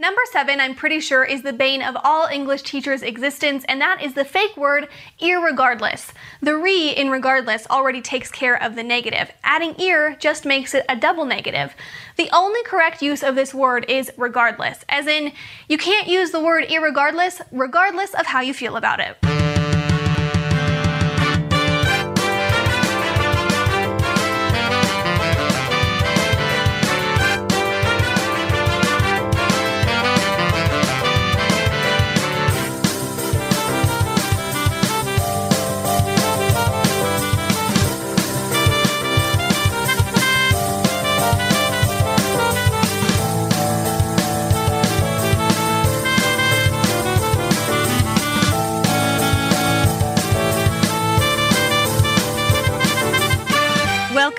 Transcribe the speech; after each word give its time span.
Number 0.00 0.22
seven, 0.30 0.60
I'm 0.60 0.76
pretty 0.76 1.00
sure, 1.00 1.24
is 1.24 1.42
the 1.42 1.52
bane 1.52 1.82
of 1.82 1.96
all 2.04 2.28
English 2.28 2.62
teachers' 2.62 3.02
existence, 3.02 3.64
and 3.68 3.80
that 3.80 4.00
is 4.00 4.14
the 4.14 4.24
fake 4.24 4.56
word 4.56 4.86
irregardless. 5.20 6.12
The 6.40 6.56
re 6.56 6.90
in 6.90 7.10
regardless 7.10 7.66
already 7.66 8.00
takes 8.00 8.30
care 8.30 8.62
of 8.62 8.76
the 8.76 8.84
negative. 8.84 9.32
Adding 9.42 9.74
ear 9.80 10.14
just 10.20 10.44
makes 10.44 10.72
it 10.72 10.86
a 10.88 10.94
double 10.94 11.24
negative. 11.24 11.74
The 12.16 12.30
only 12.32 12.62
correct 12.62 13.02
use 13.02 13.24
of 13.24 13.34
this 13.34 13.52
word 13.52 13.86
is 13.88 14.12
regardless, 14.16 14.84
as 14.88 15.08
in, 15.08 15.32
you 15.68 15.78
can't 15.78 16.06
use 16.06 16.30
the 16.30 16.38
word 16.38 16.66
irregardless 16.68 17.40
regardless 17.50 18.14
of 18.14 18.26
how 18.26 18.40
you 18.40 18.54
feel 18.54 18.76
about 18.76 19.00
it. 19.00 19.37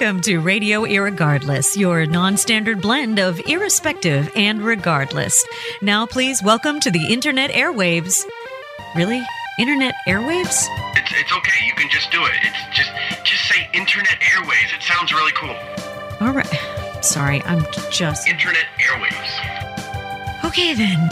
Welcome 0.10 0.24
to 0.24 0.40
Radio 0.40 0.86
Irregardless, 0.86 1.78
your 1.78 2.08
non 2.08 2.36
standard 2.36 2.82
blend 2.82 3.20
of 3.20 3.40
irrespective 3.42 4.32
and 4.36 4.60
regardless. 4.60 5.46
Now, 5.84 6.08
please 6.08 6.42
welcome 6.42 6.80
to 6.80 6.90
the 6.90 7.14
Internet 7.14 7.52
airwaves. 7.52 8.26
Really? 8.96 9.24
Internet 9.60 9.94
airwaves? 10.08 10.66
It's, 10.96 11.12
it's 11.12 11.32
okay. 11.32 11.64
You 11.64 11.74
can 11.76 11.92
just 11.92 12.10
do 12.10 12.24
it. 12.24 12.32
It's 12.42 12.76
just 12.76 12.90
just 13.24 13.50
say 13.50 13.70
Internet 13.72 14.20
Airwaves. 14.22 14.76
It 14.76 14.82
sounds 14.82 15.14
really 15.14 15.32
cool. 15.34 15.56
All 16.22 16.34
right. 16.34 17.04
Sorry, 17.06 17.44
I'm 17.44 17.64
just. 17.92 18.28
Internet 18.28 18.66
Airwaves. 18.80 20.44
Okay, 20.44 20.74
then. 20.74 21.10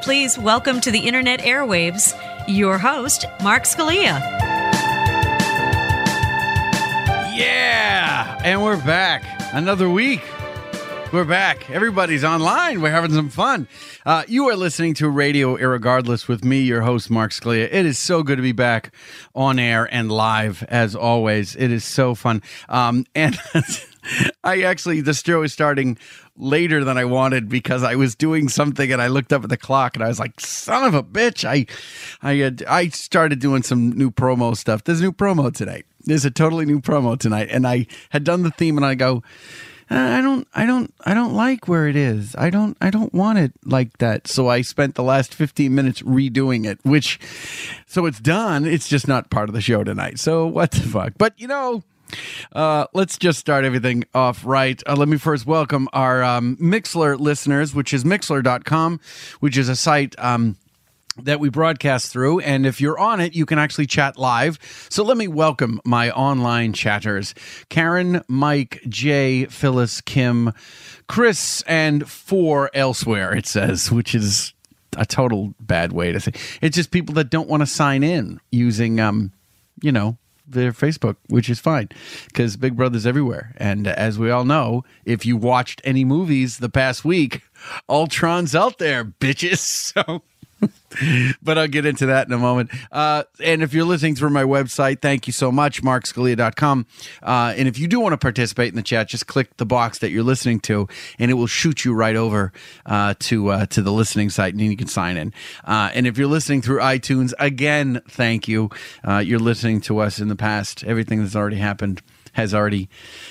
Please 0.00 0.38
welcome 0.38 0.80
to 0.82 0.92
the 0.92 1.00
Internet 1.00 1.40
airwaves 1.40 2.14
your 2.46 2.78
host, 2.78 3.26
Mark 3.42 3.64
Scalia. 3.64 4.47
Yeah, 7.38 8.36
and 8.42 8.64
we're 8.64 8.84
back. 8.84 9.22
Another 9.54 9.88
week. 9.88 10.22
We're 11.12 11.24
back. 11.24 11.70
Everybody's 11.70 12.24
online. 12.24 12.80
We're 12.80 12.90
having 12.90 13.12
some 13.12 13.28
fun. 13.28 13.68
Uh, 14.04 14.24
you 14.26 14.48
are 14.48 14.56
listening 14.56 14.94
to 14.94 15.08
Radio 15.08 15.56
Irregardless 15.56 16.26
with 16.26 16.44
me, 16.44 16.58
your 16.58 16.80
host, 16.80 17.10
Mark 17.10 17.30
Scalia. 17.30 17.68
It 17.70 17.86
is 17.86 17.96
so 17.96 18.24
good 18.24 18.36
to 18.36 18.42
be 18.42 18.50
back 18.50 18.92
on 19.36 19.60
air 19.60 19.88
and 19.94 20.10
live, 20.10 20.64
as 20.64 20.96
always. 20.96 21.54
It 21.54 21.70
is 21.70 21.84
so 21.84 22.16
fun. 22.16 22.42
Um, 22.68 23.06
and 23.14 23.38
I 24.42 24.62
actually, 24.62 25.00
the 25.00 25.14
show 25.14 25.42
is 25.42 25.52
starting 25.52 25.96
later 26.36 26.82
than 26.82 26.98
I 26.98 27.04
wanted 27.04 27.48
because 27.48 27.84
I 27.84 27.94
was 27.94 28.16
doing 28.16 28.48
something 28.48 28.90
and 28.90 29.00
I 29.00 29.06
looked 29.06 29.32
up 29.32 29.44
at 29.44 29.50
the 29.50 29.56
clock 29.56 29.94
and 29.94 30.04
I 30.04 30.08
was 30.08 30.18
like, 30.18 30.40
"Son 30.40 30.82
of 30.82 30.94
a 30.94 31.04
bitch!" 31.04 31.44
I, 31.44 31.66
I 32.20 32.34
had, 32.34 32.64
I 32.68 32.88
started 32.88 33.38
doing 33.38 33.62
some 33.62 33.92
new 33.92 34.10
promo 34.10 34.56
stuff. 34.56 34.82
There's 34.82 35.00
new 35.00 35.12
promo 35.12 35.54
today. 35.54 35.84
There's 36.08 36.24
a 36.24 36.30
totally 36.30 36.64
new 36.64 36.80
promo 36.80 37.18
tonight, 37.18 37.48
and 37.50 37.66
I 37.66 37.86
had 38.10 38.24
done 38.24 38.42
the 38.42 38.50
theme, 38.50 38.78
and 38.78 38.86
I 38.86 38.94
go, 38.94 39.22
"Uh, 39.90 39.94
I 39.94 40.22
don't, 40.22 40.48
I 40.54 40.64
don't, 40.64 40.92
I 41.04 41.12
don't 41.12 41.34
like 41.34 41.68
where 41.68 41.86
it 41.86 41.96
is. 41.96 42.34
I 42.38 42.48
don't, 42.48 42.78
I 42.80 42.88
don't 42.88 43.12
want 43.12 43.38
it 43.38 43.52
like 43.64 43.98
that. 43.98 44.26
So 44.26 44.48
I 44.48 44.62
spent 44.62 44.94
the 44.94 45.02
last 45.02 45.34
15 45.34 45.74
minutes 45.74 46.00
redoing 46.00 46.64
it, 46.64 46.78
which, 46.82 47.20
so 47.86 48.06
it's 48.06 48.20
done. 48.20 48.64
It's 48.64 48.88
just 48.88 49.06
not 49.06 49.28
part 49.28 49.50
of 49.50 49.54
the 49.54 49.60
show 49.60 49.84
tonight. 49.84 50.18
So 50.18 50.46
what 50.46 50.70
the 50.70 50.80
fuck? 50.80 51.12
But 51.18 51.38
you 51.38 51.46
know. 51.46 51.82
Uh, 52.54 52.86
let's 52.94 53.18
just 53.18 53.38
start 53.38 53.66
everything 53.66 54.02
off 54.14 54.42
right. 54.46 54.82
Uh, 54.86 54.96
let 54.96 55.08
me 55.08 55.18
first 55.18 55.44
welcome 55.44 55.86
our 55.92 56.22
um, 56.24 56.56
Mixler 56.56 57.20
listeners, 57.20 57.74
which 57.74 57.92
is 57.92 58.02
mixler.com, 58.02 58.98
which 59.40 59.58
is 59.58 59.68
a 59.68 59.76
site 59.76 60.18
um, 60.18 60.56
that 61.22 61.40
we 61.40 61.48
broadcast 61.48 62.12
through. 62.12 62.40
And 62.40 62.66
if 62.66 62.80
you're 62.80 62.98
on 62.98 63.20
it, 63.20 63.34
you 63.34 63.46
can 63.46 63.58
actually 63.58 63.86
chat 63.86 64.18
live. 64.18 64.58
So 64.90 65.02
let 65.04 65.16
me 65.16 65.28
welcome 65.28 65.80
my 65.84 66.10
online 66.10 66.72
chatters 66.72 67.34
Karen, 67.68 68.22
Mike, 68.28 68.80
Jay, 68.88 69.46
Phyllis, 69.46 70.00
Kim, 70.00 70.52
Chris, 71.08 71.62
and 71.66 72.08
four 72.08 72.70
elsewhere, 72.74 73.34
it 73.34 73.46
says, 73.46 73.90
which 73.90 74.14
is 74.14 74.54
a 74.96 75.04
total 75.04 75.54
bad 75.60 75.92
way 75.92 76.12
to 76.12 76.18
say 76.18 76.32
it's 76.62 76.74
just 76.74 76.90
people 76.90 77.14
that 77.14 77.28
don't 77.28 77.48
want 77.48 77.60
to 77.60 77.66
sign 77.66 78.02
in 78.02 78.40
using 78.50 78.98
um 78.98 79.30
you 79.82 79.92
know 79.92 80.16
their 80.50 80.72
Facebook, 80.72 81.16
which 81.28 81.50
is 81.50 81.60
fine 81.60 81.88
because 82.26 82.56
Big 82.56 82.76
Brother's 82.76 83.06
everywhere. 83.06 83.54
And 83.56 83.86
as 83.86 84.18
we 84.18 84.30
all 84.30 84.44
know, 84.44 84.84
if 85.04 85.26
you 85.26 85.36
watched 85.36 85.80
any 85.84 86.04
movies 86.04 86.58
the 86.58 86.68
past 86.68 87.04
week, 87.04 87.42
Ultron's 87.88 88.54
out 88.54 88.78
there, 88.78 89.04
bitches. 89.04 89.58
So. 89.98 90.22
but 91.42 91.58
I'll 91.58 91.68
get 91.68 91.86
into 91.86 92.06
that 92.06 92.26
in 92.26 92.32
a 92.32 92.38
moment. 92.38 92.70
Uh, 92.90 93.24
and 93.42 93.62
if 93.62 93.72
you're 93.72 93.84
listening 93.84 94.14
through 94.14 94.30
my 94.30 94.42
website, 94.42 95.00
thank 95.00 95.26
you 95.26 95.32
so 95.32 95.52
much, 95.52 95.82
markscalia.com. 95.82 96.86
Uh, 97.22 97.54
and 97.56 97.68
if 97.68 97.78
you 97.78 97.86
do 97.86 98.00
want 98.00 98.12
to 98.12 98.18
participate 98.18 98.68
in 98.68 98.76
the 98.76 98.82
chat, 98.82 99.08
just 99.08 99.26
click 99.26 99.56
the 99.56 99.66
box 99.66 99.98
that 99.98 100.10
you're 100.10 100.22
listening 100.22 100.60
to, 100.60 100.88
and 101.18 101.30
it 101.30 101.34
will 101.34 101.46
shoot 101.46 101.84
you 101.84 101.94
right 101.94 102.16
over 102.16 102.52
uh, 102.86 103.14
to 103.20 103.48
uh, 103.48 103.66
to 103.66 103.82
the 103.82 103.92
listening 103.92 104.30
site, 104.30 104.54
and 104.54 104.60
you 104.60 104.76
can 104.76 104.88
sign 104.88 105.16
in. 105.16 105.32
Uh, 105.64 105.90
and 105.94 106.06
if 106.06 106.18
you're 106.18 106.28
listening 106.28 106.62
through 106.62 106.80
iTunes, 106.80 107.32
again, 107.38 108.00
thank 108.08 108.48
you. 108.48 108.70
Uh, 109.06 109.18
you're 109.18 109.38
listening 109.38 109.80
to 109.82 109.98
us 109.98 110.18
in 110.18 110.28
the 110.28 110.36
past. 110.36 110.84
Everything 110.84 111.22
that's 111.22 111.36
already 111.36 111.56
happened 111.56 112.02
has 112.32 112.54
already 112.54 112.88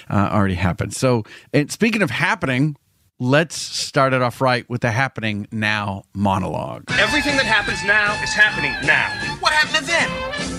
already 0.09 0.55
happened. 0.55 0.93
So, 0.93 1.23
and 1.53 1.71
speaking 1.71 2.01
of 2.01 2.11
happening, 2.11 2.75
let's 3.19 3.55
start 3.55 4.13
it 4.13 4.21
off 4.21 4.41
right 4.41 4.69
with 4.69 4.81
the 4.81 4.91
happening 4.91 5.47
now 5.51 6.03
monologue. 6.13 6.83
Everything 6.99 7.35
that 7.37 7.45
happens 7.45 7.83
now 7.83 8.13
is 8.21 8.33
happening 8.33 8.71
now. 8.85 9.09
What 9.39 9.53
happened 9.53 9.77
to 9.77 9.85
then? 9.85 10.09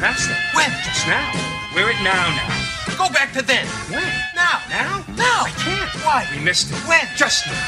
That's 0.00 0.26
it. 0.26 0.36
When? 0.54 0.70
Just 0.82 1.06
now. 1.06 1.30
We're 1.74 1.90
at 1.90 2.02
now 2.02 2.26
now. 2.34 2.96
Go 2.96 3.12
back 3.12 3.32
to 3.34 3.42
then. 3.42 3.66
When? 3.90 4.02
Now. 4.34 4.60
Now? 4.68 5.04
Now. 5.14 5.44
I 5.46 5.50
can't. 5.56 5.90
Why? 6.04 6.26
We 6.34 6.42
missed 6.42 6.72
it. 6.72 6.78
When? 6.88 7.06
Just 7.16 7.46
now. 7.46 7.66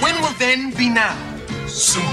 When 0.00 0.20
will 0.20 0.34
then 0.38 0.72
be 0.72 0.88
now? 0.88 1.16
Soon. 1.66 2.04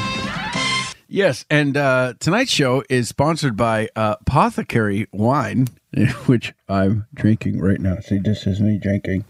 Yes, 1.08 1.46
and 1.50 1.78
uh, 1.78 2.14
tonight's 2.20 2.52
show 2.52 2.84
is 2.90 3.08
sponsored 3.08 3.56
by 3.56 3.90
uh, 3.96 4.16
Apothecary 4.22 5.08
Wine, 5.14 5.68
which 6.26 6.54
I'm 6.68 7.06
drinking 7.14 7.60
right 7.60 7.80
now. 7.80 8.00
See, 8.00 8.18
this 8.18 8.48
is 8.48 8.60
me 8.60 8.78
drinking. 8.78 9.24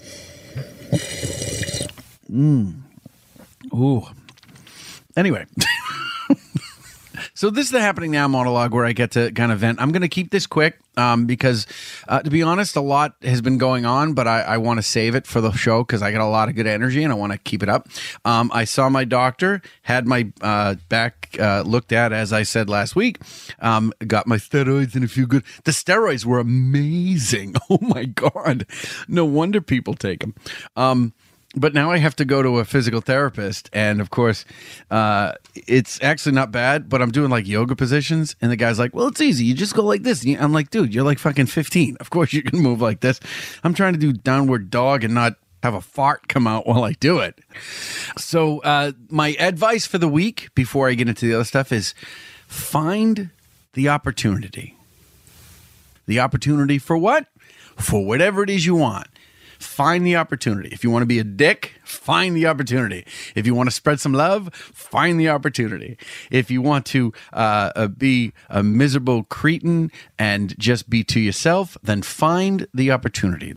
Mmm. 2.32 2.82
Ooh. 3.74 4.04
Anyway. 5.16 5.46
so 7.34 7.50
this 7.50 7.66
is 7.66 7.72
the 7.72 7.82
happening 7.82 8.12
now 8.12 8.28
monologue 8.28 8.74
where 8.74 8.86
I 8.86 8.94
get 8.94 9.12
to 9.12 9.32
kind 9.32 9.52
of 9.52 9.60
vent. 9.60 9.82
I'm 9.82 9.92
going 9.92 10.02
to 10.02 10.08
keep 10.08 10.32
this 10.32 10.48
quick 10.48 10.80
um, 10.98 11.26
because, 11.26 11.68
uh, 12.08 12.22
to 12.22 12.30
be 12.30 12.42
honest, 12.42 12.76
a 12.76 12.82
lot 12.82 13.16
has 13.22 13.42
been 13.42 13.58
going 13.58 13.86
on, 13.86 14.14
but 14.14 14.28
I, 14.28 14.42
I 14.42 14.58
want 14.58 14.78
to 14.78 14.84
save 14.84 15.16
it 15.16 15.28
for 15.28 15.42
the 15.42 15.52
show 15.52 15.84
because 15.84 16.02
I 16.02 16.12
got 16.12 16.22
a 16.22 16.28
lot 16.28 16.50
of 16.50 16.56
good 16.56 16.68
energy 16.68 17.04
and 17.04 17.12
I 17.12 17.16
want 17.16 17.32
to 17.32 17.38
keep 17.38 17.64
it 17.64 17.70
up. 17.70 17.88
Um, 18.24 18.52
I 18.54 18.66
saw 18.66 18.90
my 18.90 19.06
doctor, 19.06 19.62
had 19.84 20.08
my 20.08 20.32
uh, 20.42 20.76
back 20.90 21.36
uh, 21.40 21.62
looked 21.62 21.92
at 21.92 22.14
as 22.14 22.34
I 22.34 22.44
said 22.44 22.70
last 22.70 22.96
week. 22.96 23.20
Um, 23.60 23.94
got 24.06 24.28
my 24.28 24.38
steroids 24.38 24.96
and 24.96 25.04
a 25.04 25.08
few 25.08 25.28
good. 25.28 25.44
The 25.64 25.72
steroids 25.72 26.26
were 26.26 26.40
amazing. 26.40 27.56
Oh 27.68 27.80
my 27.82 28.06
god! 28.06 28.68
No 29.08 29.26
wonder 29.26 29.60
people 29.60 29.96
take 29.96 30.20
them. 30.20 30.36
But 31.56 31.74
now 31.74 31.90
I 31.92 31.98
have 31.98 32.16
to 32.18 32.26
go 32.26 32.44
to 32.44 32.60
a 32.60 32.66
physical 32.66 33.00
therapist, 33.00 33.70
and 33.72 34.02
of 34.02 34.10
course, 34.10 34.44
uh, 34.92 35.34
it's 35.56 36.02
actually 36.04 36.34
not 36.34 36.52
bad. 36.52 36.90
But 36.90 37.02
I'm 37.02 37.12
doing 37.12 37.30
like 37.30 37.48
yoga 37.48 37.76
positions, 37.76 38.36
and 38.42 38.52
the 38.52 38.58
guy's 38.58 38.78
like, 38.78 38.94
"Well, 38.94 39.08
it's 39.08 39.22
easy. 39.22 39.46
You 39.46 39.54
just 39.54 39.74
go 39.74 39.84
like 39.84 40.04
this." 40.04 40.26
I'm 40.26 40.52
like, 40.52 40.70
"Dude, 40.70 40.94
you're 40.94 41.06
like 41.06 41.20
fucking 41.20 41.46
15. 41.46 41.98
Of 42.00 42.10
course 42.10 42.34
you 42.34 42.44
can 42.44 42.60
move 42.60 42.82
like 42.82 43.00
this." 43.00 43.20
I'm 43.64 43.74
trying 43.74 43.94
to 43.94 44.00
do 44.00 44.12
downward 44.12 44.70
dog 44.70 45.04
and 45.04 45.14
not 45.14 45.36
have 45.64 45.74
a 45.74 45.82
fart 45.82 46.28
come 46.28 46.46
out 46.46 46.68
while 46.68 46.84
I 46.84 46.94
do 46.94 47.20
it. 47.20 47.40
So, 48.18 48.60
uh, 48.60 48.92
my 49.10 49.30
advice 49.40 49.88
for 49.88 49.98
the 49.98 50.10
week 50.10 50.50
before 50.56 50.90
I 50.90 50.94
get 50.94 51.08
into 51.08 51.26
the 51.26 51.36
other 51.36 51.44
stuff 51.46 51.72
is 51.72 51.96
find 52.48 53.30
the 53.74 53.90
opportunity. 53.90 54.78
The 56.06 56.20
opportunity 56.20 56.78
for 56.78 56.98
what? 56.98 57.28
For 57.78 58.06
whatever 58.06 58.44
it 58.44 58.50
is 58.50 58.66
you 58.66 58.76
want 58.76 59.08
find 59.66 60.06
the 60.06 60.16
opportunity. 60.16 60.70
If 60.72 60.84
you 60.84 60.92
want 60.92 61.04
to 61.04 61.08
be 61.08 61.20
a 61.20 61.24
dick, 61.24 61.74
find 61.84 62.36
the 62.36 62.48
opportunity. 62.48 63.06
If 63.36 63.46
you 63.46 63.56
want 63.56 63.68
to 63.68 63.76
spread 63.76 64.00
some 64.00 64.14
love, 64.14 64.54
find 64.54 65.20
the 65.20 65.30
opportunity. 65.30 65.98
If 66.32 66.50
you 66.50 66.62
want 66.62 66.86
to 66.88 67.14
uh, 67.34 67.72
uh, 67.76 67.88
be 67.88 68.34
a 68.50 68.64
miserable 68.64 69.24
cretin 69.24 69.92
and 70.18 70.58
just 70.60 70.90
be 70.90 71.04
to 71.06 71.20
yourself, 71.20 71.78
then 71.84 72.02
find 72.02 72.68
the 72.74 72.92
opportunity. 72.92 73.56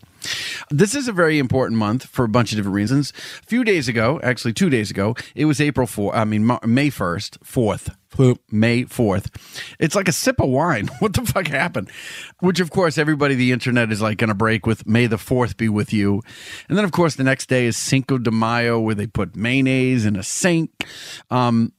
This 0.69 0.95
is 0.95 1.07
a 1.07 1.13
very 1.13 1.39
important 1.39 1.79
month 1.79 2.05
for 2.05 2.25
a 2.25 2.29
bunch 2.29 2.51
of 2.51 2.57
different 2.57 2.75
reasons. 2.75 3.13
A 3.41 3.45
few 3.45 3.63
days 3.63 3.87
ago, 3.87 4.19
actually 4.21 4.53
two 4.53 4.69
days 4.69 4.91
ago, 4.91 5.15
it 5.35 5.45
was 5.45 5.61
April 5.61 5.87
4th, 5.87 6.15
I 6.15 6.25
mean, 6.25 6.45
May 6.45 6.89
1st, 6.89 7.39
4th. 7.39 7.95
May 8.51 8.83
4th. 8.83 9.27
It's 9.79 9.95
like 9.95 10.07
a 10.07 10.11
sip 10.11 10.39
of 10.39 10.49
wine. 10.49 10.89
What 10.99 11.13
the 11.13 11.25
fuck 11.25 11.47
happened? 11.47 11.89
Which, 12.39 12.59
of 12.59 12.71
course, 12.71 12.97
everybody, 12.97 13.33
the 13.35 13.51
internet 13.53 13.91
is 13.91 14.01
like 14.01 14.17
going 14.17 14.27
to 14.27 14.33
break 14.35 14.65
with 14.65 14.85
May 14.85 15.07
the 15.07 15.15
4th 15.15 15.55
be 15.55 15.69
with 15.69 15.93
you. 15.93 16.21
And 16.67 16.77
then, 16.77 16.83
of 16.83 16.91
course, 16.91 17.15
the 17.15 17.23
next 17.23 17.47
day 17.47 17.65
is 17.65 17.77
Cinco 17.77 18.17
de 18.17 18.31
Mayo, 18.31 18.79
where 18.79 18.95
they 18.95 19.07
put 19.07 19.35
mayonnaise 19.35 20.05
in 20.05 20.15
a 20.15 20.23
sink. 20.23 20.71
Um, 21.31 21.71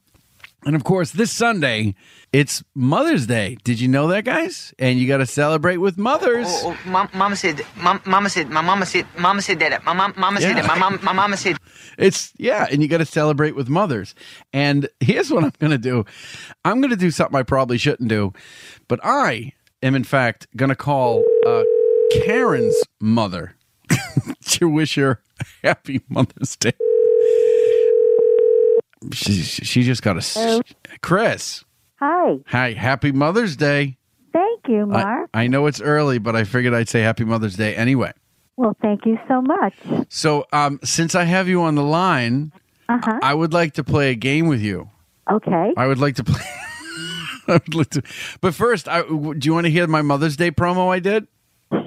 and 0.65 0.75
of 0.75 0.83
course, 0.83 1.11
this 1.11 1.31
Sunday, 1.31 1.95
it's 2.31 2.63
Mother's 2.75 3.25
Day. 3.27 3.57
Did 3.63 3.79
you 3.79 3.87
know 3.87 4.07
that, 4.07 4.25
guys? 4.25 4.73
And 4.79 4.99
you 4.99 5.07
got 5.07 5.17
to 5.17 5.25
celebrate 5.25 5.77
with 5.77 5.97
mothers. 5.97 6.47
Oh, 6.49 6.77
oh, 6.85 6.89
mom, 6.89 7.09
mama 7.13 7.35
said, 7.35 7.61
mom, 7.77 8.01
mama 8.05 8.29
said, 8.29 8.49
my 8.49 8.61
mama 8.61 8.85
said, 8.85 9.05
mama 9.17 9.41
said 9.41 9.59
that. 9.59 9.83
My 9.83 9.93
mom, 9.93 10.13
mama 10.17 10.39
said 10.39 10.55
Yeah. 10.55 10.61
that. 10.61 10.67
My 10.67 10.77
mom, 10.77 10.99
my 11.03 11.13
mama 11.13 11.35
said. 11.37 11.57
It's 11.97 12.31
yeah, 12.37 12.67
and 12.71 12.81
you 12.81 12.87
got 12.87 12.99
to 12.99 13.05
celebrate 13.05 13.55
with 13.55 13.69
mothers. 13.69 14.15
And 14.53 14.87
here's 14.99 15.31
what 15.31 15.43
I'm 15.43 15.53
going 15.59 15.71
to 15.71 15.77
do. 15.77 16.05
I'm 16.63 16.79
going 16.79 16.91
to 16.91 16.95
do 16.95 17.11
something 17.11 17.35
I 17.37 17.43
probably 17.43 17.77
shouldn't 17.77 18.09
do, 18.09 18.33
but 18.87 18.99
I 19.03 19.53
am 19.83 19.95
in 19.95 20.03
fact 20.03 20.47
going 20.55 20.69
to 20.69 20.75
call 20.75 21.23
uh, 21.45 21.63
Karen's 22.23 22.79
mother 22.99 23.55
to 24.45 24.69
wish 24.69 24.95
her 24.95 25.21
a 25.39 25.67
happy 25.67 26.01
Mother's 26.07 26.55
Day. 26.55 26.73
She 29.13 29.33
she 29.41 29.83
just 29.83 30.03
got 30.03 30.17
a 30.17 30.63
Chris. 31.01 31.63
Hi. 31.99 32.37
Hi, 32.47 32.73
happy 32.73 33.11
Mother's 33.11 33.55
Day. 33.55 33.97
Thank 34.33 34.61
you, 34.67 34.85
Mark. 34.85 35.29
I 35.33 35.47
know 35.47 35.65
it's 35.67 35.81
early, 35.81 36.17
but 36.19 36.35
I 36.35 36.43
figured 36.43 36.73
I'd 36.73 36.87
say 36.89 37.01
happy 37.01 37.23
Mother's 37.25 37.55
Day 37.55 37.75
anyway. 37.75 38.13
well, 38.57 38.75
thank 38.81 39.05
you 39.05 39.17
so 39.27 39.41
much. 39.41 39.73
So, 40.09 40.45
um, 40.53 40.79
since 40.83 41.15
I 41.15 41.23
have 41.23 41.47
you 41.47 41.61
on 41.63 41.75
the 41.75 41.83
line, 41.83 42.51
Uh 42.89 42.99
huh. 43.03 43.19
I 43.23 43.33
would 43.33 43.53
like 43.53 43.73
to 43.73 43.83
play 43.83 44.11
a 44.11 44.15
game 44.15 44.47
with 44.47 44.61
you. 44.61 44.89
Okay. 45.29 45.73
I 45.77 45.87
would 45.87 45.99
like 45.99 46.15
to 46.15 46.23
play. 46.23 46.41
I 47.47 47.53
would 47.53 47.75
like 47.75 47.89
to, 47.91 48.03
but 48.39 48.53
first, 48.53 48.87
I, 48.87 49.01
do 49.01 49.39
you 49.43 49.53
want 49.53 49.65
to 49.65 49.71
hear 49.71 49.87
my 49.87 50.01
Mother's 50.01 50.37
Day 50.37 50.51
promo 50.51 50.89
I 50.93 50.99
did? 50.99 51.27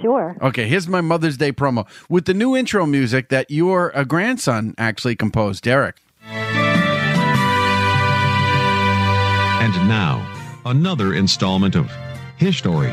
Sure. 0.02 0.36
Okay, 0.42 0.66
here's 0.66 0.88
my 0.88 1.00
Mother's 1.00 1.36
Day 1.36 1.52
promo 1.52 1.86
with 2.08 2.24
the 2.26 2.34
new 2.34 2.56
intro 2.56 2.86
music 2.86 3.28
that 3.28 3.50
your 3.50 3.96
uh, 3.96 4.04
grandson 4.04 4.74
actually 4.78 5.14
composed, 5.16 5.62
Derek. 5.64 5.96
And 9.64 9.88
now, 9.88 10.20
another 10.66 11.14
installment 11.14 11.74
of 11.74 11.90
History. 12.36 12.90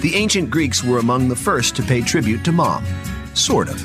The 0.00 0.12
ancient 0.14 0.50
Greeks 0.50 0.82
were 0.82 1.00
among 1.00 1.28
the 1.28 1.36
first 1.36 1.76
to 1.76 1.82
pay 1.82 2.00
tribute 2.00 2.42
to 2.46 2.52
Mom. 2.52 2.82
Sort 3.34 3.68
of. 3.68 3.78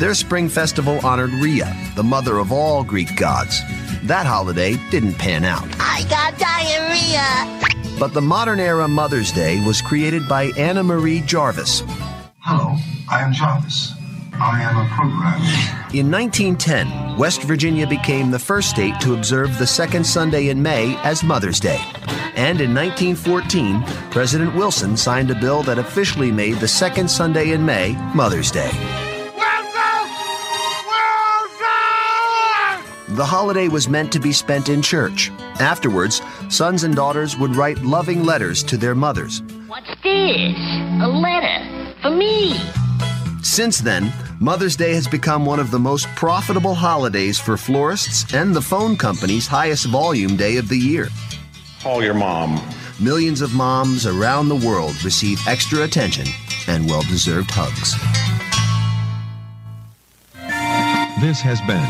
Their 0.00 0.14
spring 0.14 0.48
festival 0.48 0.98
honored 1.06 1.30
Rhea, 1.34 1.72
the 1.94 2.02
mother 2.02 2.38
of 2.38 2.50
all 2.50 2.82
Greek 2.82 3.14
gods. 3.14 3.60
That 4.02 4.26
holiday 4.26 4.74
didn't 4.90 5.14
pan 5.14 5.44
out. 5.44 5.68
I 5.78 6.04
got 6.10 6.36
diarrhea. 6.36 8.00
But 8.00 8.12
the 8.12 8.22
modern 8.22 8.58
era 8.58 8.88
Mother's 8.88 9.30
Day 9.30 9.64
was 9.64 9.80
created 9.80 10.28
by 10.28 10.46
Anna 10.56 10.82
Marie 10.82 11.20
Jarvis. 11.20 11.84
Hello, 12.40 12.74
I 13.08 13.20
am 13.20 13.32
Jarvis. 13.32 13.94
I 14.42 14.62
am 14.62 14.76
a 14.78 14.88
programmer. 14.88 15.90
In 15.92 16.10
1910, 16.10 17.18
West 17.18 17.42
Virginia 17.42 17.86
became 17.86 18.30
the 18.30 18.38
first 18.38 18.70
state 18.70 18.98
to 19.00 19.14
observe 19.14 19.58
the 19.58 19.66
second 19.66 20.04
Sunday 20.04 20.48
in 20.48 20.62
May 20.62 20.96
as 21.02 21.22
Mother's 21.22 21.60
Day. 21.60 21.80
And 22.36 22.60
in 22.60 22.74
1914, 22.74 23.82
President 24.10 24.54
Wilson 24.54 24.96
signed 24.96 25.30
a 25.30 25.34
bill 25.34 25.62
that 25.64 25.78
officially 25.78 26.32
made 26.32 26.54
the 26.54 26.68
second 26.68 27.10
Sunday 27.10 27.50
in 27.50 27.66
May 27.66 27.92
Mother's 28.14 28.50
Day. 28.50 28.70
The 33.08 33.26
holiday 33.26 33.68
was 33.68 33.88
meant 33.88 34.10
to 34.12 34.20
be 34.20 34.32
spent 34.32 34.70
in 34.70 34.80
church. 34.80 35.30
Afterwards, 35.60 36.22
sons 36.48 36.84
and 36.84 36.96
daughters 36.96 37.36
would 37.36 37.56
write 37.56 37.78
loving 37.82 38.24
letters 38.24 38.62
to 38.64 38.78
their 38.78 38.94
mothers. 38.94 39.42
What's 39.66 39.90
this? 40.02 40.56
A 41.02 41.08
letter 41.08 41.92
for 42.00 42.10
me. 42.10 42.79
Since 43.42 43.78
then, 43.78 44.12
Mother's 44.38 44.76
Day 44.76 44.94
has 44.94 45.08
become 45.08 45.46
one 45.46 45.60
of 45.60 45.70
the 45.70 45.78
most 45.78 46.08
profitable 46.08 46.74
holidays 46.74 47.38
for 47.38 47.56
florists 47.56 48.34
and 48.34 48.54
the 48.54 48.60
phone 48.60 48.96
company's 48.96 49.46
highest 49.46 49.86
volume 49.86 50.36
day 50.36 50.56
of 50.58 50.68
the 50.68 50.76
year. 50.76 51.08
Call 51.80 52.02
your 52.02 52.14
mom. 52.14 52.60
Millions 53.00 53.40
of 53.40 53.54
moms 53.54 54.06
around 54.06 54.48
the 54.48 54.56
world 54.56 55.02
receive 55.02 55.40
extra 55.48 55.84
attention 55.84 56.26
and 56.68 56.86
well 56.86 57.02
deserved 57.02 57.50
hugs. 57.50 57.94
This 61.20 61.40
has 61.40 61.60
been 61.62 61.84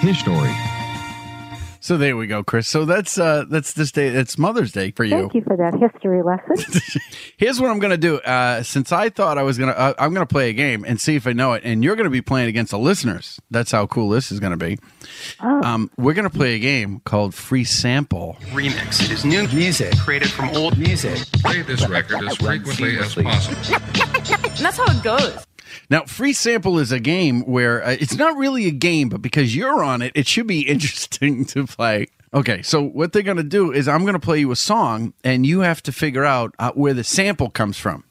His 0.00 0.18
Story. 0.18 0.54
So 1.86 1.96
there 1.96 2.16
we 2.16 2.26
go, 2.26 2.42
Chris. 2.42 2.66
So 2.66 2.84
that's 2.84 3.16
uh 3.16 3.44
that's 3.48 3.72
this 3.74 3.92
day. 3.92 4.08
It's 4.08 4.36
Mother's 4.38 4.72
Day 4.72 4.90
for 4.90 5.04
you. 5.04 5.20
Thank 5.20 5.34
you 5.34 5.42
for 5.42 5.56
that 5.56 5.72
history 5.78 6.20
lesson. 6.20 6.56
Here's 7.36 7.60
what 7.60 7.70
I'm 7.70 7.78
going 7.78 7.92
to 7.92 7.96
do. 7.96 8.16
Uh, 8.16 8.64
since 8.64 8.90
I 8.90 9.08
thought 9.08 9.38
I 9.38 9.44
was 9.44 9.56
going 9.56 9.72
to, 9.72 9.78
uh, 9.78 9.94
I'm 9.96 10.12
going 10.12 10.26
to 10.26 10.32
play 10.32 10.50
a 10.50 10.52
game 10.52 10.84
and 10.84 11.00
see 11.00 11.14
if 11.14 11.28
I 11.28 11.32
know 11.32 11.52
it. 11.52 11.62
And 11.64 11.84
you're 11.84 11.94
going 11.94 12.06
to 12.06 12.10
be 12.10 12.22
playing 12.22 12.48
against 12.48 12.72
the 12.72 12.78
listeners. 12.80 13.40
That's 13.52 13.70
how 13.70 13.86
cool 13.86 14.08
this 14.08 14.32
is 14.32 14.40
going 14.40 14.50
to 14.50 14.56
be. 14.56 14.80
Oh. 15.40 15.62
Um, 15.62 15.88
we're 15.96 16.14
going 16.14 16.28
to 16.28 16.36
play 16.36 16.56
a 16.56 16.58
game 16.58 17.02
called 17.04 17.36
Free 17.36 17.62
Sample. 17.62 18.36
Remix. 18.46 19.04
It 19.04 19.12
is 19.12 19.24
new 19.24 19.46
music 19.46 19.96
created 19.98 20.32
from 20.32 20.56
old 20.56 20.76
music. 20.76 21.18
Play 21.34 21.62
this 21.62 21.88
record 21.88 22.24
as 22.24 22.36
frequently 22.38 22.98
as 22.98 23.14
possible. 23.14 23.76
And 23.76 23.84
that's 24.58 24.76
how 24.78 24.86
it 24.90 25.04
goes. 25.04 25.46
Now, 25.90 26.04
Free 26.04 26.32
Sample 26.32 26.78
is 26.78 26.92
a 26.92 27.00
game 27.00 27.42
where 27.42 27.84
uh, 27.84 27.96
it's 27.98 28.16
not 28.16 28.36
really 28.36 28.66
a 28.66 28.70
game, 28.70 29.08
but 29.08 29.22
because 29.22 29.54
you're 29.54 29.82
on 29.82 30.02
it, 30.02 30.12
it 30.14 30.26
should 30.26 30.46
be 30.46 30.60
interesting 30.68 31.44
to 31.46 31.66
play. 31.66 32.08
Okay, 32.34 32.60
so 32.62 32.82
what 32.82 33.12
they're 33.12 33.22
going 33.22 33.36
to 33.36 33.42
do 33.42 33.72
is 33.72 33.88
I'm 33.88 34.02
going 34.02 34.14
to 34.14 34.20
play 34.20 34.40
you 34.40 34.50
a 34.50 34.56
song, 34.56 35.14
and 35.24 35.46
you 35.46 35.60
have 35.60 35.82
to 35.84 35.92
figure 35.92 36.24
out 36.24 36.54
uh, 36.58 36.72
where 36.72 36.92
the 36.92 37.04
sample 37.04 37.50
comes 37.50 37.78
from. 37.78 38.04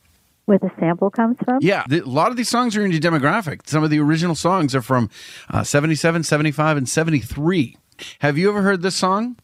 Where 0.46 0.60
the 0.60 0.72
sample 0.80 1.10
comes 1.10 1.38
from? 1.44 1.58
Yeah, 1.62 1.84
the, 1.88 2.00
a 2.00 2.06
lot 2.06 2.32
of 2.32 2.38
these 2.38 2.50
songs 2.50 2.78
are 2.78 2.86
in 2.86 2.92
your 2.92 3.02
demographic. 3.02 3.68
Some 3.68 3.84
of 3.84 3.90
the 3.90 4.00
original 4.00 4.36
songs 4.36 4.76
are 4.76 4.82
from 4.82 5.10
uh, 5.50 5.64
77, 5.64 6.24
75, 6.24 6.78
and 6.78 6.88
73. 6.88 7.78
Have 8.20 8.38
you 8.38 8.50
ever 8.50 8.62
heard 8.62 8.82
this 8.82 8.96
song? 8.96 9.38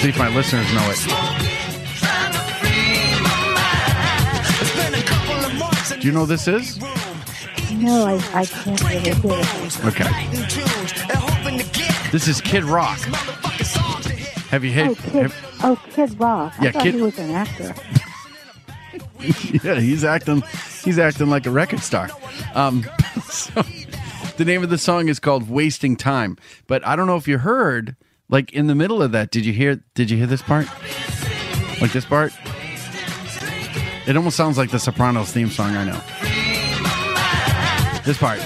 See 0.00 0.10
if 0.10 0.18
my 0.18 0.28
listeners 0.28 0.72
know 0.72 0.90
it. 0.90 1.27
Do 6.00 6.06
you 6.06 6.12
know 6.12 6.20
what 6.20 6.28
this 6.28 6.46
is? 6.48 6.78
No, 7.72 8.06
I, 8.06 8.14
I 8.34 8.44
can't 8.46 8.80
really 8.82 8.98
hear 9.00 9.14
it. 9.14 9.84
Okay. 9.84 10.10
This 12.12 12.28
is 12.28 12.40
Kid 12.40 12.64
Rock. 12.64 12.98
Have 14.50 14.64
you 14.64 14.70
Oh. 14.80 14.94
Kid, 14.94 15.12
have- 15.22 15.60
oh, 15.62 15.80
Kid 15.90 16.18
Rock. 16.20 16.54
I 16.58 16.64
Yeah, 16.64 16.70
thought 16.72 16.82
Kid- 16.84 16.94
he 16.94 17.02
was 17.02 17.18
an 17.18 17.30
actor. 17.32 17.74
yeah, 19.64 19.80
he's 19.80 20.04
acting. 20.04 20.42
He's 20.84 20.98
acting 20.98 21.28
like 21.28 21.44
a 21.46 21.50
record 21.50 21.80
star. 21.80 22.08
Um, 22.54 22.84
so 23.24 23.62
the 24.36 24.44
name 24.44 24.62
of 24.62 24.70
the 24.70 24.78
song 24.78 25.08
is 25.08 25.18
called 25.18 25.50
"Wasting 25.50 25.96
Time." 25.96 26.36
But 26.68 26.86
I 26.86 26.94
don't 26.96 27.06
know 27.06 27.16
if 27.16 27.26
you 27.28 27.38
heard. 27.38 27.96
Like 28.30 28.52
in 28.52 28.66
the 28.68 28.74
middle 28.74 29.02
of 29.02 29.10
that, 29.12 29.30
did 29.30 29.44
you 29.44 29.52
hear? 29.52 29.82
Did 29.94 30.10
you 30.10 30.16
hear 30.18 30.26
this 30.26 30.42
part? 30.42 30.66
Like 31.80 31.92
this 31.92 32.04
part? 32.04 32.32
It 34.08 34.16
almost 34.16 34.38
sounds 34.38 34.56
like 34.56 34.70
the 34.70 34.78
Sopranos 34.78 35.30
theme 35.32 35.50
song. 35.50 35.76
I 35.76 35.84
know. 35.84 36.00
This 38.06 38.16
part. 38.16 38.40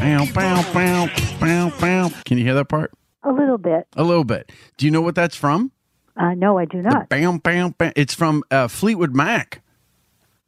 Bow, 0.00 0.24
bow, 0.32 0.72
bow, 0.72 1.08
bow, 1.38 1.72
bow. 1.78 2.10
Can 2.24 2.38
you 2.38 2.44
hear 2.44 2.54
that 2.54 2.70
part? 2.70 2.90
A 3.22 3.30
little 3.30 3.58
bit. 3.58 3.86
A 3.98 4.02
little 4.02 4.24
bit. 4.24 4.50
Do 4.78 4.86
you 4.86 4.90
know 4.92 5.02
what 5.02 5.14
that's 5.14 5.36
from? 5.36 5.72
Uh, 6.16 6.32
no, 6.32 6.56
I 6.58 6.64
do 6.64 6.80
not. 6.80 7.10
Bam, 7.10 7.36
bam, 7.36 7.74
bam. 7.76 7.92
It's 7.96 8.14
from 8.14 8.44
uh, 8.50 8.68
Fleetwood 8.68 9.14
Mac. 9.14 9.60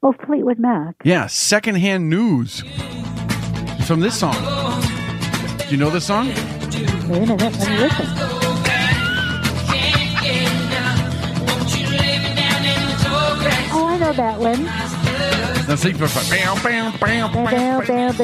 Oh, 0.02 0.14
Fleetwood 0.24 0.58
Mac. 0.58 0.94
Yeah, 1.04 1.26
secondhand 1.26 2.08
news. 2.08 2.62
It's 2.64 3.86
from 3.86 4.00
this 4.00 4.18
song. 4.18 4.36
Do 5.58 5.68
you 5.68 5.76
know 5.76 5.90
this 5.90 6.06
song? 6.06 6.28
Wait 6.28 6.38
a 6.38 7.26
minute, 7.26 7.40
let 7.40 7.68
me 7.68 7.76
listen. 7.76 8.29
Know 14.10 14.16
that 14.16 14.40
one. 14.40 14.64
Now 14.64 15.74
sing 15.76 15.96
for 15.96 16.08
bam, 16.30 16.62
bam, 16.62 16.98
bam, 16.98 17.32
bam, 17.32 17.84
bam. 17.84 18.16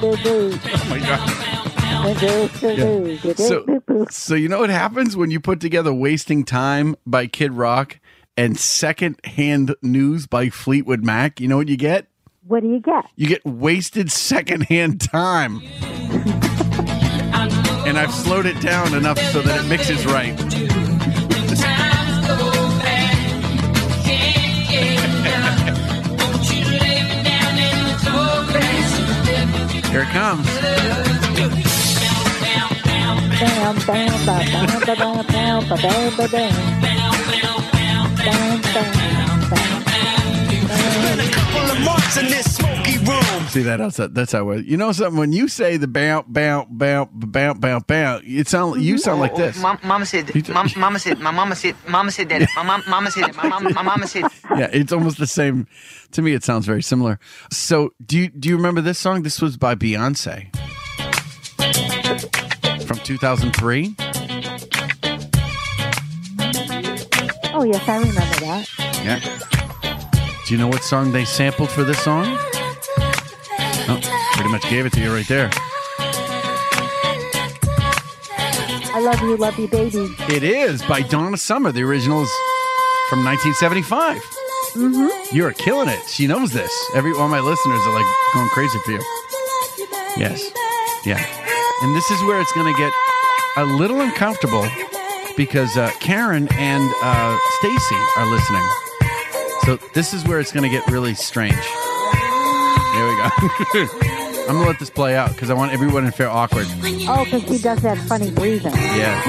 go 0.00 0.16
down. 0.16 0.58
Oh 0.64 0.86
my 0.88 0.98
god. 0.98 1.46
Go 2.02 2.14
down, 2.14 2.50
go 2.60 2.76
down, 2.76 3.16
go 3.18 3.32
down, 3.34 3.36
So, 3.36 4.06
so 4.10 4.34
you 4.34 4.48
know 4.48 4.60
what 4.60 4.70
happens 4.70 5.16
when 5.16 5.30
you 5.30 5.40
put 5.40 5.60
together 5.60 5.92
"Wasting 5.92 6.44
Time" 6.44 6.96
by 7.06 7.26
Kid 7.26 7.52
Rock 7.52 7.98
and 8.36 8.58
"Secondhand 8.58 9.74
News" 9.82 10.26
by 10.26 10.50
Fleetwood 10.50 11.04
Mac? 11.04 11.40
You 11.40 11.48
know 11.48 11.56
what 11.56 11.68
you 11.68 11.76
get? 11.76 12.06
What 12.46 12.62
do 12.62 12.68
you 12.68 12.80
get? 12.80 13.06
You 13.16 13.28
get 13.28 13.44
wasted 13.44 14.10
secondhand 14.10 15.00
time. 15.00 15.60
And 17.90 17.98
I've 17.98 18.14
slowed 18.14 18.46
it 18.46 18.60
down 18.60 18.94
enough 18.94 19.18
so 19.18 19.42
that 19.42 19.64
it 19.64 19.68
mixes 19.68 20.06
right. 20.06 20.38
Here 29.90 30.02
it 30.02 30.08
comes. 30.10 30.46
Bam. 43.04 43.48
See 43.48 43.62
that? 43.62 43.78
That's 43.78 43.96
that's 44.12 44.32
how. 44.32 44.50
it- 44.50 44.66
You 44.66 44.76
know 44.76 44.92
something? 44.92 45.18
When 45.18 45.32
you 45.32 45.48
say 45.48 45.76
the 45.76 45.88
bounce, 45.88 46.26
bounce, 46.28 46.68
bounce, 46.70 47.10
bounce, 47.12 47.58
bounce, 47.58 47.84
bounce, 47.84 48.22
it 48.26 48.48
sound 48.48 48.82
you 48.82 48.94
mm-hmm. 48.94 49.00
sound 49.00 49.20
like 49.20 49.32
oh, 49.34 49.38
this. 49.38 49.58
Oh, 49.58 49.62
mom, 49.62 49.78
mama 49.82 50.06
said, 50.06 50.34
mom, 50.48 50.68
mama 50.76 50.98
said, 50.98 51.18
my 51.18 51.30
mama 51.30 51.56
said, 51.56 51.74
mama 51.88 52.10
said 52.10 52.28
that. 52.28 52.48
My 52.56 52.62
mom, 52.62 52.82
mama 52.88 53.10
said, 53.10 53.34
my 53.36 53.48
mom, 53.48 53.64
my 53.72 53.82
mama 53.82 54.06
said. 54.06 54.24
yeah, 54.56 54.68
it's 54.72 54.92
almost 54.92 55.18
the 55.18 55.26
same. 55.26 55.66
To 56.12 56.22
me, 56.22 56.32
it 56.32 56.44
sounds 56.44 56.66
very 56.66 56.82
similar. 56.82 57.18
So, 57.50 57.92
do 58.04 58.18
you 58.18 58.28
do 58.28 58.48
you 58.48 58.56
remember 58.56 58.80
this 58.80 58.98
song? 58.98 59.22
This 59.22 59.40
was 59.40 59.56
by 59.56 59.74
Beyonce 59.74 60.54
from 62.86 62.98
2003. 62.98 63.94
Oh, 67.52 67.64
yes, 67.64 67.88
I 67.88 67.98
remember 67.98 68.20
that. 68.40 68.68
Yeah. 69.04 69.20
Do 70.46 70.54
you 70.54 70.58
know 70.58 70.68
what 70.68 70.82
song 70.82 71.12
they 71.12 71.24
sampled 71.24 71.70
for 71.70 71.84
this 71.84 71.98
song? 72.02 72.38
Oh, 73.92 74.30
pretty 74.34 74.50
much 74.50 74.62
gave 74.70 74.86
it 74.86 74.92
to 74.92 75.00
you 75.00 75.12
right 75.12 75.26
there. 75.26 75.50
I 78.92 79.00
love 79.02 79.20
you, 79.20 79.36
love 79.36 79.58
you, 79.58 79.66
baby. 79.66 80.14
It 80.28 80.44
is 80.44 80.80
by 80.82 81.02
Donna 81.02 81.36
Summer. 81.36 81.72
The 81.72 81.82
original 81.82 82.22
is 82.22 82.30
from 83.08 83.24
1975. 83.24 84.18
Mm-hmm. 84.74 85.34
You 85.34 85.44
are 85.44 85.52
killing 85.52 85.88
it. 85.88 85.98
She 86.06 86.28
knows 86.28 86.52
this. 86.52 86.70
Every 86.94 87.12
one 87.14 87.24
of 87.24 87.30
my 87.30 87.40
listeners 87.40 87.80
are 87.84 87.92
like 87.92 88.06
going 88.32 88.48
crazy 88.50 88.78
for 88.84 88.92
you. 88.92 89.02
Yes. 90.16 90.52
Yeah. 91.04 91.18
And 91.82 91.96
this 91.96 92.08
is 92.12 92.22
where 92.22 92.40
it's 92.40 92.52
going 92.52 92.72
to 92.72 92.78
get 92.78 92.92
a 93.56 93.64
little 93.64 94.02
uncomfortable 94.02 94.68
because 95.36 95.76
uh, 95.76 95.90
Karen 95.98 96.46
and 96.52 96.92
uh, 97.02 97.38
Stacy 97.58 97.96
are 98.18 98.26
listening. 98.26 98.68
So 99.64 99.76
this 99.94 100.14
is 100.14 100.24
where 100.28 100.38
it's 100.38 100.52
going 100.52 100.62
to 100.62 100.70
get 100.70 100.86
really 100.88 101.14
strange. 101.14 101.58
There 102.92 103.06
we 103.06 103.16
go. 103.16 103.28
I'm 104.48 104.56
going 104.56 104.62
to 104.62 104.68
let 104.68 104.78
this 104.80 104.90
play 104.90 105.16
out 105.16 105.30
because 105.30 105.48
I 105.50 105.54
want 105.54 105.72
everyone 105.72 106.04
to 106.04 106.12
feel 106.12 106.30
awkward. 106.30 106.66
Oh, 107.08 107.24
because 107.24 107.42
he 107.44 107.58
does 107.58 107.80
that 107.82 107.98
funny 108.08 108.30
breathing. 108.30 108.72
Yeah. 108.74 109.20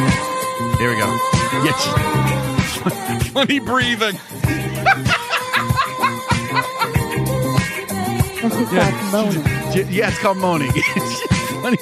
Here 0.78 0.90
we 0.90 0.96
go. 0.98 1.06
Yes. 1.64 3.28
Funny 3.32 3.60
breathing. 3.60 4.18
And 8.44 8.52
she 8.54 8.66
starts 8.66 9.12
moaning. 9.12 9.44
Yeah, 9.46 9.90
yeah, 9.90 10.10
it's 10.10 10.20
called 10.20 10.38
moaning. 10.38 10.72
funny, 11.62 11.78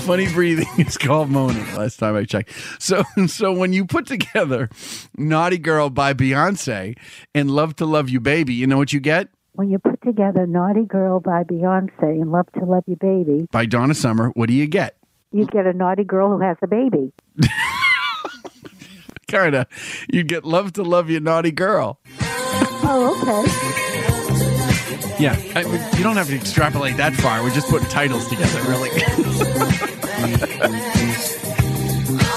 funny 0.00 0.32
breathing 0.32 0.66
It's 0.76 0.98
called 0.98 1.30
moaning. 1.30 1.64
Last 1.76 1.98
time 1.98 2.16
I 2.16 2.24
checked. 2.24 2.52
So, 2.80 3.04
so 3.28 3.52
when 3.52 3.72
you 3.72 3.84
put 3.84 4.06
together 4.06 4.68
"Naughty 5.16 5.58
Girl" 5.58 5.88
by 5.90 6.12
Beyonce 6.14 6.98
and 7.34 7.50
"Love 7.50 7.76
to 7.76 7.86
Love 7.86 8.08
You, 8.08 8.18
Baby," 8.20 8.54
you 8.54 8.66
know 8.66 8.76
what 8.78 8.92
you 8.92 8.98
get 8.98 9.28
When 9.52 9.70
you 9.70 9.78
put 9.78 10.00
together 10.02 10.46
Naughty 10.46 10.84
Girl 10.84 11.20
by 11.20 11.44
Beyonce 11.44 12.02
and 12.02 12.30
Love 12.32 12.46
to 12.58 12.64
Love 12.64 12.84
You 12.86 12.96
Baby, 12.96 13.46
by 13.50 13.66
Donna 13.66 13.94
Summer. 13.94 14.30
What 14.34 14.48
do 14.48 14.54
you 14.54 14.66
get? 14.66 14.96
you 15.32 15.46
get 15.46 15.64
a 15.66 15.72
naughty 15.72 16.02
girl 16.02 16.30
who 16.36 16.40
has 16.40 16.56
a 16.62 16.66
baby. 16.66 17.12
Kinda. 19.28 19.66
You 20.12 20.24
get 20.24 20.44
"Love 20.44 20.72
to 20.74 20.82
Love 20.82 21.08
You, 21.08 21.20
Naughty 21.20 21.52
Girl." 21.52 22.00
Oh, 22.82 23.16
okay. 23.22 23.44
Yeah, 25.22 25.36
I 25.54 25.60
you 25.96 26.02
don't 26.02 26.16
have 26.16 26.26
to 26.28 26.34
extrapolate 26.34 26.96
that 26.96 27.14
far. 27.14 27.42
We're 27.42 27.54
just 27.54 27.68
putting 27.68 27.88
titles 27.88 28.26
together, 28.28 28.60
really. 28.68 28.90
so 28.98 29.44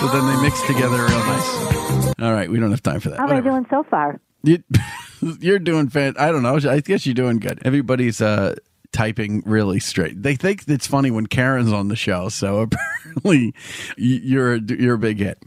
then 0.10 0.27
they 0.27 0.41
mix 0.43 0.62
together 0.67 0.98
real 0.98 1.25
nice. 1.25 2.13
All 2.22 2.34
right, 2.34 2.50
we 2.51 2.60
don't 2.60 2.72
have 2.72 2.84
time 2.84 3.00
for 3.00 3.10
that. 3.10 3.17
How 3.20 3.24
am 3.24 3.29
I 3.32 3.36
Whatever. 3.36 3.50
doing 3.51 3.65
so 3.70 3.84
far? 3.89 4.20
You, 4.43 4.63
you're 5.39 5.59
doing 5.59 5.89
fan. 5.89 6.15
I 6.17 6.31
don't 6.31 6.43
know. 6.43 6.59
I 6.69 6.81
guess 6.81 7.05
you're 7.05 7.15
doing 7.15 7.39
good. 7.39 7.62
Everybody's 7.63 8.21
uh, 8.21 8.55
typing 8.91 9.41
really 9.45 9.79
straight. 9.79 10.21
They 10.21 10.35
think 10.35 10.65
it's 10.67 10.88
funny 10.88 11.12
when 11.12 11.27
Karen's 11.27 11.71
on 11.71 11.88
the 11.88 11.95
show. 11.95 12.29
So 12.29 12.62
apparently, 12.71 13.53
you're 13.97 14.55
a, 14.55 14.62
you're 14.62 14.95
a 14.95 15.00
big 15.00 15.19
hit. 15.19 15.41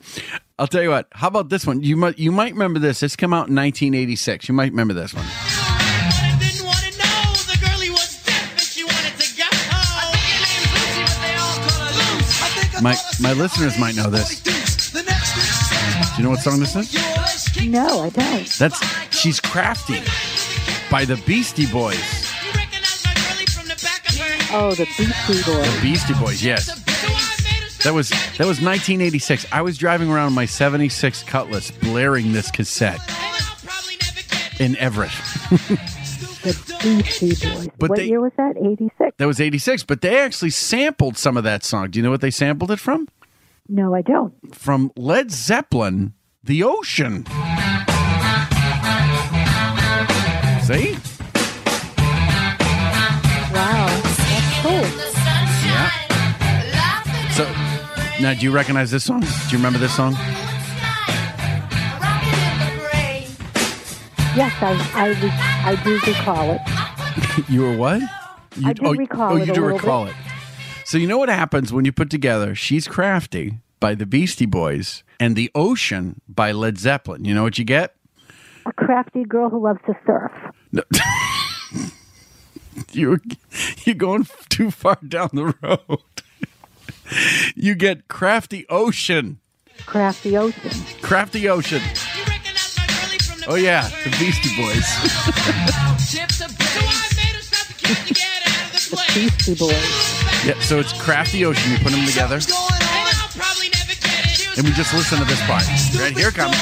I'll 0.58 0.66
tell 0.66 0.82
you 0.82 0.90
what. 0.90 1.08
How 1.12 1.28
about 1.28 1.50
this 1.50 1.66
one? 1.66 1.82
You 1.82 1.96
might 1.96 2.18
you 2.18 2.32
might 2.32 2.52
remember 2.52 2.78
this. 2.78 3.00
This 3.00 3.14
came 3.14 3.34
out 3.34 3.48
in 3.48 3.54
1986. 3.54 4.48
You 4.48 4.54
might 4.54 4.70
remember 4.70 4.94
this 4.94 5.12
one. 5.12 5.26
My 12.82 12.94
my 13.20 13.32
listeners 13.32 13.78
might 13.78 13.96
know 13.96 14.10
this. 14.10 14.40
Do 14.40 14.52
you 16.18 16.24
know 16.24 16.30
what 16.30 16.40
song 16.40 16.60
this 16.60 16.76
is? 16.76 17.25
No, 17.66 18.00
I 18.02 18.11
don't. 18.11 18.46
That's 18.58 19.14
She's 19.16 19.40
Crafty 19.40 20.00
by 20.90 21.04
the 21.04 21.16
Beastie 21.26 21.66
Boys. 21.66 21.96
Oh, 24.52 24.73
the 24.76 24.87
Beastie 24.96 25.42
Boys. 25.50 25.75
The 25.75 25.78
Beastie 25.82 26.14
Boys, 26.14 26.42
yes. 26.44 26.66
That 27.82 27.92
was 27.94 28.11
that 28.11 28.46
was 28.46 28.61
1986. 28.61 29.46
I 29.52 29.62
was 29.62 29.76
driving 29.78 30.11
around 30.11 30.32
my 30.35 30.44
76 30.46 31.23
Cutlass 31.25 31.70
blaring 31.70 32.32
this 32.32 32.50
cassette 32.50 33.00
in 34.58 34.76
Everett. 34.76 35.11
The 35.50 36.78
Beastie 36.82 37.28
Boys. 37.30 37.68
But 37.78 37.90
what 37.90 37.96
they- 37.99 38.06
year 38.08 38.20
was 38.20 38.32
that? 38.37 38.56
86? 38.56 39.16
That 39.18 39.26
was 39.26 39.40
86, 39.40 39.82
but 39.85 40.00
they 40.00 40.18
actually 40.18 40.50
sampled 40.50 41.16
some 41.16 41.37
of 41.37 41.44
that 41.44 41.64
song. 41.64 41.90
Do 41.90 41.99
you 41.99 42.02
know 42.04 42.11
what 42.11 42.20
they 42.20 42.30
sampled 42.30 42.70
it 42.70 42.78
from? 42.80 43.08
No, 43.68 43.94
I 43.94 44.02
don't. 44.02 44.32
From 44.54 44.92
Led 44.96 45.30
Zeppelin, 45.32 46.14
The 46.44 46.62
Ocean. 46.62 47.25
See? 50.66 50.94
Wow. 53.54 53.87
That's 53.87 54.50
cool. 54.62 54.87
Yeah. 55.64 55.90
So, 57.30 57.44
now 58.20 58.35
do 58.35 58.40
you 58.40 58.50
recognize 58.50 58.90
this 58.90 59.04
song? 59.04 59.20
Do 59.20 59.26
you 59.50 59.58
remember 59.58 59.78
this 59.78 59.94
song? 59.94 60.14
Yes, 64.35 64.52
I, 64.61 64.90
I, 64.94 65.06
re- 65.08 65.30
I 65.30 65.76
do 65.85 65.94
recall 66.04 66.50
it. 66.52 66.61
You 67.49 67.62
were 67.62 67.76
what? 67.76 68.00
You, 68.56 68.68
I 68.68 68.73
do 68.73 68.87
oh, 68.87 68.94
recall 68.94 69.35
oh, 69.35 69.37
it 69.37 69.46
you 69.46 69.52
a 69.52 69.54
do 69.54 69.62
little 69.62 69.76
recall 69.78 70.04
bit. 70.06 70.14
it. 70.14 70.20
So 70.85 70.99
you 70.99 71.06
know 71.06 71.18
what 71.18 71.28
happens 71.28 71.73
when 71.73 71.85
you 71.85 71.92
put 71.92 72.11
together 72.11 72.54
"She's 72.56 72.88
Crafty" 72.88 73.58
by 73.78 73.94
the 73.94 74.04
Beastie 74.06 74.46
Boys 74.46 75.04
and 75.20 75.37
"The 75.37 75.50
Ocean" 75.54 76.20
by 76.28 76.50
Led 76.52 76.76
Zeppelin. 76.78 77.25
You 77.25 77.35
know 77.35 77.42
what 77.42 77.56
you 77.58 77.64
get? 77.64 77.94
A 78.66 78.73
crafty 78.73 79.23
girl 79.25 79.49
who 79.49 79.62
loves 79.62 79.78
to 79.87 79.94
surf. 80.06 80.32
No. 80.73 80.82
you 82.92 83.18
you're 83.85 83.94
going 83.94 84.26
too 84.49 84.70
far 84.70 84.99
down 85.06 85.30
the 85.32 85.54
road. 85.62 86.00
you 87.54 87.75
get 87.75 88.08
"Crafty 88.08 88.66
Ocean." 88.68 89.38
Crafty 89.85 90.37
ocean. 90.37 90.70
Crafty 91.02 91.49
Ocean. 91.49 91.82
Oh 93.46 93.54
yeah, 93.54 93.88
the 94.04 94.11
Beastie 94.18 94.56
Boys. 94.56 94.87
The 98.90 99.02
Beastie 99.14 99.54
Boys. 99.54 100.44
yeah, 100.44 100.58
so 100.61 100.80
it's 100.80 100.92
Crafty 101.00 101.44
Ocean. 101.44 101.73
You 101.73 101.78
put 101.78 101.92
them 101.92 102.04
together, 102.06 102.37
and 104.56 104.66
we 104.66 104.73
just 104.73 104.94
listen 104.94 105.18
to 105.18 105.25
this 105.25 105.40
part. 105.46 105.62
Right 106.00 106.16
here 106.16 106.28
it 106.28 106.35
comes. 106.35 106.56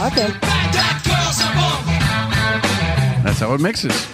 Okay. 0.00 0.57
That's 3.28 3.40
how 3.40 3.52
it 3.52 3.60
mixes. 3.60 4.08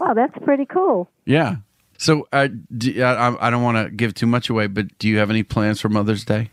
Wow, 0.00 0.14
that's 0.14 0.36
pretty 0.42 0.66
cool. 0.66 1.08
Yeah. 1.26 1.58
So 1.96 2.26
uh, 2.32 2.48
do, 2.76 3.00
I, 3.00 3.46
I 3.46 3.50
don't 3.50 3.62
want 3.62 3.78
to 3.78 3.88
give 3.88 4.14
too 4.14 4.26
much 4.26 4.50
away, 4.50 4.66
but 4.66 4.98
do 4.98 5.06
you 5.06 5.18
have 5.18 5.30
any 5.30 5.44
plans 5.44 5.80
for 5.80 5.88
Mother's 5.88 6.24
Day? 6.24 6.50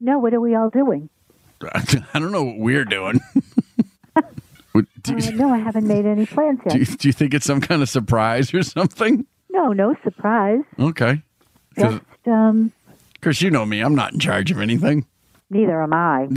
No, 0.00 0.20
what 0.20 0.32
are 0.34 0.40
we 0.40 0.54
all 0.54 0.70
doing? 0.70 1.08
I 1.74 1.82
don't 2.20 2.30
know 2.30 2.44
what 2.44 2.58
we're 2.58 2.84
doing. 2.84 3.18
Do, 5.02 5.14
Uh, 5.14 5.16
you, 5.16 5.32
no, 5.32 5.52
I 5.52 5.58
haven't 5.58 5.88
made 5.88 6.06
any 6.06 6.26
plans 6.26 6.60
yet. 6.64 6.72
do, 6.74 6.78
you, 6.78 6.84
do 6.86 7.08
you 7.08 7.12
think 7.12 7.34
it's 7.34 7.44
some 7.44 7.60
kind 7.60 7.82
of 7.82 7.88
surprise 7.88 8.54
or 8.54 8.62
something? 8.62 9.26
no, 9.50 9.72
no 9.72 9.96
surprise. 10.04 10.60
Okay. 10.78 11.20
Just 11.76 12.02
um, 12.28 12.70
Chris, 13.20 13.42
you 13.42 13.50
know 13.50 13.66
me, 13.66 13.80
I'm 13.80 13.96
not 13.96 14.12
in 14.12 14.20
charge 14.20 14.52
of 14.52 14.60
anything. 14.60 15.06
neither 15.50 15.82
am 15.82 15.92
I. 15.92 16.28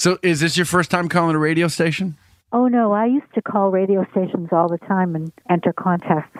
So, 0.00 0.16
is 0.22 0.40
this 0.40 0.56
your 0.56 0.64
first 0.64 0.90
time 0.90 1.10
calling 1.10 1.36
a 1.36 1.38
radio 1.38 1.68
station? 1.68 2.16
oh 2.54 2.68
no, 2.68 2.90
I 2.92 3.04
used 3.04 3.32
to 3.34 3.42
call 3.42 3.70
radio 3.70 4.02
stations 4.12 4.48
all 4.50 4.66
the 4.66 4.78
time 4.78 5.14
and 5.14 5.30
enter 5.50 5.74
contests, 5.74 6.34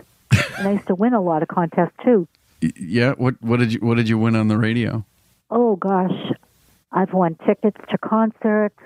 and 0.59 0.67
I 0.67 0.73
used 0.73 0.87
to 0.87 0.95
win 0.95 1.13
a 1.13 1.21
lot 1.21 1.43
of 1.43 1.49
contests 1.49 1.93
too. 2.03 2.27
Y- 2.63 2.73
Yeah. 2.81 3.13
What 3.19 3.35
What 3.43 3.59
did 3.59 3.75
you 3.75 3.81
What 3.81 3.99
did 3.99 4.09
you 4.09 4.17
win 4.17 4.35
on 4.35 4.49
the 4.49 4.57
radio? 4.57 5.05
Oh 5.51 5.77
gosh, 5.77 6.19
I've 6.91 7.13
won 7.13 7.35
tickets 7.47 7.77
to 7.91 7.99
concerts, 7.99 8.81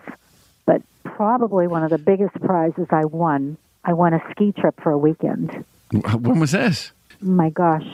but 0.66 0.82
probably 1.04 1.68
one 1.68 1.84
of 1.84 1.90
the 1.90 1.98
biggest 1.98 2.34
prizes 2.40 2.88
I 2.90 3.04
won, 3.04 3.56
I 3.84 3.92
won 3.92 4.12
a 4.12 4.20
ski 4.32 4.50
trip 4.50 4.74
for 4.82 4.90
a 4.90 4.98
weekend. 4.98 5.64
Wh- 5.92 6.16
When 6.20 6.40
was 6.40 6.50
this? 6.50 6.90
My 7.20 7.48
gosh, 7.50 7.86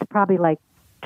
it's 0.00 0.08
probably 0.08 0.38
like 0.38 0.60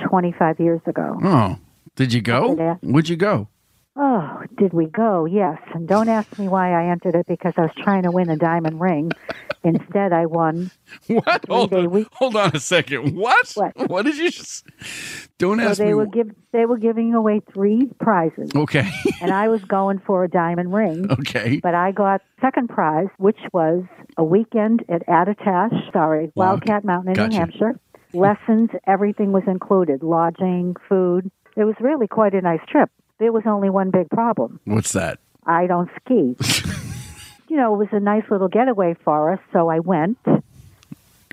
25 0.08 0.60
years 0.60 0.80
ago. 0.86 1.18
Oh, 1.20 1.58
did 1.96 2.12
you 2.12 2.22
go? 2.22 2.54
Yeah. 2.56 2.76
Where'd 2.80 3.08
you 3.08 3.16
go? 3.16 3.48
Oh, 3.98 4.42
did 4.58 4.74
we 4.74 4.86
go? 4.86 5.24
Yes. 5.24 5.58
And 5.72 5.88
don't 5.88 6.08
ask 6.10 6.38
me 6.38 6.48
why 6.48 6.70
I 6.72 6.90
entered 6.90 7.14
it 7.14 7.26
because 7.26 7.54
I 7.56 7.62
was 7.62 7.70
trying 7.78 8.02
to 8.02 8.10
win 8.10 8.28
a 8.28 8.36
diamond 8.36 8.78
ring. 8.78 9.10
Instead, 9.64 10.12
I 10.12 10.26
won. 10.26 10.70
What? 11.08 11.44
Hold 11.48 11.72
on, 11.72 11.90
week- 11.90 12.08
hold 12.12 12.36
on 12.36 12.50
a 12.54 12.60
second. 12.60 13.16
What? 13.16 13.50
What? 13.54 13.72
What 13.90 14.04
did 14.04 14.16
you 14.18 14.30
just? 14.30 14.66
Don't 15.38 15.58
So 15.60 15.64
ask 15.68 15.78
they 15.78 15.86
me. 15.86 15.94
were 15.94 16.06
give 16.06 16.30
they 16.52 16.66
were 16.66 16.76
giving 16.78 17.14
away 17.14 17.40
three 17.52 17.88
prizes, 17.98 18.50
okay. 18.54 18.88
and 19.22 19.30
I 19.32 19.48
was 19.48 19.62
going 19.64 19.98
for 20.06 20.24
a 20.24 20.28
diamond 20.28 20.72
ring. 20.74 21.10
okay. 21.10 21.58
But 21.62 21.74
I 21.74 21.90
got 21.92 22.20
second 22.40 22.68
prize, 22.68 23.08
which 23.18 23.38
was 23.52 23.84
a 24.18 24.24
weekend 24.24 24.84
at 24.88 25.06
Attitash, 25.06 25.92
sorry, 25.92 26.32
Wildcat 26.34 26.84
Mountain 26.84 27.10
in 27.10 27.14
Gotcha. 27.14 27.28
New 27.30 27.36
Hampshire. 27.38 27.80
Lessons, 28.12 28.70
everything 28.86 29.32
was 29.32 29.42
included, 29.46 30.02
lodging, 30.02 30.76
food. 30.88 31.30
It 31.56 31.64
was 31.64 31.74
really 31.80 32.06
quite 32.06 32.34
a 32.34 32.40
nice 32.40 32.60
trip. 32.68 32.90
There 33.18 33.32
was 33.32 33.44
only 33.46 33.70
one 33.70 33.90
big 33.90 34.10
problem. 34.10 34.60
What's 34.64 34.92
that? 34.92 35.18
I 35.46 35.66
don't 35.66 35.88
ski. 36.04 36.36
you 37.48 37.56
know, 37.56 37.74
it 37.74 37.78
was 37.78 37.88
a 37.92 38.00
nice 38.00 38.24
little 38.30 38.48
getaway 38.48 38.94
for 39.04 39.32
us, 39.32 39.40
so 39.52 39.68
I 39.68 39.78
went 39.80 40.18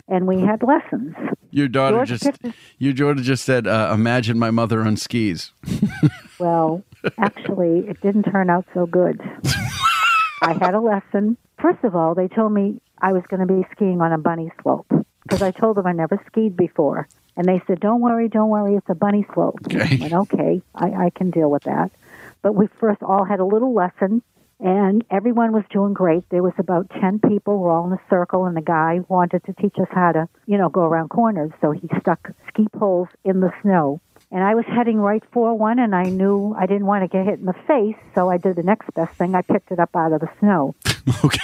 and 0.08 0.28
we 0.28 0.40
had 0.42 0.64
lessons. 0.64 1.16
Your 1.52 1.68
daughter 1.68 1.98
George 1.98 2.10
just. 2.10 2.42
picked- 2.42 2.56
Your 2.80 2.94
daughter 2.94 3.22
just 3.22 3.44
said, 3.46 3.68
uh, 3.68 3.92
"Imagine 3.94 4.40
my 4.40 4.52
mother 4.52 4.82
on 4.82 4.98
skis." 4.98 5.52
Well, 6.40 6.84
actually, 7.20 7.88
it 7.88 8.02
didn't 8.02 8.24
turn 8.24 8.50
out 8.50 8.66
so 8.74 8.86
good. 8.86 9.22
I 10.42 10.54
had 10.60 10.74
a 10.74 10.82
lesson. 10.82 11.38
First 11.62 11.84
of 11.86 11.96
all, 11.96 12.16
they 12.16 12.28
told 12.28 12.52
me 12.52 12.82
I 13.02 13.14
was 13.14 13.24
going 13.30 13.48
to 13.48 13.54
be 13.54 13.66
skiing 13.72 14.02
on 14.02 14.12
a 14.12 14.18
bunny 14.18 14.52
slope 14.62 14.88
because 15.22 15.42
I 15.42 15.52
told 15.52 15.78
them 15.78 15.86
I 15.88 15.94
never 15.94 16.20
skied 16.28 16.58
before. 16.58 17.08
And 17.36 17.48
they 17.48 17.62
said, 17.68 17.80
Don't 17.80 18.02
worry, 18.02 18.28
don't 18.30 18.50
worry, 18.50 18.76
it's 18.76 18.90
a 18.90 18.96
bunny 18.96 19.26
slope. 19.34 19.60
Okay. 19.66 19.98
I 19.98 20.02
went, 20.02 20.14
okay, 20.14 20.62
I, 20.76 21.06
I 21.06 21.10
can 21.16 21.32
deal 21.32 21.50
with 21.50 21.64
that. 21.64 21.92
But 22.42 22.54
we 22.54 22.68
first 22.80 23.02
all 23.02 23.24
had 23.24 23.40
a 23.40 23.46
little 23.46 23.74
lesson, 23.74 24.22
and 24.60 25.04
everyone 25.10 25.52
was 25.52 25.64
doing 25.72 25.94
great. 25.94 26.30
There 26.30 26.44
was 26.44 26.54
about 26.58 26.90
10 27.02 27.20
people, 27.28 27.60
we're 27.60 27.72
all 27.72 27.88
in 27.88 27.94
a 27.94 28.02
circle, 28.10 28.46
and 28.46 28.56
the 28.56 28.62
guy 28.62 29.00
wanted 29.08 29.44
to 29.46 29.54
teach 29.54 29.76
us 29.80 29.88
how 29.92 30.12
to, 30.12 30.28
you 30.46 30.58
know, 30.58 30.70
go 30.70 30.82
around 30.82 31.10
corners. 31.10 31.52
So 31.62 31.72
he 31.72 31.88
stuck 32.00 32.32
ski 32.48 32.68
poles 32.78 33.08
in 33.24 33.40
the 33.40 33.52
snow. 33.62 34.02
And 34.32 34.44
I 34.44 34.56
was 34.56 34.66
heading 34.66 34.98
right 34.98 35.24
for 35.32 35.58
one, 35.58 35.80
and 35.80 35.96
I 35.96 36.04
knew 36.04 36.56
I 36.58 36.66
didn't 36.66 36.86
want 36.86 37.04
to 37.04 37.08
get 37.08 37.26
hit 37.26 37.40
in 37.40 37.46
the 37.46 37.54
face, 37.68 38.02
so 38.16 38.30
I 38.30 38.38
did 38.38 38.56
the 38.56 38.64
next 38.64 38.94
best 38.94 39.16
thing. 39.16 39.36
I 39.36 39.42
picked 39.42 39.72
it 39.72 39.80
up 39.80 39.96
out 39.96 40.12
of 40.12 40.22
the 40.22 40.30
snow. 40.40 40.76
okay. 41.24 41.40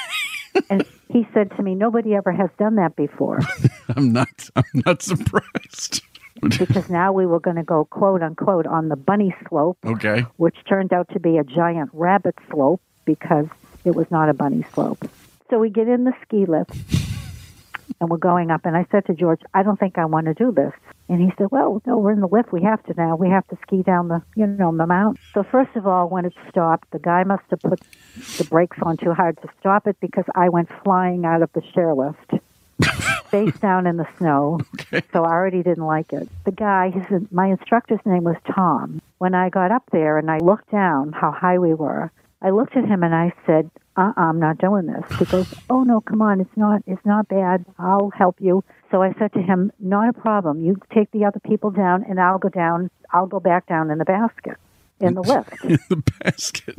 And 0.69 0.85
he 1.09 1.27
said 1.33 1.51
to 1.57 1.63
me, 1.63 1.75
Nobody 1.75 2.15
ever 2.15 2.31
has 2.31 2.49
done 2.57 2.75
that 2.75 2.95
before. 2.95 3.39
I'm 3.95 4.13
not. 4.13 4.49
I'm 4.55 4.83
not 4.85 5.01
surprised. 5.01 6.01
because 6.41 6.89
now 6.89 7.11
we 7.11 7.25
were 7.25 7.39
going 7.39 7.57
to 7.57 7.63
go 7.63 7.85
quote 7.85 8.21
unquote 8.21 8.65
on 8.65 8.89
the 8.89 8.95
bunny 8.95 9.35
slope, 9.47 9.77
okay. 9.85 10.25
which 10.37 10.55
turned 10.67 10.93
out 10.93 11.09
to 11.13 11.19
be 11.19 11.37
a 11.37 11.43
giant 11.43 11.89
rabbit 11.93 12.35
slope 12.49 12.81
because 13.05 13.47
it 13.85 13.95
was 13.95 14.09
not 14.11 14.29
a 14.29 14.33
bunny 14.33 14.65
slope. 14.73 15.09
So 15.49 15.59
we 15.59 15.69
get 15.69 15.87
in 15.87 16.03
the 16.03 16.13
ski 16.21 16.45
lift 16.45 16.71
and 17.99 18.09
we're 18.09 18.17
going 18.17 18.51
up. 18.51 18.65
And 18.65 18.77
I 18.77 18.85
said 18.91 19.05
to 19.07 19.13
George, 19.13 19.41
I 19.53 19.63
don't 19.63 19.79
think 19.79 19.97
I 19.97 20.05
want 20.05 20.27
to 20.27 20.33
do 20.33 20.51
this. 20.51 20.73
And 21.09 21.19
he 21.19 21.33
said, 21.37 21.47
Well, 21.51 21.81
no, 21.85 21.97
we're 21.97 22.11
in 22.11 22.21
the 22.21 22.27
lift. 22.27 22.53
We 22.53 22.61
have 22.61 22.83
to 22.83 22.93
now. 22.93 23.15
We 23.15 23.29
have 23.29 23.47
to 23.47 23.57
ski 23.63 23.81
down 23.81 24.07
the, 24.07 24.21
you 24.35 24.45
know, 24.45 24.75
the 24.75 24.85
mountain. 24.85 25.21
So 25.33 25.43
first 25.43 25.75
of 25.75 25.87
all, 25.87 26.07
when 26.07 26.23
it 26.23 26.33
stopped, 26.49 26.91
the 26.91 26.99
guy 26.99 27.23
must 27.23 27.43
have 27.49 27.59
put 27.59 27.81
the 28.37 28.43
brakes 28.45 28.77
on 28.83 28.97
too 28.97 29.13
hard 29.13 29.41
to 29.41 29.49
stop 29.59 29.87
it 29.87 29.97
because 29.99 30.25
I 30.35 30.49
went 30.49 30.69
flying 30.83 31.25
out 31.25 31.41
of 31.41 31.51
the 31.53 31.61
chairlift. 31.61 32.39
face 33.29 33.57
down 33.59 33.85
in 33.85 33.97
the 33.97 34.07
snow. 34.17 34.59
So 35.13 35.23
I 35.23 35.31
already 35.31 35.61
didn't 35.63 35.85
like 35.85 36.13
it. 36.13 36.29
The 36.45 36.51
guy, 36.51 36.89
his, 36.89 37.21
my 37.31 37.47
instructor's 37.47 37.99
name 38.05 38.23
was 38.23 38.37
Tom. 38.55 39.01
When 39.17 39.35
I 39.35 39.49
got 39.49 39.71
up 39.71 39.83
there 39.91 40.17
and 40.17 40.31
I 40.31 40.37
looked 40.37 40.71
down 40.71 41.11
how 41.11 41.31
high 41.31 41.59
we 41.59 41.73
were, 41.73 42.11
I 42.41 42.51
looked 42.51 42.75
at 42.77 42.85
him 42.85 43.03
and 43.03 43.13
I 43.13 43.33
said, 43.45 43.69
uh-uh, 43.97 44.13
I'm 44.15 44.39
not 44.39 44.57
doing 44.59 44.85
this. 44.85 45.03
He 45.19 45.25
goes, 45.25 45.53
oh 45.69 45.83
no, 45.83 45.99
come 46.01 46.21
on, 46.21 46.39
it's 46.39 46.55
not, 46.55 46.81
it's 46.87 47.05
not 47.05 47.27
bad. 47.27 47.65
I'll 47.77 48.11
help 48.11 48.37
you. 48.39 48.63
So 48.91 49.01
I 49.03 49.13
said 49.19 49.33
to 49.33 49.41
him, 49.41 49.71
not 49.79 50.07
a 50.09 50.13
problem. 50.13 50.61
You 50.61 50.77
take 50.93 51.11
the 51.11 51.25
other 51.25 51.39
people 51.41 51.69
down 51.69 52.05
and 52.07 52.19
I'll 52.19 52.37
go 52.39 52.49
down, 52.49 52.89
I'll 53.11 53.27
go 53.27 53.39
back 53.41 53.67
down 53.67 53.91
in 53.91 53.97
the 53.97 54.05
basket, 54.05 54.57
in 55.01 55.15
the 55.15 55.21
lift. 55.21 55.49
In 55.63 55.79
the 55.89 56.03
basket. 56.23 56.75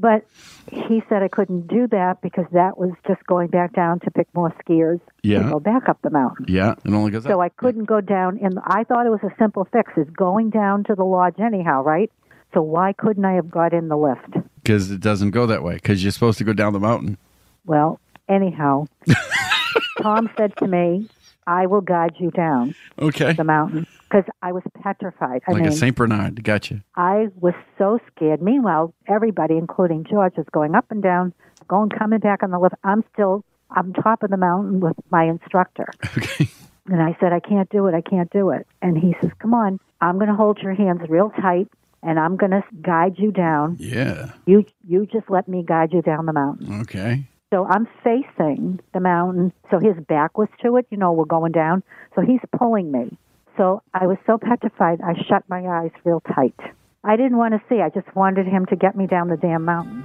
But 0.00 0.24
he 0.70 1.02
said 1.08 1.22
I 1.24 1.28
couldn't 1.28 1.66
do 1.66 1.88
that 1.88 2.20
because 2.22 2.44
that 2.52 2.78
was 2.78 2.92
just 3.06 3.24
going 3.26 3.48
back 3.48 3.72
down 3.74 3.98
to 4.00 4.10
pick 4.12 4.28
more 4.32 4.54
skiers 4.64 5.00
Yeah. 5.22 5.42
to 5.42 5.50
go 5.50 5.60
back 5.60 5.88
up 5.88 6.00
the 6.02 6.10
mountain. 6.10 6.46
Yeah. 6.48 6.74
It 6.84 6.92
only 6.92 7.10
goes 7.10 7.24
So 7.24 7.40
up. 7.40 7.40
I 7.40 7.48
couldn't 7.48 7.86
go 7.86 8.00
down, 8.00 8.38
and 8.40 8.60
I 8.62 8.84
thought 8.84 9.06
it 9.06 9.10
was 9.10 9.24
a 9.24 9.34
simple 9.38 9.66
fix. 9.72 9.90
Is 9.96 10.08
going 10.10 10.50
down 10.50 10.84
to 10.84 10.94
the 10.94 11.02
lodge 11.04 11.40
anyhow, 11.40 11.82
right? 11.82 12.12
So 12.54 12.62
why 12.62 12.92
couldn't 12.94 13.24
I 13.24 13.34
have 13.34 13.50
got 13.50 13.72
in 13.72 13.88
the 13.88 13.96
lift? 13.96 14.32
Because 14.62 14.90
it 14.90 15.00
doesn't 15.00 15.30
go 15.32 15.46
that 15.46 15.62
way. 15.62 15.74
Because 15.74 16.02
you're 16.02 16.12
supposed 16.12 16.38
to 16.38 16.44
go 16.44 16.52
down 16.52 16.72
the 16.72 16.80
mountain. 16.80 17.18
Well, 17.66 18.00
anyhow, 18.28 18.86
Tom 20.02 20.30
said 20.36 20.56
to 20.58 20.66
me, 20.66 21.08
"I 21.46 21.66
will 21.66 21.80
guide 21.80 22.14
you 22.18 22.30
down 22.30 22.74
Okay. 22.98 23.32
the 23.34 23.44
mountain," 23.44 23.86
because 24.08 24.24
I 24.42 24.52
was 24.52 24.62
petrified. 24.82 25.42
I 25.46 25.52
like 25.52 25.62
mean, 25.62 25.72
a 25.72 25.76
Saint 25.76 25.96
Bernard. 25.96 26.42
Gotcha. 26.44 26.82
I 26.96 27.28
was 27.40 27.54
so 27.76 27.98
scared. 28.14 28.40
Meanwhile, 28.40 28.94
everybody, 29.06 29.56
including 29.56 30.04
George, 30.04 30.34
is 30.38 30.46
going 30.52 30.74
up 30.74 30.86
and 30.90 31.02
down, 31.02 31.32
going 31.68 31.90
coming 31.90 32.20
back 32.20 32.42
on 32.42 32.50
the 32.50 32.58
lift. 32.58 32.74
I'm 32.84 33.04
still 33.12 33.44
on 33.76 33.92
top 33.92 34.22
of 34.22 34.30
the 34.30 34.36
mountain 34.38 34.80
with 34.80 34.96
my 35.10 35.24
instructor. 35.24 35.86
Okay. 36.16 36.48
And 36.90 37.02
I 37.02 37.14
said, 37.20 37.34
I 37.34 37.40
can't 37.40 37.68
do 37.68 37.86
it. 37.86 37.94
I 37.94 38.00
can't 38.00 38.30
do 38.30 38.48
it. 38.48 38.66
And 38.80 38.96
he 38.96 39.14
says, 39.20 39.30
Come 39.40 39.52
on, 39.52 39.78
I'm 40.00 40.14
going 40.16 40.28
to 40.30 40.34
hold 40.34 40.56
your 40.62 40.72
hands 40.72 41.02
real 41.10 41.28
tight 41.38 41.68
and 42.02 42.18
I'm 42.18 42.36
going 42.36 42.52
to 42.52 42.62
guide 42.82 43.14
you 43.18 43.32
down. 43.32 43.76
Yeah. 43.78 44.32
You 44.46 44.64
you 44.86 45.06
just 45.06 45.28
let 45.28 45.48
me 45.48 45.64
guide 45.66 45.92
you 45.92 46.02
down 46.02 46.26
the 46.26 46.32
mountain. 46.32 46.80
Okay. 46.82 47.24
So 47.50 47.66
I'm 47.66 47.88
facing 48.04 48.80
the 48.92 49.00
mountain. 49.00 49.52
So 49.70 49.78
his 49.78 49.96
back 50.06 50.36
was 50.36 50.48
to 50.62 50.76
it. 50.76 50.86
You 50.90 50.98
know, 50.98 51.12
we're 51.12 51.24
going 51.24 51.52
down. 51.52 51.82
So 52.14 52.20
he's 52.20 52.40
pulling 52.56 52.92
me. 52.92 53.16
So 53.56 53.82
I 53.92 54.06
was 54.06 54.18
so 54.26 54.38
petrified, 54.38 55.00
I 55.00 55.14
shut 55.28 55.42
my 55.48 55.66
eyes 55.66 55.90
real 56.04 56.20
tight. 56.20 56.54
I 57.02 57.16
didn't 57.16 57.38
want 57.38 57.54
to 57.54 57.62
see. 57.68 57.80
I 57.80 57.88
just 57.88 58.14
wanted 58.14 58.46
him 58.46 58.66
to 58.66 58.76
get 58.76 58.96
me 58.96 59.06
down 59.06 59.28
the 59.28 59.36
damn 59.36 59.64
mountain. 59.64 60.04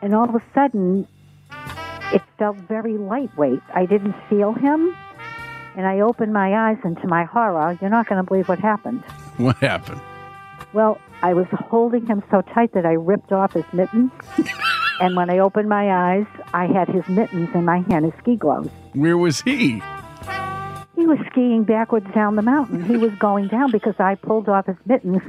And 0.00 0.14
all 0.14 0.28
of 0.28 0.34
a 0.34 0.42
sudden, 0.54 1.08
it 2.12 2.22
felt 2.38 2.56
very 2.56 2.98
lightweight. 2.98 3.60
I 3.74 3.86
didn't 3.86 4.14
feel 4.28 4.52
him. 4.52 4.94
And 5.74 5.86
I 5.86 6.00
opened 6.00 6.32
my 6.32 6.68
eyes, 6.68 6.76
and 6.84 7.00
to 7.00 7.08
my 7.08 7.24
horror, 7.24 7.78
you're 7.80 7.90
not 7.90 8.06
going 8.06 8.22
to 8.22 8.28
believe 8.28 8.48
what 8.48 8.58
happened. 8.58 9.02
What 9.38 9.56
happened? 9.56 10.00
Well, 10.72 10.98
I 11.22 11.34
was 11.34 11.46
holding 11.52 12.06
him 12.06 12.22
so 12.30 12.40
tight 12.40 12.72
that 12.72 12.86
I 12.86 12.92
ripped 12.92 13.30
off 13.30 13.52
his 13.52 13.64
mittens. 13.72 14.10
and 15.00 15.14
when 15.16 15.28
I 15.28 15.38
opened 15.38 15.68
my 15.68 15.90
eyes, 15.90 16.26
I 16.54 16.66
had 16.66 16.88
his 16.88 17.06
mittens 17.08 17.50
in 17.54 17.64
my 17.64 17.80
hand, 17.80 18.06
his 18.06 18.14
ski 18.20 18.36
gloves. 18.36 18.70
Where 18.94 19.18
was 19.18 19.42
he? 19.42 19.82
He 20.96 21.06
was 21.06 21.18
skiing 21.30 21.64
backwards 21.64 22.06
down 22.14 22.36
the 22.36 22.42
mountain. 22.42 22.84
He 22.84 22.96
was 22.96 23.12
going 23.18 23.48
down 23.48 23.70
because 23.70 23.94
I 23.98 24.14
pulled 24.14 24.48
off 24.48 24.66
his 24.66 24.76
mittens, 24.86 25.22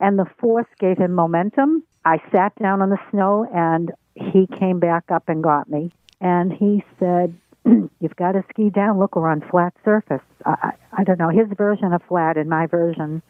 and 0.00 0.18
the 0.18 0.26
force 0.38 0.66
gave 0.78 0.98
him 0.98 1.12
momentum. 1.12 1.84
I 2.04 2.18
sat 2.30 2.54
down 2.56 2.82
on 2.82 2.90
the 2.90 2.98
snow, 3.10 3.48
and 3.54 3.92
he 4.14 4.46
came 4.58 4.78
back 4.78 5.04
up 5.10 5.28
and 5.28 5.42
got 5.42 5.70
me. 5.70 5.92
And 6.20 6.52
he 6.52 6.84
said, 6.98 7.34
You've 7.64 8.16
got 8.16 8.32
to 8.32 8.44
ski 8.50 8.68
down. 8.70 8.98
Look, 8.98 9.16
we're 9.16 9.28
on 9.28 9.42
flat 9.48 9.74
surface. 9.84 10.20
I, 10.44 10.50
I, 10.62 11.00
I 11.00 11.04
don't 11.04 11.18
know. 11.18 11.28
His 11.30 11.46
version 11.56 11.92
of 11.92 12.02
flat 12.08 12.36
and 12.36 12.50
my 12.50 12.66
version 12.66 13.22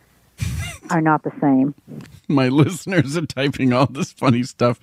are 0.93 1.01
not 1.01 1.23
the 1.25 1.33
same. 1.41 1.75
My 2.29 2.49
listeners 2.51 3.17
are 3.17 3.27
typing 3.27 3.73
all 3.73 3.87
this 3.87 4.13
funny 4.13 4.43
stuff. 4.43 4.79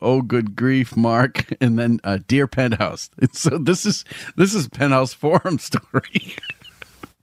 Oh, 0.00 0.22
good 0.22 0.54
grief, 0.54 0.96
Mark! 0.96 1.46
And 1.60 1.78
then 1.78 2.00
uh, 2.04 2.18
dear 2.28 2.46
Penthouse. 2.46 3.10
It's, 3.18 3.40
so 3.40 3.58
this 3.58 3.84
is 3.86 4.04
this 4.36 4.54
is 4.54 4.68
Penthouse 4.68 5.12
forum 5.12 5.58
story. 5.58 6.36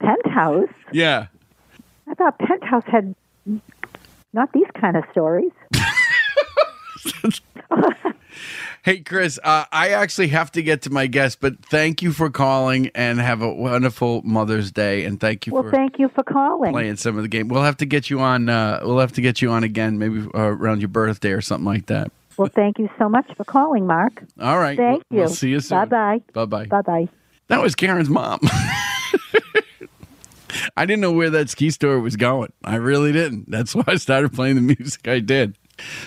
Penthouse? 0.00 0.68
yeah. 0.92 1.26
I 2.08 2.14
thought 2.14 2.38
Penthouse 2.38 2.84
had 2.86 3.14
Not 4.32 4.52
these 4.52 4.68
kind 4.78 4.96
of 4.96 5.04
stories. 5.10 5.52
Hey, 8.82 9.00
Chris, 9.00 9.38
uh, 9.42 9.64
I 9.72 9.90
actually 9.90 10.28
have 10.28 10.52
to 10.52 10.62
get 10.62 10.82
to 10.82 10.90
my 10.90 11.06
guest, 11.06 11.40
but 11.40 11.58
thank 11.66 12.02
you 12.02 12.12
for 12.12 12.30
calling 12.30 12.90
and 12.94 13.18
have 13.20 13.42
a 13.42 13.52
wonderful 13.52 14.22
Mother's 14.22 14.70
Day. 14.70 15.04
And 15.04 15.18
thank 15.20 15.46
you 15.46 15.52
Well, 15.52 15.64
for 15.64 15.70
thank 15.70 15.98
you 15.98 16.08
for 16.08 16.22
calling. 16.22 16.72
playing 16.72 16.96
some 16.96 17.16
of 17.16 17.22
the 17.22 17.28
game. 17.28 17.48
We'll 17.48 17.62
have 17.62 17.76
to 17.78 17.86
get 17.86 18.10
you 18.10 18.20
on. 18.20 18.48
Uh, 18.48 18.80
we'll 18.82 18.98
have 18.98 19.12
to 19.12 19.20
get 19.20 19.42
you 19.42 19.50
on 19.50 19.64
again, 19.64 19.98
maybe 19.98 20.20
uh, 20.34 20.40
around 20.40 20.80
your 20.80 20.88
birthday 20.88 21.32
or 21.32 21.40
something 21.40 21.64
like 21.66 21.86
that. 21.86 22.12
Well, 22.36 22.50
thank 22.54 22.78
you 22.78 22.90
so 22.98 23.08
much 23.08 23.26
for 23.36 23.44
calling, 23.44 23.86
Mark. 23.86 24.22
All 24.40 24.58
right. 24.58 24.76
Thank 24.76 25.02
We'll- 25.10 25.18
you. 25.20 25.26
We'll 25.26 25.34
see 25.34 25.48
you 25.50 25.60
soon. 25.60 25.78
Bye 25.78 25.84
bye. 25.86 26.22
Bye 26.32 26.44
bye. 26.44 26.66
Bye 26.66 26.82
bye. 26.82 27.08
That 27.48 27.62
was 27.62 27.74
Karen's 27.74 28.08
mom. 28.10 28.40
I 30.76 30.84
didn't 30.86 31.00
know 31.00 31.12
where 31.12 31.30
that 31.30 31.48
ski 31.50 31.70
story 31.70 32.00
was 32.00 32.16
going. 32.16 32.52
I 32.64 32.76
really 32.76 33.12
didn't. 33.12 33.50
That's 33.50 33.74
why 33.74 33.84
I 33.86 33.96
started 33.96 34.32
playing 34.32 34.56
the 34.56 34.60
music 34.62 35.06
I 35.08 35.20
did. 35.20 35.56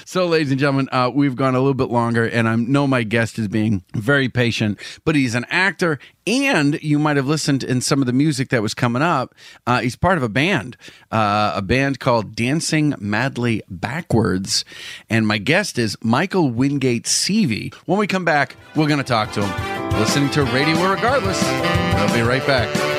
So, 0.06 0.28
ladies 0.28 0.52
and 0.52 0.60
gentlemen, 0.60 0.90
uh, 0.92 1.12
we've 1.14 1.36
gone 1.36 1.56
a 1.56 1.60
little 1.60 1.74
bit 1.74 1.90
longer, 1.90 2.26
and 2.26 2.48
I 2.48 2.56
know 2.56 2.88
my 2.88 3.04
guest 3.04 3.38
is 3.40 3.48
being 3.48 3.84
very 3.94 4.30
patient, 4.30 4.80
but 5.06 5.16
he's 5.16 5.36
an 5.36 5.46
actor, 5.50 6.00
and 6.26 6.82
you 6.82 7.00
might 7.00 7.18
have 7.18 7.28
listened 7.28 7.64
in 7.64 7.82
some 7.82 8.02
of 8.02 8.06
the 8.06 8.14
music 8.14 8.50
that 8.50 8.62
was 8.62 8.74
coming 8.74 9.02
up. 9.02 9.36
Uh, 9.68 9.82
he's 9.82 9.96
part 9.96 10.18
of 10.18 10.24
a 10.24 10.30
band, 10.30 10.78
uh, 11.12 11.54
a 11.56 11.62
band 11.62 12.00
called 12.00 12.36
Dancing 12.36 12.96
Madly 13.00 13.62
Backwards, 13.70 14.66
and 15.10 15.28
my 15.28 15.38
guest 15.38 15.78
is 15.78 15.98
Michael 16.02 16.50
Wingate 16.50 17.06
Seavey. 17.06 17.74
When 17.86 18.00
we 18.00 18.08
come 18.08 18.26
back, 18.26 18.56
we're 18.76 18.88
going 18.88 19.00
to 19.00 19.04
talk 19.04 19.32
to 19.34 19.46
him. 19.46 20.00
Listening 20.00 20.30
to 20.32 20.44
Radio 20.46 20.90
Regardless. 20.90 21.44
We'll 21.44 22.14
be 22.14 22.22
right 22.22 22.46
back. 22.46 22.99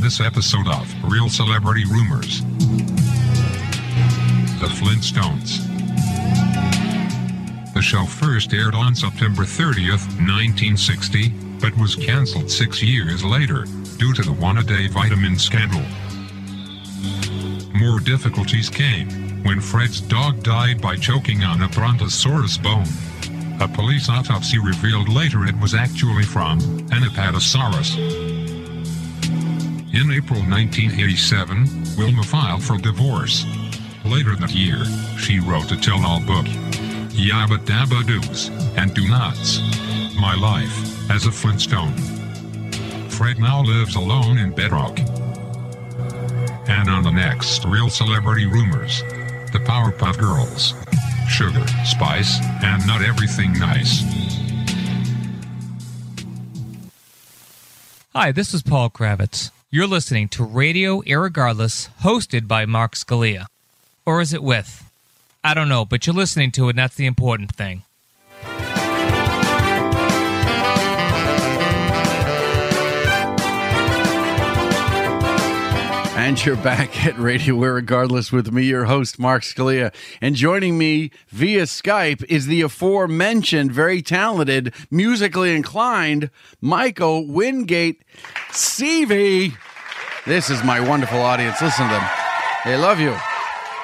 This 0.00 0.20
episode 0.20 0.66
of 0.66 1.12
Real 1.12 1.28
Celebrity 1.28 1.84
Rumors, 1.84 2.40
The 4.58 4.66
Flintstones. 4.66 5.60
The 7.74 7.82
show 7.82 8.06
first 8.06 8.54
aired 8.54 8.74
on 8.74 8.94
September 8.94 9.42
30th, 9.42 10.06
1960, 10.16 11.28
but 11.60 11.76
was 11.76 11.96
canceled 11.96 12.50
six 12.50 12.82
years 12.82 13.22
later 13.22 13.64
due 13.98 14.14
to 14.14 14.22
the 14.22 14.32
one 14.32 14.56
a 14.58 14.62
day 14.62 14.88
vitamin 14.88 15.38
scandal. 15.38 15.82
More 17.78 18.00
difficulties 18.00 18.70
came 18.70 19.42
when 19.44 19.60
Fred's 19.60 20.00
dog 20.00 20.42
died 20.42 20.80
by 20.80 20.96
choking 20.96 21.44
on 21.44 21.60
a 21.62 21.68
brontosaurus 21.68 22.56
bone. 22.56 22.88
A 23.60 23.68
police 23.68 24.08
autopsy 24.08 24.58
revealed 24.58 25.10
later 25.10 25.44
it 25.44 25.58
was 25.60 25.74
actually 25.74 26.24
from 26.24 26.58
an 26.90 27.02
apatosaurus. 27.02 28.29
In 29.92 30.12
April 30.12 30.38
1987, 30.42 31.96
Wilma 31.98 32.22
filed 32.22 32.62
for 32.62 32.78
divorce. 32.78 33.44
Later 34.04 34.36
that 34.36 34.54
year, 34.54 34.84
she 35.18 35.40
wrote 35.40 35.72
a 35.72 35.76
tell 35.76 36.06
all 36.06 36.20
book, 36.20 36.46
Yabba 37.10 37.58
Dabba 37.66 38.06
Doos 38.06 38.50
and 38.76 38.94
Do 38.94 39.08
Nots 39.08 39.58
My 40.14 40.36
Life 40.36 41.10
as 41.10 41.26
a 41.26 41.32
Flintstone. 41.32 41.92
Fred 43.10 43.40
now 43.40 43.62
lives 43.62 43.96
alone 43.96 44.38
in 44.38 44.52
Bedrock. 44.52 44.96
And 46.68 46.88
on 46.88 47.02
the 47.02 47.10
next 47.10 47.64
Real 47.64 47.90
Celebrity 47.90 48.46
Rumors, 48.46 49.02
the 49.52 49.60
Powerpuff 49.66 50.16
Girls. 50.16 50.72
Sugar, 51.28 51.66
spice, 51.84 52.38
and 52.62 52.86
not 52.86 53.02
everything 53.02 53.54
nice. 53.54 54.04
Hi, 58.14 58.30
this 58.30 58.54
is 58.54 58.62
Paul 58.62 58.88
Kravitz. 58.88 59.50
You're 59.72 59.86
listening 59.86 60.28
to 60.30 60.42
Radio 60.42 61.00
Irregardless, 61.02 61.90
hosted 62.00 62.48
by 62.48 62.66
Mark 62.66 62.96
Scalia. 62.96 63.46
Or 64.04 64.20
is 64.20 64.32
it 64.32 64.42
with? 64.42 64.90
I 65.44 65.54
don't 65.54 65.68
know, 65.68 65.84
but 65.84 66.08
you're 66.08 66.16
listening 66.16 66.50
to 66.52 66.66
it, 66.66 66.70
and 66.70 66.80
that's 66.80 66.96
the 66.96 67.06
important 67.06 67.54
thing. 67.54 67.84
And 76.30 76.46
you're 76.46 76.54
back 76.54 77.04
at 77.04 77.18
Radio 77.18 77.56
Irregardless 77.56 78.30
with 78.30 78.52
me, 78.52 78.62
your 78.62 78.84
host, 78.84 79.18
Mark 79.18 79.42
Scalia. 79.42 79.92
And 80.20 80.36
joining 80.36 80.78
me 80.78 81.10
via 81.30 81.62
Skype 81.62 82.22
is 82.28 82.46
the 82.46 82.62
aforementioned, 82.62 83.72
very 83.72 84.00
talented, 84.00 84.72
musically 84.92 85.56
inclined 85.56 86.30
Michael 86.60 87.26
Wingate 87.26 88.04
Seavey. 88.50 89.56
This 90.24 90.50
is 90.50 90.62
my 90.62 90.78
wonderful 90.78 91.18
audience. 91.18 91.60
Listen 91.60 91.88
to 91.88 91.94
them. 91.94 92.08
They 92.64 92.76
love 92.76 93.00
you. 93.00 93.16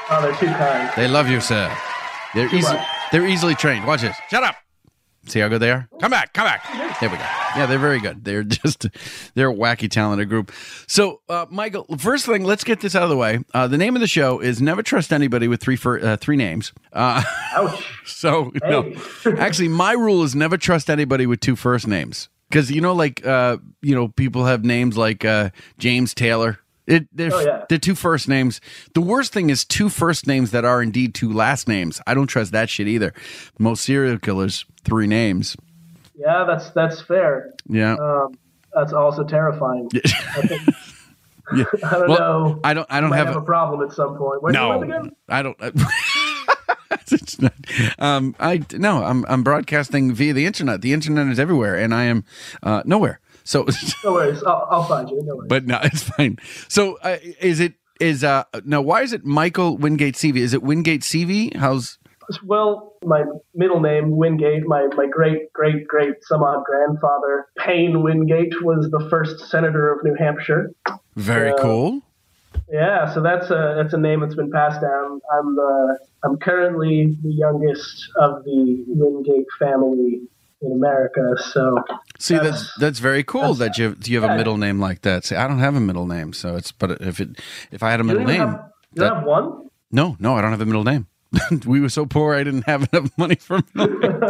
Oh, 0.09 0.23
they're 0.23 0.37
too 0.37 0.47
kind. 0.47 0.89
They 0.95 1.09
love 1.09 1.29
you, 1.29 1.41
sir. 1.41 1.77
They're 2.33 2.55
easy. 2.55 2.77
They're 3.11 3.27
easily 3.27 3.57
trained. 3.57 3.85
Watch 3.89 4.03
this. 4.03 4.17
Shut 4.31 4.45
up. 4.45 4.55
See 5.29 5.41
how 5.41 5.49
good 5.49 5.61
they 5.61 5.71
are? 5.71 5.89
Come 6.01 6.11
back. 6.11 6.33
Come 6.33 6.47
back. 6.47 6.65
There 7.01 7.11
we 7.11 7.17
go. 7.17 7.23
Yeah, 7.57 7.67
they're 7.67 7.79
very 7.79 8.01
good. 8.01 8.25
They're 8.25 8.43
just 8.45 8.87
they're 9.35 9.51
a 9.51 9.55
wacky 9.55 9.91
talented 9.91 10.29
group. 10.29 10.53
So, 10.87 11.21
uh, 11.29 11.47
Michael, 11.51 11.85
first 11.99 12.27
thing, 12.27 12.45
let's 12.45 12.65
get 12.65 12.81
this 12.81 12.95
out 12.95 13.03
of 13.03 13.09
the 13.11 13.17
way. 13.17 13.41
Uh, 13.53 13.67
the 13.67 13.79
name 13.79 13.97
of 13.97 14.01
the 14.01 14.07
show 14.07 14.41
is 14.41 14.61
Never 14.63 14.83
Trust 14.83 15.13
Anybody 15.13 15.49
with 15.49 15.61
three 15.61 15.77
fir- 15.77 16.01
uh, 16.01 16.17
three 16.17 16.37
names. 16.37 16.73
Uh, 16.93 17.23
so 18.05 18.53
no, 18.63 18.93
actually, 19.39 19.69
my 19.69 19.93
rule 19.93 20.23
is 20.23 20.35
never 20.35 20.57
trust 20.57 20.89
anybody 20.91 21.27
with 21.27 21.41
two 21.41 21.57
first 21.57 21.87
names 21.87 22.29
because 22.49 22.71
you 22.71 22.81
know, 22.81 22.93
like 22.95 23.27
uh, 23.27 23.57
you 23.83 23.95
know, 23.95 24.09
people 24.09 24.45
have 24.45 24.65
names 24.65 24.97
like 24.97 25.25
uh, 25.25 25.51
James 25.79 26.15
Taylor. 26.15 26.61
It, 26.87 27.09
they're, 27.13 27.35
Oh, 27.35 27.41
yeah. 27.41 27.65
they're 27.69 27.79
two 27.79 27.95
first 27.97 28.29
names. 28.29 28.61
The 28.95 29.01
worst 29.01 29.33
thing 29.33 29.51
is 29.51 29.65
two 29.65 29.89
first 29.89 30.27
names 30.27 30.53
that 30.53 30.65
are 30.65 30.83
indeed 30.83 31.15
two 31.15 31.33
last 31.33 31.67
names. 31.67 32.01
I 32.07 32.15
don't 32.15 32.29
trust 32.29 32.53
that 32.53 32.71
shit 32.71 32.87
either. 32.89 33.13
Most 33.59 33.85
serial 33.85 34.19
killers, 34.19 34.65
three 34.85 35.07
names. 35.07 35.57
Yeah, 36.17 36.45
that's 36.47 36.71
that's 36.71 37.01
fair. 37.03 37.53
Yeah. 37.69 37.95
Um, 37.95 38.39
that's 38.73 38.93
also 38.93 39.25
terrifying. 39.25 39.89
I, 39.95 40.47
think, 40.47 40.63
Yeah. 41.57 41.65
I 41.85 41.91
don't 41.91 42.09
Well, 42.09 42.19
know. 42.19 42.61
I 42.65 42.73
don't. 42.75 42.87
I 42.91 43.01
don't 43.01 43.13
have. 43.13 43.27
have 43.29 43.37
a- 43.37 43.41
a 43.41 43.43
problem 43.45 43.83
at 43.89 43.95
some 43.95 44.17
point. 44.17 44.43
Where 44.43 44.53
no, 44.53 44.83
again? 44.83 45.11
I 45.29 45.43
don't. 45.43 45.57
It's 47.09 47.41
not- 47.41 47.53
um, 47.99 48.35
I 48.41 48.63
no, 48.73 49.03
I'm 49.05 49.25
I'm 49.29 49.43
broadcasting 49.43 50.13
via 50.13 50.33
the 50.33 50.47
internet. 50.47 50.83
The 50.83 50.93
internet 50.93 51.27
is 51.29 51.39
everywhere, 51.39 51.77
and 51.77 51.93
I 51.95 52.05
am 52.05 52.25
uh, 52.63 52.83
nowhere. 52.85 53.21
So, 53.47 53.65
No 54.05 54.13
worries. 54.13 54.43
I'll, 54.43 54.67
I'll 54.71 54.85
find 54.85 55.09
you. 55.09 55.23
No 55.23 55.37
worries. 55.37 55.49
but 55.49 55.67
no, 55.67 55.79
it's 55.85 56.03
fine. 56.03 56.39
So, 56.69 56.99
uh, 57.03 57.19
is 57.41 57.61
it 57.61 57.75
is 58.01 58.23
uh 58.25 58.45
now? 58.65 58.83
Why 58.83 59.03
is 59.03 59.13
it 59.13 59.25
Michael 59.25 59.79
Wingate 59.79 60.17
Seavey? 60.17 60.39
Is 60.39 60.53
it 60.53 60.63
Wingate 60.63 61.03
Seavey? 61.03 61.55
How's 61.57 61.99
Well, 62.45 62.95
my 63.05 63.23
middle 63.55 63.81
name 63.81 64.11
Wingate. 64.17 64.67
My 64.67 64.89
my 64.97 65.07
great 65.07 65.53
great 65.53 65.87
great 65.87 66.15
some 66.23 66.43
odd 66.43 66.65
grandfather 66.65 67.47
Paine 67.57 68.03
Wingate 68.03 68.63
was 68.63 68.91
the 68.91 69.09
first 69.09 69.49
senator 69.49 69.93
of 69.93 70.03
New 70.05 70.15
Hampshire. 70.19 70.73
very 71.15 71.53
Uh, 71.53 71.57
cool? 71.63 72.03
Yeah, 72.71 73.13
so 73.15 73.23
that's 73.23 73.49
a 73.51 73.75
that's 73.77 73.95
a 73.95 73.99
name 73.99 74.21
that's 74.21 74.35
been 74.35 74.51
passed 74.51 74.81
down. 74.81 75.21
I'm 75.33 75.55
the 75.55 75.99
I'm 76.25 76.37
currently 76.39 77.17
the 77.23 77.33
youngest 77.33 78.09
of 78.17 78.43
the 78.45 78.85
Wingate 78.89 79.47
family 79.59 80.23
in 80.63 80.73
America. 80.73 81.35
So 81.53 81.83
See, 82.19 82.37
that's 82.39 82.73
that's 82.79 82.99
very 82.99 83.23
cool 83.23 83.55
that 83.55 83.79
you 83.79 83.97
you 84.05 84.21
have 84.21 84.31
a 84.31 84.37
middle 84.37 84.57
name 84.57 84.81
like 84.81 85.03
that. 85.03 85.25
See, 85.25 85.37
I 85.37 85.47
don't 85.47 85.59
have 85.59 85.75
a 85.75 85.81
middle 85.81 86.07
name, 86.07 86.33
so 86.33 86.57
it's 86.57 86.73
but 86.73 87.01
if 87.03 87.21
it 87.21 87.41
if 87.71 87.83
I 87.83 87.91
had 87.91 88.01
a 88.01 88.05
middle 88.05 88.25
name, 88.25 88.41
have, 88.41 88.71
you 88.95 89.03
don't 89.03 89.17
have 89.17 89.25
one. 89.25 89.69
No, 89.91 90.17
no, 90.19 90.37
I 90.37 90.41
don't 90.41 90.51
have 90.51 90.61
a 90.61 90.67
middle 90.67 90.85
name. 90.85 91.07
we 91.67 91.81
were 91.81 91.89
so 91.89 92.07
poor, 92.07 92.35
I 92.35 92.45
didn't 92.45 92.67
have 92.67 92.89
enough 92.93 93.11
money 93.17 93.37
for 93.37 93.57
a 93.57 93.65
middle 93.75 93.99
name. 93.99 94.21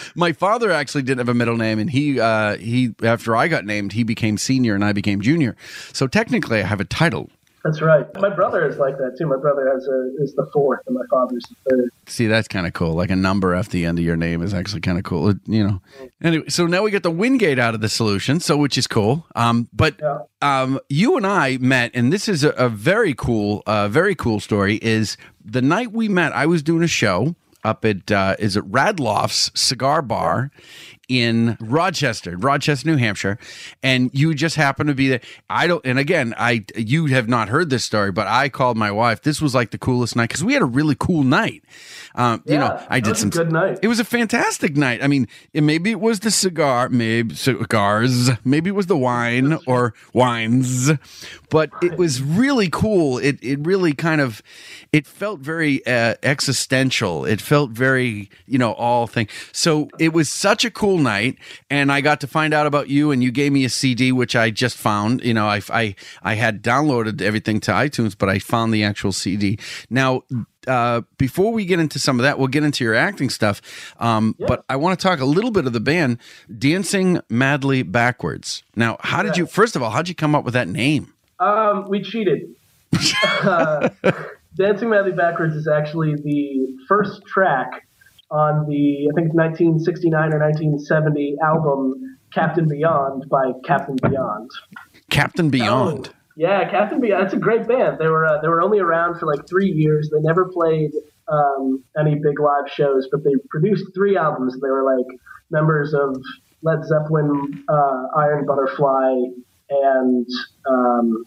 My 0.14 0.32
father 0.32 0.72
actually 0.72 1.02
didn't 1.02 1.18
have 1.18 1.28
a 1.28 1.34
middle 1.34 1.56
name, 1.56 1.78
and 1.78 1.90
he 1.90 2.20
uh, 2.20 2.56
he 2.56 2.94
after 3.02 3.36
I 3.36 3.48
got 3.48 3.64
named, 3.64 3.92
he 3.92 4.02
became 4.02 4.38
senior 4.38 4.74
and 4.74 4.84
I 4.84 4.92
became 4.92 5.20
junior. 5.20 5.56
So 5.92 6.06
technically, 6.06 6.60
I 6.60 6.66
have 6.66 6.80
a 6.80 6.84
title. 6.84 7.30
That's 7.66 7.82
right. 7.82 8.06
My 8.20 8.32
brother 8.32 8.64
is 8.64 8.78
like 8.78 8.96
that 8.98 9.16
too. 9.18 9.26
My 9.26 9.38
brother 9.38 9.68
has 9.74 9.88
a 9.88 10.22
is 10.22 10.34
the 10.36 10.48
fourth, 10.52 10.78
and 10.86 10.94
my 10.94 11.02
father's 11.10 11.42
the 11.48 11.56
third. 11.68 11.90
See, 12.06 12.28
that's 12.28 12.46
kind 12.46 12.64
of 12.64 12.74
cool. 12.74 12.92
Like 12.92 13.10
a 13.10 13.16
number 13.16 13.54
at 13.54 13.70
the 13.70 13.84
end 13.86 13.98
of 13.98 14.04
your 14.04 14.14
name 14.14 14.40
is 14.40 14.54
actually 14.54 14.82
kind 14.82 14.98
of 14.98 15.02
cool. 15.02 15.34
You 15.46 15.66
know. 15.66 15.82
Anyway, 16.22 16.48
so 16.48 16.66
now 16.66 16.84
we 16.84 16.92
get 16.92 17.02
the 17.02 17.10
Wingate 17.10 17.58
out 17.58 17.74
of 17.74 17.80
the 17.80 17.88
solution, 17.88 18.38
so 18.38 18.56
which 18.56 18.78
is 18.78 18.86
cool. 18.86 19.26
Um, 19.34 19.68
but 19.72 20.00
um, 20.40 20.78
you 20.88 21.16
and 21.16 21.26
I 21.26 21.56
met, 21.56 21.90
and 21.92 22.12
this 22.12 22.28
is 22.28 22.44
a, 22.44 22.50
a 22.50 22.68
very 22.68 23.14
cool, 23.14 23.64
uh, 23.66 23.88
very 23.88 24.14
cool 24.14 24.38
story. 24.38 24.76
Is 24.76 25.16
the 25.44 25.62
night 25.62 25.90
we 25.90 26.08
met, 26.08 26.32
I 26.34 26.46
was 26.46 26.62
doing 26.62 26.84
a 26.84 26.88
show 26.88 27.34
up 27.64 27.84
at 27.84 28.12
uh, 28.12 28.36
is 28.38 28.56
it 28.56 28.70
Radloff's 28.70 29.50
Cigar 29.60 30.02
Bar 30.02 30.52
in 31.08 31.56
Rochester, 31.60 32.36
Rochester, 32.36 32.88
New 32.88 32.96
Hampshire, 32.96 33.38
and 33.82 34.10
you 34.12 34.34
just 34.34 34.56
happened 34.56 34.88
to 34.88 34.94
be 34.94 35.08
there. 35.08 35.20
I 35.48 35.66
don't, 35.66 35.84
and 35.84 35.98
again, 35.98 36.34
I 36.36 36.64
you 36.76 37.06
have 37.06 37.28
not 37.28 37.48
heard 37.48 37.70
this 37.70 37.84
story, 37.84 38.12
but 38.12 38.26
I 38.26 38.48
called 38.48 38.76
my 38.76 38.90
wife. 38.90 39.22
This 39.22 39.40
was 39.40 39.54
like 39.54 39.70
the 39.70 39.78
coolest 39.78 40.16
night 40.16 40.28
because 40.28 40.44
we 40.44 40.52
had 40.52 40.62
a 40.62 40.66
really 40.66 40.96
cool 40.98 41.22
night. 41.22 41.62
Um, 42.16 42.42
you 42.46 42.56
know, 42.58 42.82
I 42.88 43.00
did 43.00 43.16
some 43.16 43.30
good 43.30 43.52
night. 43.52 43.80
It 43.82 43.88
was 43.88 44.00
a 44.00 44.04
fantastic 44.04 44.74
night. 44.74 45.02
I 45.02 45.06
mean, 45.06 45.28
it, 45.52 45.62
maybe 45.62 45.90
it 45.90 46.00
was 46.00 46.20
the 46.20 46.30
cigar, 46.30 46.88
maybe 46.88 47.34
cigars, 47.34 48.30
maybe 48.44 48.70
it 48.70 48.74
was 48.74 48.86
the 48.86 48.96
wine 48.96 49.58
or 49.66 49.94
wines, 50.14 50.90
but 51.50 51.70
it 51.82 51.98
was 51.98 52.22
really 52.22 52.68
cool. 52.70 53.18
It 53.18 53.38
it 53.42 53.58
really 53.64 53.92
kind 53.92 54.20
of 54.20 54.42
it 54.92 55.06
felt 55.06 55.40
very 55.40 55.86
uh, 55.86 56.14
existential. 56.22 57.24
It 57.26 57.40
felt 57.40 57.70
very 57.70 58.30
you 58.46 58.58
know 58.58 58.72
all 58.72 59.06
thing. 59.06 59.28
So 59.52 59.88
it 59.98 60.12
was 60.12 60.28
such 60.28 60.64
a 60.64 60.70
cool 60.70 60.95
night, 60.98 61.36
and 61.70 61.90
I 61.90 62.00
got 62.00 62.20
to 62.20 62.26
find 62.26 62.54
out 62.54 62.66
about 62.66 62.88
you, 62.88 63.10
and 63.10 63.22
you 63.22 63.30
gave 63.30 63.52
me 63.52 63.64
a 63.64 63.70
CD 63.70 64.12
which 64.12 64.36
I 64.36 64.50
just 64.50 64.76
found. 64.76 65.22
You 65.22 65.34
know, 65.34 65.46
I 65.46 65.60
I 65.70 65.94
I 66.22 66.34
had 66.34 66.62
downloaded 66.62 67.20
everything 67.20 67.60
to 67.60 67.72
iTunes, 67.72 68.16
but 68.16 68.28
I 68.28 68.38
found 68.38 68.72
the 68.72 68.84
actual 68.84 69.12
CD. 69.12 69.58
Now 69.90 70.22
uh, 70.66 71.02
before 71.16 71.52
we 71.52 71.64
get 71.64 71.78
into 71.78 71.98
some 71.98 72.18
of 72.18 72.24
that, 72.24 72.38
we'll 72.38 72.48
get 72.48 72.64
into 72.64 72.84
your 72.84 72.94
acting 72.94 73.30
stuff. 73.30 73.62
Um, 73.98 74.34
But 74.38 74.64
I 74.68 74.76
want 74.76 74.98
to 74.98 75.02
talk 75.02 75.20
a 75.20 75.24
little 75.24 75.50
bit 75.50 75.66
of 75.66 75.72
the 75.72 75.80
band, 75.80 76.18
Dancing 76.58 77.20
Madly 77.28 77.82
Backwards. 77.82 78.62
Now, 78.74 78.96
how 79.00 79.22
did 79.22 79.36
you? 79.36 79.46
First 79.46 79.76
of 79.76 79.82
all, 79.82 79.90
how'd 79.90 80.08
you 80.08 80.14
come 80.14 80.34
up 80.34 80.44
with 80.44 80.54
that 80.54 80.68
name? 80.68 81.14
Um, 81.38 81.88
we 81.88 82.02
cheated. 82.02 82.54
uh, 83.42 83.88
Dancing 84.56 84.90
Madly 84.90 85.12
Backwards 85.12 85.54
is 85.54 85.68
actually 85.68 86.14
the 86.14 86.76
first 86.88 87.22
track 87.26 87.85
on 88.30 88.66
the 88.68 89.08
I 89.10 89.12
think 89.14 89.34
1969 89.34 90.32
or 90.32 90.38
1970 90.40 91.36
album 91.42 92.18
Captain 92.32 92.68
Beyond 92.68 93.28
by 93.28 93.52
Captain 93.64 93.96
Beyond. 94.02 94.50
Captain 95.10 95.50
Beyond. 95.50 96.12
Yeah, 96.36 96.68
Captain 96.70 97.00
Beyond. 97.00 97.24
It's 97.24 97.34
a 97.34 97.38
great 97.38 97.66
band. 97.66 97.98
They 97.98 98.08
were 98.08 98.26
uh, 98.26 98.40
they 98.40 98.48
were 98.48 98.60
only 98.60 98.78
around 98.78 99.18
for 99.18 99.26
like 99.26 99.48
three 99.48 99.70
years. 99.70 100.10
They 100.12 100.20
never 100.20 100.46
played 100.46 100.92
um, 101.28 101.82
any 101.98 102.16
big 102.16 102.38
live 102.40 102.70
shows, 102.70 103.08
but 103.10 103.24
they 103.24 103.32
produced 103.48 103.86
three 103.94 104.16
albums. 104.16 104.54
They 104.60 104.68
were 104.68 104.84
like 104.84 105.06
members 105.50 105.94
of 105.94 106.20
Led 106.62 106.84
Zeppelin, 106.84 107.64
uh, 107.68 108.06
Iron 108.16 108.44
Butterfly, 108.44 109.14
and 109.70 110.26
um, 110.68 111.24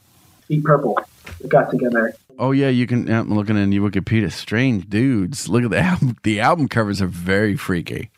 Deep 0.47 0.63
Purple. 0.63 0.99
They 1.41 1.47
got 1.47 1.71
together. 1.71 2.13
Oh 2.39 2.51
yeah, 2.51 2.69
you 2.69 2.87
can. 2.87 3.11
I'm 3.11 3.33
looking 3.33 3.57
in 3.57 3.71
your 3.73 3.89
Wikipedia. 3.89 4.31
Strange 4.31 4.89
dudes. 4.89 5.49
Look 5.49 5.63
at 5.65 5.71
the 5.71 5.79
album. 5.91 6.15
The 6.23 6.39
album 6.39 6.67
covers 6.69 7.01
are 7.01 7.07
very 7.07 7.55
freaky. 7.57 8.09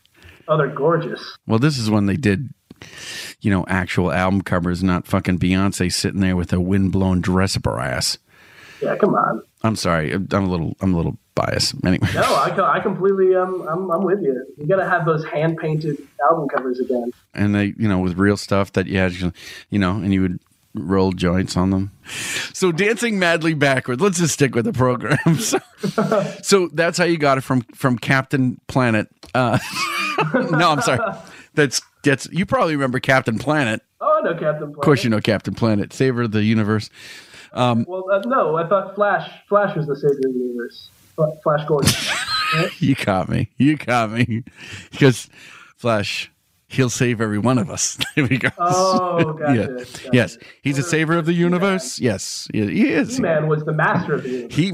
Oh, 0.48 0.58
they're 0.58 0.68
gorgeous. 0.68 1.38
Well, 1.48 1.60
this 1.60 1.78
is 1.78 1.90
when 1.90 2.06
they 2.06 2.18
did, 2.18 2.54
you 3.42 3.50
know, 3.50 3.66
actual 3.68 4.12
album 4.12 4.42
covers, 4.42 4.84
not 4.84 5.08
fucking 5.08 5.40
Beyonce 5.40 5.92
sitting 5.92 6.20
there 6.22 6.36
with 6.36 6.54
a 6.54 6.60
windblown 6.60 7.22
dress 7.22 7.58
up 7.58 7.66
her 7.66 7.80
ass. 7.80 8.18
Yeah, 8.82 8.96
come 8.98 9.16
on. 9.16 9.42
I'm 9.64 9.76
sorry. 9.76 10.12
I'm 10.14 10.28
a 10.32 10.42
little. 10.42 10.76
I'm 10.82 10.94
a 10.94 10.98
little 10.98 11.18
biased. 11.34 11.76
Anyway. 11.86 12.08
No, 12.14 12.22
I, 12.22 12.78
I 12.78 12.80
completely 12.80 13.36
um, 13.36 13.68
I'm 13.68 13.90
I'm 13.90 14.04
with 14.04 14.22
you. 14.22 14.46
You 14.58 14.68
got 14.68 14.78
to 14.78 14.90
have 14.90 15.06
those 15.06 15.26
hand 15.26 15.58
painted 15.58 15.98
album 16.30 16.48
covers 16.50 16.80
again. 16.80 17.12
and 17.34 17.56
they 17.56 17.74
you 17.78 17.88
know 17.88 18.00
with 18.00 18.18
real 18.18 18.38
stuff 18.38 18.74
that 18.74 18.86
you 18.88 18.98
had 18.98 19.14
you 19.14 19.80
know 19.80 19.96
and 19.96 20.14
you 20.14 20.22
would 20.22 20.40
roll 20.74 21.12
joints 21.12 21.58
on 21.58 21.70
them. 21.70 21.92
So 22.54 22.72
dancing 22.72 23.20
madly 23.20 23.54
backwards 23.54 24.02
let's 24.02 24.20
just 24.20 24.34
stick 24.34 24.56
with 24.56 24.66
the 24.66 24.74
program. 24.74 25.18
So, 25.42 25.60
so 26.44 26.68
that's 26.74 26.98
how 27.00 27.06
you 27.06 27.18
got 27.18 27.40
it 27.40 27.42
from 27.42 27.62
from 27.74 27.98
captain 27.98 28.62
planet. 28.68 29.08
Uh 29.34 29.58
no 30.34 30.70
i'm 30.72 30.82
sorry. 30.82 31.00
That's 31.56 31.82
gets 32.04 32.28
you 32.32 32.46
probably 32.46 32.76
remember 32.76 33.00
captain 33.00 33.40
planet. 33.40 33.82
Oh, 34.00 34.20
I 34.20 34.24
know 34.24 34.34
Captain 34.34 34.60
Planet. 34.60 34.78
of 34.78 34.82
course 34.84 35.04
you 35.04 35.10
know 35.10 35.20
captain 35.22 35.56
planet. 35.56 35.92
Saver 35.92 36.24
of 36.24 36.32
the 36.32 36.44
universe. 36.44 36.90
Um 37.54 37.86
Well, 37.88 38.06
uh, 38.12 38.20
no, 38.28 38.58
I 38.58 38.68
thought 38.68 38.94
Flash 38.96 39.30
Flash 39.50 39.76
was 39.76 39.88
the 39.88 39.96
savior 39.96 40.28
of 40.28 40.34
the 40.34 40.40
universe. 40.40 40.90
Flash 41.44 41.68
Gordon. 41.68 41.92
you 42.80 42.96
caught 42.96 43.28
me. 43.30 43.50
You 43.58 43.78
caught 43.78 44.12
me. 44.12 44.44
Because 44.92 45.30
flash 45.78 46.32
he'll 46.72 46.90
save 46.90 47.22
every 47.22 47.38
one 47.40 47.58
of 47.58 47.70
us 47.70 47.98
there 48.16 48.26
we 48.26 48.38
go 48.38 48.50
Oh, 48.58 49.34
gotcha, 49.40 49.56
yeah. 49.60 49.68
gotcha. 49.68 50.10
yes 50.14 50.38
he's 50.62 50.78
a 50.78 50.84
saver 50.84 51.18
of 51.18 51.26
the 51.26 51.34
universe 51.34 52.00
yes 52.00 52.48
he 52.54 52.88
is 52.90 53.16
He-Man 53.18 53.48
was 53.48 53.64
the 53.64 53.74
master 53.74 54.16
of 54.16 54.24
the 54.24 54.30
universe. 54.30 54.56
He, 54.56 54.74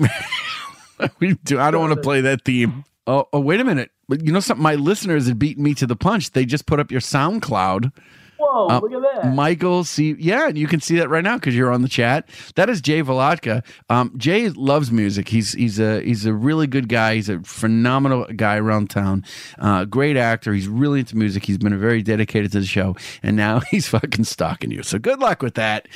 we 1.20 1.34
do. 1.44 1.60
I 1.60 1.70
don't 1.72 1.82
want 1.82 1.94
to 1.94 2.02
play 2.02 2.22
that 2.22 2.44
theme. 2.44 2.84
Oh, 3.06 3.28
oh, 3.32 3.40
wait 3.40 3.60
a 3.60 3.64
minute. 3.64 3.92
But 4.10 4.26
you 4.26 4.32
know 4.32 4.40
something? 4.40 4.64
My 4.64 4.76
listeners 4.76 5.28
had 5.28 5.38
beaten 5.38 5.64
me 5.64 5.74
to 5.76 5.86
the 5.86 5.96
punch. 5.96 6.32
They 6.32 6.44
just 6.46 6.66
put 6.66 6.80
up 6.80 6.90
your 6.92 7.02
SoundCloud. 7.02 7.92
Whoa, 8.40 8.68
Uh, 8.68 8.80
look 8.80 8.92
at 8.94 9.24
that. 9.24 9.34
Michael, 9.34 9.84
see, 9.84 10.16
yeah, 10.20 10.48
and 10.48 10.58
you 10.58 10.68
can 10.68 10.80
see 10.80 10.98
that 10.98 11.10
right 11.10 11.24
now 11.24 11.36
because 11.38 11.56
you're 11.56 11.72
on 11.72 11.82
the 11.82 11.90
chat. 11.90 12.30
That 12.56 12.70
is 12.70 12.82
Jay 12.82 13.02
Volotka. 13.02 13.64
Um, 13.90 14.14
Jay 14.18 14.50
loves 14.50 14.92
music. 14.92 15.28
He's 15.30 15.54
he's 15.54 15.80
a 15.80 16.02
he's 16.02 16.26
a 16.26 16.34
really 16.34 16.68
good 16.68 16.88
guy. 16.90 17.16
He's 17.16 17.30
a 17.30 17.40
phenomenal 17.40 18.26
guy 18.36 18.58
around 18.58 18.90
town. 18.90 19.26
Uh, 19.58 19.86
great 19.86 20.18
actor. 20.18 20.54
He's 20.54 20.68
really 20.68 21.00
into 21.00 21.18
music. 21.18 21.46
He's 21.46 21.58
been 21.58 21.78
very 21.80 22.02
dedicated 22.04 22.52
to 22.52 22.60
the 22.60 22.66
show, 22.66 22.96
and 23.24 23.36
now 23.36 23.60
he's 23.72 23.88
fucking 23.88 24.26
stalking 24.26 24.72
you. 24.72 24.84
So 24.84 25.00
good 25.00 25.20
luck 25.20 25.42
with 25.42 25.56
that. 25.56 25.88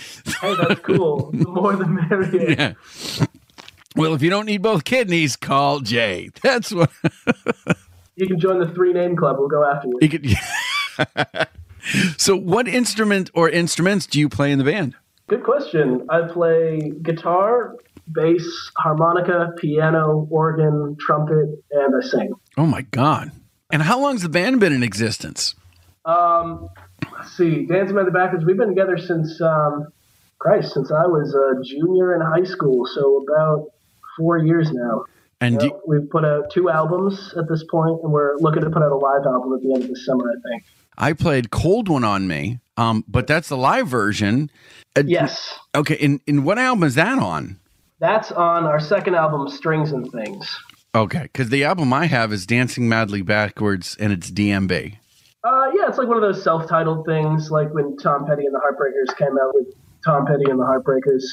hey, 0.41 0.55
that's 0.55 0.79
cool. 0.83 1.31
The 1.31 1.47
more 1.47 1.75
the 1.75 1.85
merrier. 1.85 2.55
Yeah. 2.57 3.25
Well, 3.95 4.13
if 4.13 4.21
you 4.21 4.29
don't 4.29 4.45
need 4.45 4.61
both 4.61 4.83
kidneys, 4.85 5.35
call 5.35 5.81
Jay. 5.81 6.29
That's 6.41 6.71
what. 6.71 6.89
You 8.15 8.25
can 8.27 8.39
join 8.39 8.59
the 8.59 8.67
three 8.69 8.93
name 8.93 9.15
club. 9.15 9.37
We'll 9.39 9.47
go 9.49 9.65
after 9.65 9.87
you. 9.89 9.97
You 10.01 10.09
could, 10.09 10.25
so, 12.17 12.35
what 12.35 12.67
instrument 12.67 13.29
or 13.33 13.49
instruments 13.49 14.05
do 14.05 14.19
you 14.19 14.29
play 14.29 14.51
in 14.51 14.57
the 14.59 14.65
band? 14.65 14.95
Good 15.27 15.43
question. 15.43 16.05
I 16.09 16.21
play 16.31 16.91
guitar, 17.01 17.75
bass, 18.11 18.45
harmonica, 18.77 19.53
piano, 19.57 20.27
organ, 20.29 20.97
trumpet, 20.99 21.63
and 21.71 21.95
I 21.95 22.05
sing. 22.05 22.33
Oh 22.57 22.65
my 22.65 22.81
god! 22.91 23.31
And 23.71 23.81
how 23.81 23.99
long's 23.99 24.21
the 24.23 24.29
band 24.29 24.59
been 24.59 24.73
in 24.73 24.83
existence? 24.83 25.55
Um, 26.05 26.69
let's 27.13 27.31
see, 27.37 27.65
Dancing 27.65 27.95
Madly 27.95 28.11
Backwards. 28.11 28.43
We've 28.45 28.57
been 28.57 28.69
together 28.69 28.97
since 28.97 29.39
um, 29.41 29.87
Christ, 30.39 30.73
since 30.73 30.91
I 30.91 31.05
was 31.05 31.33
a 31.33 31.63
junior 31.63 32.15
in 32.15 32.21
high 32.21 32.43
school, 32.43 32.85
so 32.85 33.23
about 33.23 33.67
four 34.17 34.37
years 34.39 34.71
now. 34.71 35.05
And 35.39 35.53
You 35.55 35.59
do- 35.59 35.67
know, 35.69 35.81
we've 35.87 36.09
put 36.09 36.25
out 36.25 36.51
two 36.51 36.69
albums 36.69 37.33
at 37.37 37.47
this 37.47 37.63
point, 37.69 37.99
and 38.03 38.11
we're 38.11 38.37
looking 38.37 38.63
to 38.63 38.69
put 38.69 38.83
out 38.83 38.91
a 38.91 38.95
live 38.97 39.25
album 39.25 39.53
at 39.53 39.61
the 39.61 39.73
end 39.73 39.83
of 39.83 39.89
the 39.89 39.95
summer, 39.95 40.25
I 40.29 40.49
think. 40.49 40.63
I 41.01 41.13
played 41.13 41.49
"Cold 41.51 41.89
One 41.89 42.03
on 42.03 42.27
Me," 42.27 42.59
um, 42.77 43.03
but 43.07 43.25
that's 43.27 43.49
the 43.49 43.57
live 43.57 43.87
version. 43.87 44.49
Uh, 44.95 45.03
Yes. 45.05 45.57
Okay. 45.75 45.97
And 45.99 46.21
in 46.27 46.43
what 46.43 46.59
album 46.59 46.83
is 46.83 46.95
that 46.95 47.17
on? 47.17 47.59
That's 47.99 48.31
on 48.31 48.65
our 48.65 48.79
second 48.79 49.15
album, 49.15 49.49
Strings 49.49 49.91
and 49.91 50.09
Things. 50.11 50.55
Okay, 50.93 51.23
because 51.23 51.49
the 51.49 51.63
album 51.63 51.91
I 51.91 52.05
have 52.05 52.31
is 52.31 52.45
"Dancing 52.45 52.87
Madly 52.87 53.21
Backwards" 53.23 53.97
and 53.99 54.13
it's 54.13 54.29
DMB. 54.29 54.97
Uh, 55.43 55.71
yeah, 55.73 55.87
it's 55.87 55.97
like 55.97 56.07
one 56.07 56.17
of 56.17 56.21
those 56.21 56.43
self-titled 56.43 57.05
things, 57.07 57.49
like 57.49 57.73
when 57.73 57.97
Tom 57.97 58.27
Petty 58.27 58.45
and 58.45 58.53
the 58.53 58.59
Heartbreakers 58.59 59.17
came 59.17 59.35
out 59.39 59.55
with 59.55 59.73
Tom 60.05 60.27
Petty 60.27 60.43
and 60.51 60.59
the 60.59 60.65
Heartbreakers. 60.65 61.23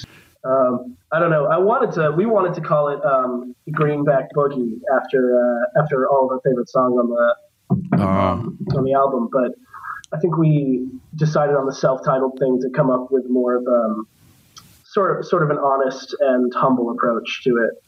Um, 0.44 0.96
I 1.12 1.18
don't 1.18 1.30
know. 1.30 1.46
I 1.46 1.58
wanted 1.58 1.92
to. 2.00 2.12
We 2.12 2.24
wanted 2.24 2.54
to 2.54 2.62
call 2.62 2.88
it 2.88 3.04
um, 3.04 3.54
Greenback 3.72 4.32
Boogie 4.34 4.80
after 4.96 5.36
uh, 5.36 5.82
after 5.82 6.08
all 6.08 6.24
of 6.24 6.32
our 6.32 6.40
favorite 6.42 6.70
songs 6.70 6.96
on 6.98 7.10
the 7.10 7.34
Um, 7.70 8.58
on 8.74 8.84
the 8.84 8.94
album, 8.94 9.28
but 9.32 9.52
I 10.12 10.18
think 10.20 10.36
we 10.38 10.88
decided 11.16 11.54
on 11.56 11.66
the 11.66 11.74
self-titled 11.74 12.38
thing 12.38 12.60
to 12.62 12.70
come 12.70 12.90
up 12.90 13.10
with 13.10 13.28
more 13.28 13.56
of 13.56 13.66
um, 13.66 14.06
sort 14.84 15.18
of 15.18 15.26
sort 15.26 15.42
of 15.42 15.50
an 15.50 15.58
honest 15.58 16.14
and 16.20 16.52
humble 16.54 16.90
approach 16.90 17.42
to 17.44 17.56
it. 17.58 17.82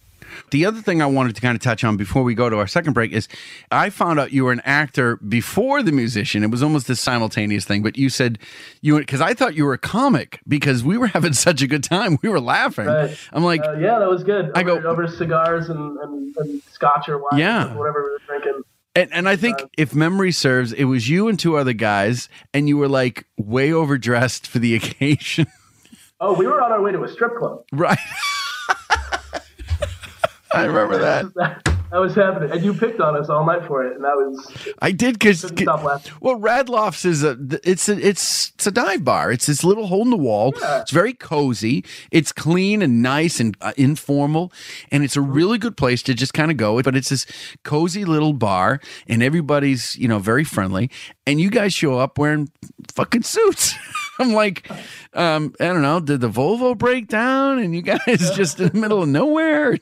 The 0.52 0.64
other 0.64 0.80
thing 0.80 1.02
I 1.02 1.06
wanted 1.06 1.34
to 1.34 1.40
kind 1.40 1.56
of 1.56 1.62
touch 1.62 1.82
on 1.82 1.96
before 1.96 2.22
we 2.22 2.34
go 2.36 2.48
to 2.48 2.56
our 2.58 2.66
second 2.68 2.92
break 2.92 3.10
is 3.12 3.26
I 3.72 3.90
found 3.90 4.20
out 4.20 4.32
you 4.32 4.44
were 4.44 4.52
an 4.52 4.60
actor 4.64 5.16
before 5.16 5.82
the 5.82 5.90
musician. 5.90 6.44
It 6.44 6.50
was 6.52 6.62
almost 6.62 6.86
this 6.86 7.00
simultaneous 7.00 7.64
thing, 7.64 7.82
but 7.82 7.96
you 7.98 8.08
said 8.10 8.38
you 8.80 8.98
because 8.98 9.20
I 9.20 9.34
thought 9.34 9.54
you 9.56 9.64
were 9.64 9.72
a 9.72 9.78
comic 9.78 10.40
because 10.46 10.84
we 10.84 10.98
were 10.98 11.06
having 11.16 11.32
such 11.32 11.62
a 11.62 11.66
good 11.66 11.82
time. 11.82 12.18
We 12.22 12.28
were 12.28 12.38
laughing. 12.40 12.86
Right. 12.86 13.16
I'm 13.32 13.42
like, 13.42 13.64
Uh, 13.64 13.72
yeah, 13.78 13.98
that 13.98 14.08
was 14.08 14.22
good. 14.22 14.52
I 14.54 14.60
over, 14.60 14.80
go- 14.80 14.88
over 14.90 15.08
cigars 15.08 15.68
and, 15.68 15.98
and, 15.98 16.36
and 16.36 16.62
scotch 16.70 17.08
or 17.08 17.18
wine, 17.18 17.40
Yeah. 17.40 17.72
or 17.74 17.78
whatever 17.78 18.04
we 18.04 18.10
were 18.10 18.20
drinking. 18.40 18.62
And, 18.94 19.12
and 19.12 19.28
I 19.28 19.36
think 19.36 19.58
if 19.76 19.94
memory 19.94 20.32
serves, 20.32 20.72
it 20.72 20.84
was 20.84 21.08
you 21.08 21.28
and 21.28 21.38
two 21.38 21.56
other 21.56 21.72
guys, 21.72 22.28
and 22.52 22.68
you 22.68 22.76
were 22.76 22.88
like 22.88 23.26
way 23.36 23.72
overdressed 23.72 24.46
for 24.46 24.58
the 24.58 24.74
occasion. 24.76 25.46
Oh, 26.20 26.34
we 26.34 26.46
were 26.46 26.60
on 26.60 26.72
our 26.72 26.82
way 26.82 26.92
to 26.92 27.02
a 27.04 27.08
strip 27.08 27.36
club. 27.36 27.64
right. 27.72 27.98
I 30.52 30.64
remember 30.64 30.98
that. 30.98 31.62
That 31.90 31.98
was 31.98 32.14
happening, 32.14 32.52
and 32.52 32.62
you 32.64 32.72
picked 32.72 33.00
on 33.00 33.16
us 33.16 33.28
all 33.28 33.44
night 33.44 33.66
for 33.66 33.84
it, 33.84 33.96
and 33.96 34.04
that 34.04 34.14
was 34.14 34.74
I 34.78 34.92
did 34.92 35.18
because 35.18 35.42
couldn't 35.42 35.58
stop 35.58 35.82
laughing. 35.82 36.12
well, 36.20 36.38
Radloff's 36.38 37.04
is 37.04 37.24
a 37.24 37.36
it's 37.64 37.88
a 37.88 37.98
it's 37.98 38.52
it's 38.54 38.66
a 38.68 38.70
dive 38.70 39.04
bar. 39.04 39.32
It's 39.32 39.46
this 39.46 39.64
little 39.64 39.88
hole 39.88 40.02
in 40.02 40.10
the 40.10 40.16
wall. 40.16 40.54
It's 40.56 40.92
very 40.92 41.12
cozy. 41.14 41.84
It's 42.12 42.30
clean 42.30 42.80
and 42.80 43.02
nice 43.02 43.40
and 43.40 43.56
uh, 43.60 43.72
informal, 43.76 44.52
and 44.92 45.02
it's 45.02 45.16
a 45.16 45.20
really 45.20 45.58
good 45.58 45.76
place 45.76 46.00
to 46.04 46.14
just 46.14 46.32
kind 46.32 46.52
of 46.52 46.56
go. 46.56 46.80
But 46.80 46.94
it's 46.94 47.08
this 47.08 47.26
cozy 47.64 48.04
little 48.04 48.34
bar, 48.34 48.80
and 49.08 49.20
everybody's 49.20 49.96
you 49.96 50.06
know 50.06 50.20
very 50.20 50.44
friendly. 50.44 50.90
And 51.26 51.40
you 51.40 51.50
guys 51.50 51.74
show 51.74 51.98
up 51.98 52.18
wearing 52.18 52.50
fucking 52.92 53.22
suits. 53.22 53.74
I'm 54.20 54.32
like, 54.32 54.70
um, 55.14 55.54
I 55.58 55.64
don't 55.64 55.82
know. 55.82 55.98
Did 55.98 56.20
the 56.20 56.30
Volvo 56.30 56.76
break 56.78 57.08
down? 57.08 57.58
And 57.58 57.74
you 57.74 57.82
guys 57.82 58.30
just 58.36 58.60
in 58.60 58.68
the 58.68 58.78
middle 58.78 59.02
of 59.02 59.08
nowhere? 59.08 59.78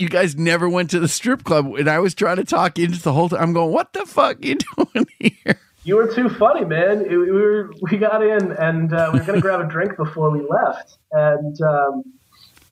You 0.00 0.08
guys 0.08 0.36
never 0.36 0.68
went 0.68 0.90
to 0.90 1.00
the 1.00 1.08
strip 1.08 1.44
club 1.44 1.66
and 1.74 1.88
I 1.88 1.98
was 1.98 2.14
trying 2.14 2.36
to 2.36 2.44
talk 2.44 2.78
into 2.78 3.00
the 3.00 3.12
whole 3.12 3.28
time. 3.28 3.42
I'm 3.42 3.52
going, 3.52 3.72
what 3.72 3.92
the 3.92 4.06
fuck 4.06 4.44
you 4.44 4.56
doing 4.76 5.06
here? 5.18 5.60
You 5.84 5.96
were 5.96 6.12
too 6.12 6.28
funny, 6.28 6.64
man. 6.64 7.02
It- 7.02 7.16
we 7.16 7.30
were 7.30 7.70
we 7.80 7.96
got 7.96 8.22
in 8.22 8.50
and 8.52 8.92
uh, 8.92 9.10
we 9.12 9.20
were 9.20 9.24
gonna 9.24 9.40
grab 9.40 9.60
a 9.60 9.68
drink 9.68 9.96
before 9.96 10.30
we 10.30 10.40
left, 10.48 10.98
and 11.12 11.56
um, 11.62 12.02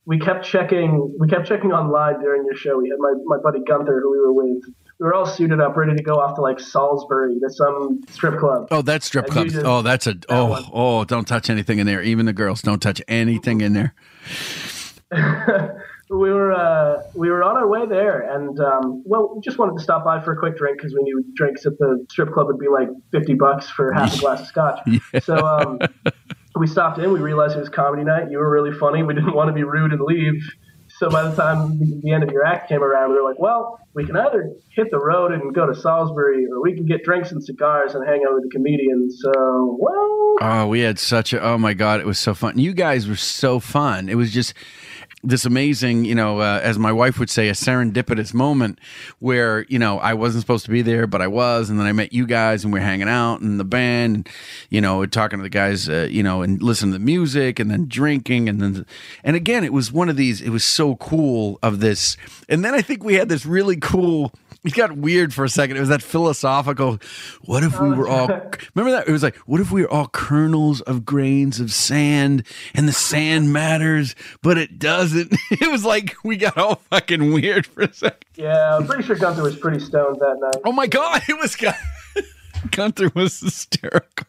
we 0.04 0.18
kept 0.18 0.44
checking. 0.44 1.14
We 1.20 1.28
kept 1.28 1.46
checking 1.46 1.70
online 1.72 2.18
during 2.20 2.44
your 2.44 2.56
show. 2.56 2.76
We 2.78 2.88
had 2.90 2.98
my, 2.98 3.12
my 3.24 3.36
buddy 3.38 3.60
Gunther, 3.64 4.00
who 4.00 4.10
we 4.10 4.18
were 4.18 4.32
with. 4.32 4.64
We 4.98 5.06
were 5.06 5.14
all 5.14 5.26
suited 5.26 5.60
up, 5.60 5.76
ready 5.76 5.94
to 5.94 6.02
go 6.02 6.14
off 6.20 6.34
to 6.36 6.40
like 6.40 6.58
Salisbury 6.58 7.38
to 7.38 7.50
some 7.50 8.02
strip 8.10 8.38
club. 8.40 8.66
Oh, 8.72 8.82
that 8.82 9.04
strip 9.04 9.26
club. 9.28 9.48
Oh, 9.64 9.82
that's 9.82 10.08
a 10.08 10.16
oh 10.28 10.68
oh. 10.72 11.04
Don't 11.04 11.26
touch 11.28 11.48
anything 11.50 11.78
in 11.78 11.86
there. 11.86 12.02
Even 12.02 12.26
the 12.26 12.32
girls 12.32 12.62
don't 12.62 12.80
touch 12.82 13.00
anything 13.06 13.60
in 13.60 13.74
there. 13.74 13.94
we 16.18 16.30
were 16.30 16.52
uh, 16.52 17.02
we 17.14 17.30
were 17.30 17.42
on 17.42 17.56
our 17.56 17.66
way 17.68 17.86
there, 17.86 18.20
and 18.34 18.58
um, 18.60 19.02
well, 19.06 19.32
we 19.34 19.40
just 19.40 19.58
wanted 19.58 19.76
to 19.76 19.82
stop 19.82 20.04
by 20.04 20.22
for 20.22 20.32
a 20.32 20.36
quick 20.38 20.56
drink 20.56 20.78
because 20.78 20.94
we 20.94 21.02
knew 21.02 21.24
drinks 21.34 21.66
at 21.66 21.78
the 21.78 22.04
strip 22.10 22.32
club 22.32 22.46
would 22.48 22.58
be 22.58 22.68
like 22.68 22.88
fifty 23.12 23.34
bucks 23.34 23.68
for 23.68 23.92
half 23.92 24.14
a 24.16 24.18
glass 24.20 24.40
of 24.42 24.46
scotch. 24.46 24.80
So 25.22 25.36
um, 25.46 25.78
we 26.56 26.66
stopped 26.66 26.98
in. 26.98 27.12
We 27.12 27.20
realized 27.20 27.56
it 27.56 27.60
was 27.60 27.68
comedy 27.68 28.04
night. 28.04 28.30
You 28.30 28.38
were 28.38 28.50
really 28.50 28.76
funny. 28.78 29.02
We 29.02 29.14
didn't 29.14 29.34
want 29.34 29.48
to 29.48 29.52
be 29.54 29.64
rude 29.64 29.92
and 29.92 30.00
leave. 30.02 30.40
So 30.98 31.10
by 31.10 31.28
the 31.28 31.34
time 31.34 31.78
the- 31.80 32.00
the 32.04 32.12
end 32.12 32.22
of 32.22 32.30
your 32.30 32.44
act 32.44 32.68
came 32.68 32.82
around, 32.82 33.10
we 33.10 33.16
were 33.16 33.28
like, 33.28 33.38
well, 33.40 33.80
we 33.94 34.04
can 34.04 34.16
either 34.16 34.52
hit 34.76 34.90
the 34.92 34.98
road 34.98 35.32
and 35.32 35.52
go 35.52 35.66
to 35.66 35.74
Salisbury, 35.74 36.46
or 36.46 36.62
we 36.62 36.74
can 36.74 36.86
get 36.86 37.02
drinks 37.02 37.32
and 37.32 37.42
cigars 37.42 37.94
and 37.96 38.06
hang 38.06 38.22
out 38.28 38.34
with 38.34 38.44
the 38.44 38.50
comedians. 38.50 39.20
So, 39.20 39.76
well, 39.80 40.20
Oh, 40.40 40.66
we 40.68 40.80
had 40.80 40.98
such 40.98 41.32
a 41.32 41.40
oh 41.42 41.58
my 41.58 41.74
god, 41.74 42.00
it 42.00 42.06
was 42.06 42.18
so 42.18 42.34
fun. 42.34 42.58
You 42.58 42.72
guys 42.74 43.08
were 43.08 43.16
so 43.16 43.58
fun. 43.60 44.08
It 44.08 44.16
was 44.16 44.32
just 44.32 44.52
this 45.24 45.44
amazing, 45.44 46.04
you 46.04 46.14
know, 46.14 46.40
uh, 46.40 46.60
as 46.62 46.78
my 46.78 46.92
wife 46.92 47.18
would 47.18 47.30
say, 47.30 47.48
a 47.48 47.52
serendipitous 47.52 48.34
moment 48.34 48.78
where 49.18 49.64
you 49.68 49.78
know 49.78 49.98
I 49.98 50.14
wasn't 50.14 50.42
supposed 50.42 50.64
to 50.66 50.70
be 50.70 50.82
there, 50.82 51.06
but 51.06 51.22
I 51.22 51.26
was, 51.26 51.70
and 51.70 51.78
then 51.78 51.86
I 51.86 51.92
met 51.92 52.12
you 52.12 52.26
guys, 52.26 52.64
and 52.64 52.72
we 52.72 52.80
are 52.80 52.82
hanging 52.82 53.08
out 53.08 53.40
and 53.40 53.58
the 53.58 53.64
band, 53.64 54.16
and 54.16 54.28
you 54.70 54.80
know, 54.80 55.04
talking 55.06 55.38
to 55.38 55.42
the 55.42 55.48
guys, 55.48 55.88
uh, 55.88 56.06
you 56.10 56.22
know, 56.22 56.42
and 56.42 56.62
listening 56.62 56.92
to 56.92 56.98
the 56.98 57.04
music, 57.04 57.58
and 57.58 57.70
then 57.70 57.86
drinking, 57.88 58.48
and 58.48 58.60
then, 58.60 58.86
and 59.22 59.36
again, 59.36 59.64
it 59.64 59.72
was 59.72 59.90
one 59.90 60.08
of 60.08 60.16
these. 60.16 60.40
It 60.40 60.50
was 60.50 60.64
so 60.64 60.96
cool 60.96 61.58
of 61.62 61.80
this, 61.80 62.16
and 62.48 62.64
then 62.64 62.74
I 62.74 62.82
think 62.82 63.02
we 63.02 63.14
had 63.14 63.28
this 63.28 63.46
really 63.46 63.76
cool. 63.76 64.32
It 64.74 64.74
got 64.74 64.96
weird 64.96 65.34
for 65.34 65.44
a 65.44 65.48
second. 65.48 65.76
It 65.76 65.80
was 65.80 65.90
that 65.90 66.02
philosophical. 66.02 66.98
What 67.42 67.62
if 67.62 67.78
we 67.78 67.88
oh. 67.88 67.94
were 67.94 68.08
all? 68.08 68.28
Remember 68.74 68.96
that? 68.96 69.06
It 69.06 69.12
was 69.12 69.22
like, 69.22 69.36
what 69.46 69.60
if 69.60 69.70
we 69.70 69.82
were 69.82 69.90
all 69.90 70.06
kernels 70.06 70.80
of 70.80 71.04
grains 71.04 71.60
of 71.60 71.70
sand, 71.70 72.46
and 72.74 72.88
the 72.88 72.92
sand 72.92 73.52
matters, 73.52 74.14
but 74.42 74.56
it 74.56 74.78
doesn't. 74.78 75.34
It 75.50 75.70
was 75.70 75.84
like 75.84 76.16
we 76.24 76.36
got 76.36 76.58
all 76.58 76.76
fucking 76.90 77.32
weird 77.32 77.66
for 77.66 77.82
a 77.82 77.92
second. 77.92 78.24
yeah, 78.34 78.76
I'm 78.76 78.86
pretty 78.86 79.02
sure 79.04 79.16
Gunther 79.16 79.42
was 79.42 79.56
pretty 79.56 79.78
stoned 79.78 80.16
that 80.20 80.38
night. 80.40 80.62
Oh 80.64 80.72
my 80.72 80.86
god, 80.86 81.22
it 81.28 81.38
was. 81.38 81.56
Gunther 82.70 83.10
was 83.14 83.40
hysterical. 83.40 84.26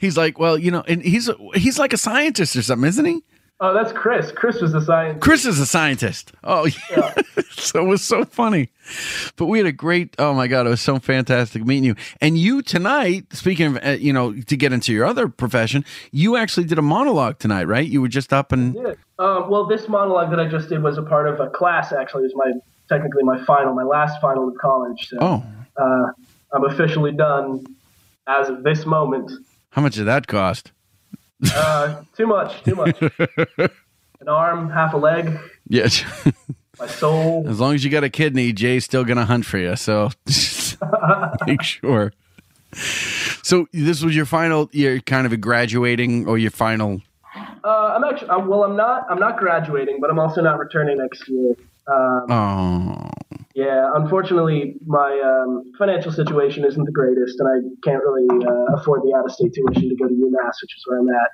He's 0.00 0.16
like, 0.16 0.38
well, 0.38 0.56
you 0.58 0.70
know, 0.70 0.84
and 0.86 1.02
he's 1.02 1.30
he's 1.54 1.78
like 1.78 1.92
a 1.92 1.96
scientist 1.96 2.54
or 2.56 2.62
something, 2.62 2.88
isn't 2.88 3.04
he? 3.04 3.22
Oh, 3.60 3.74
that's 3.74 3.90
Chris. 3.90 4.30
Chris 4.30 4.60
was 4.60 4.72
the 4.72 4.80
scientist. 4.80 5.20
Chris 5.20 5.44
is 5.44 5.58
a 5.58 5.66
scientist. 5.66 6.30
Oh, 6.44 6.68
yeah. 6.90 7.12
so 7.50 7.82
it 7.82 7.88
was 7.88 8.04
so 8.04 8.24
funny. 8.24 8.70
But 9.36 9.46
we 9.46 9.58
had 9.58 9.66
a 9.66 9.72
great. 9.72 10.14
Oh 10.18 10.32
my 10.32 10.46
god, 10.46 10.66
it 10.66 10.70
was 10.70 10.80
so 10.80 11.00
fantastic 11.00 11.66
meeting 11.66 11.82
you. 11.84 11.96
And 12.20 12.38
you 12.38 12.62
tonight, 12.62 13.26
speaking 13.32 13.66
of, 13.76 13.84
uh, 13.84 13.90
you 13.90 14.12
know, 14.12 14.32
to 14.32 14.56
get 14.56 14.72
into 14.72 14.92
your 14.92 15.06
other 15.06 15.28
profession, 15.28 15.84
you 16.12 16.36
actually 16.36 16.64
did 16.66 16.78
a 16.78 16.82
monologue 16.82 17.40
tonight, 17.40 17.64
right? 17.64 17.86
You 17.86 18.00
were 18.00 18.08
just 18.08 18.32
up 18.32 18.52
and 18.52 18.74
Yeah. 18.76 18.94
Um, 19.18 19.50
well, 19.50 19.66
this 19.66 19.88
monologue 19.88 20.30
that 20.30 20.38
I 20.38 20.46
just 20.46 20.68
did 20.68 20.80
was 20.80 20.96
a 20.96 21.02
part 21.02 21.26
of 21.26 21.40
a 21.40 21.50
class. 21.50 21.92
Actually, 21.92 22.26
it 22.26 22.34
was 22.34 22.36
my 22.36 22.52
technically 22.88 23.24
my 23.24 23.44
final, 23.44 23.74
my 23.74 23.82
last 23.82 24.20
final 24.20 24.48
of 24.48 24.54
college. 24.58 25.08
So, 25.08 25.16
oh, 25.20 25.44
uh, 25.76 26.12
I'm 26.52 26.64
officially 26.64 27.10
done 27.12 27.66
as 28.28 28.48
of 28.48 28.62
this 28.62 28.86
moment. 28.86 29.32
how 29.70 29.82
much 29.82 29.96
did 29.96 30.04
that 30.04 30.28
cost? 30.28 30.70
Uh, 31.54 32.02
too 32.16 32.26
much, 32.26 32.62
too 32.64 32.74
much. 32.74 33.00
An 34.20 34.28
arm, 34.28 34.70
half 34.70 34.94
a 34.94 34.96
leg, 34.96 35.38
Yeah. 35.68 35.88
my 36.80 36.86
soul. 36.88 37.44
As 37.48 37.60
long 37.60 37.74
as 37.74 37.84
you 37.84 37.90
got 37.90 38.02
a 38.04 38.10
kidney, 38.10 38.52
Jay's 38.52 38.84
still 38.84 39.04
gonna 39.04 39.24
hunt 39.24 39.46
for 39.46 39.58
you. 39.58 39.76
So 39.76 40.10
make 41.46 41.62
sure. 41.62 42.12
So 43.42 43.66
this 43.72 44.02
was 44.02 44.14
your 44.16 44.26
final. 44.26 44.68
You're 44.72 45.00
kind 45.00 45.26
of 45.26 45.32
a 45.32 45.36
graduating 45.36 46.26
or 46.26 46.36
your 46.38 46.50
final. 46.50 47.00
Uh, 47.64 47.94
I'm 47.96 48.04
actually 48.04 48.28
uh, 48.30 48.38
well. 48.40 48.64
I'm 48.64 48.76
not. 48.76 49.06
I'm 49.08 49.18
not 49.20 49.38
graduating, 49.38 49.98
but 50.00 50.10
I'm 50.10 50.18
also 50.18 50.40
not 50.42 50.58
returning 50.58 50.98
next 50.98 51.28
year. 51.28 51.54
Um, 51.86 52.26
Oh, 52.30 53.10
Yeah, 53.58 53.90
unfortunately, 53.92 54.76
my 54.86 55.18
um, 55.18 55.72
financial 55.76 56.12
situation 56.12 56.64
isn't 56.64 56.84
the 56.84 56.92
greatest, 56.92 57.40
and 57.40 57.48
I 57.48 57.58
can't 57.82 58.00
really 58.04 58.28
uh, 58.46 58.76
afford 58.78 59.02
the 59.02 59.12
out-of-state 59.18 59.52
tuition 59.52 59.88
to 59.88 59.96
go 59.96 60.06
to 60.06 60.14
UMass, 60.14 60.62
which 60.62 60.76
is 60.76 60.84
where 60.86 61.00
I'm 61.00 61.08
at. 61.08 61.30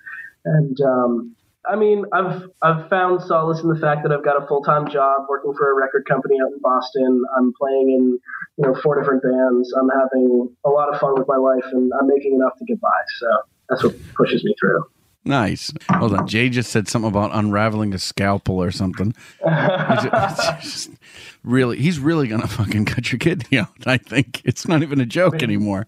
And 0.46 0.80
um, 0.80 1.36
I 1.68 1.76
mean, 1.76 2.06
I've 2.14 2.48
I've 2.62 2.88
found 2.88 3.20
solace 3.20 3.60
in 3.60 3.68
the 3.68 3.78
fact 3.78 4.04
that 4.04 4.12
I've 4.12 4.24
got 4.24 4.42
a 4.42 4.46
full-time 4.46 4.88
job 4.88 5.26
working 5.28 5.52
for 5.52 5.70
a 5.70 5.74
record 5.74 6.06
company 6.08 6.36
out 6.42 6.50
in 6.50 6.60
Boston. 6.62 7.24
I'm 7.36 7.52
playing 7.60 7.90
in 7.90 8.18
you 8.56 8.72
know 8.72 8.74
four 8.82 8.98
different 8.98 9.22
bands. 9.22 9.74
I'm 9.74 9.90
having 9.90 10.48
a 10.64 10.70
lot 10.70 10.94
of 10.94 10.98
fun 10.98 11.12
with 11.18 11.28
my 11.28 11.36
life, 11.36 11.66
and 11.72 11.92
I'm 12.00 12.06
making 12.06 12.36
enough 12.36 12.56
to 12.56 12.64
get 12.64 12.80
by. 12.80 12.88
So 13.18 13.26
that's 13.68 13.84
what 13.84 13.96
pushes 14.14 14.42
me 14.44 14.54
through. 14.58 14.82
nice. 15.26 15.74
Hold 15.90 16.14
on. 16.14 16.26
Jay 16.26 16.48
just 16.48 16.70
said 16.70 16.88
something 16.88 17.10
about 17.10 17.34
unraveling 17.34 17.92
a 17.92 17.98
scalpel 17.98 18.62
or 18.62 18.70
something. 18.70 19.14
Just 19.44 20.90
really, 21.44 21.78
he's 21.78 21.98
really 21.98 22.26
gonna 22.26 22.46
fucking 22.48 22.86
cut 22.86 23.12
your 23.12 23.18
kidney 23.18 23.58
out. 23.60 23.68
I 23.86 23.98
think 23.98 24.42
it's 24.44 24.66
not 24.66 24.82
even 24.82 25.00
a 25.00 25.06
joke 25.06 25.42
anymore. 25.42 25.86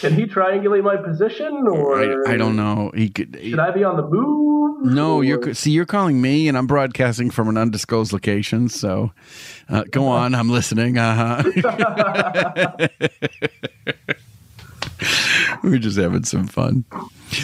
Can 0.00 0.14
he 0.14 0.26
triangulate 0.26 0.82
my 0.82 0.96
position, 0.96 1.66
or 1.68 2.28
I, 2.28 2.34
I 2.34 2.36
don't 2.36 2.56
know. 2.56 2.90
He 2.94 3.08
could. 3.08 3.38
Should 3.40 3.58
I 3.58 3.70
be 3.70 3.84
on 3.84 3.96
the 3.96 4.06
move? 4.06 4.84
No, 4.84 5.20
you're 5.20 5.54
see. 5.54 5.70
You're 5.70 5.86
calling 5.86 6.20
me, 6.20 6.48
and 6.48 6.58
I'm 6.58 6.66
broadcasting 6.66 7.30
from 7.30 7.48
an 7.48 7.56
undisclosed 7.56 8.12
location. 8.12 8.68
So, 8.68 9.12
uh, 9.68 9.84
go 9.90 10.06
on. 10.06 10.34
I'm 10.34 10.50
listening. 10.50 10.98
Uh 10.98 11.42
huh. 11.42 12.88
We're 15.62 15.78
just 15.78 15.98
having 15.98 16.24
some 16.24 16.46
fun. 16.46 16.84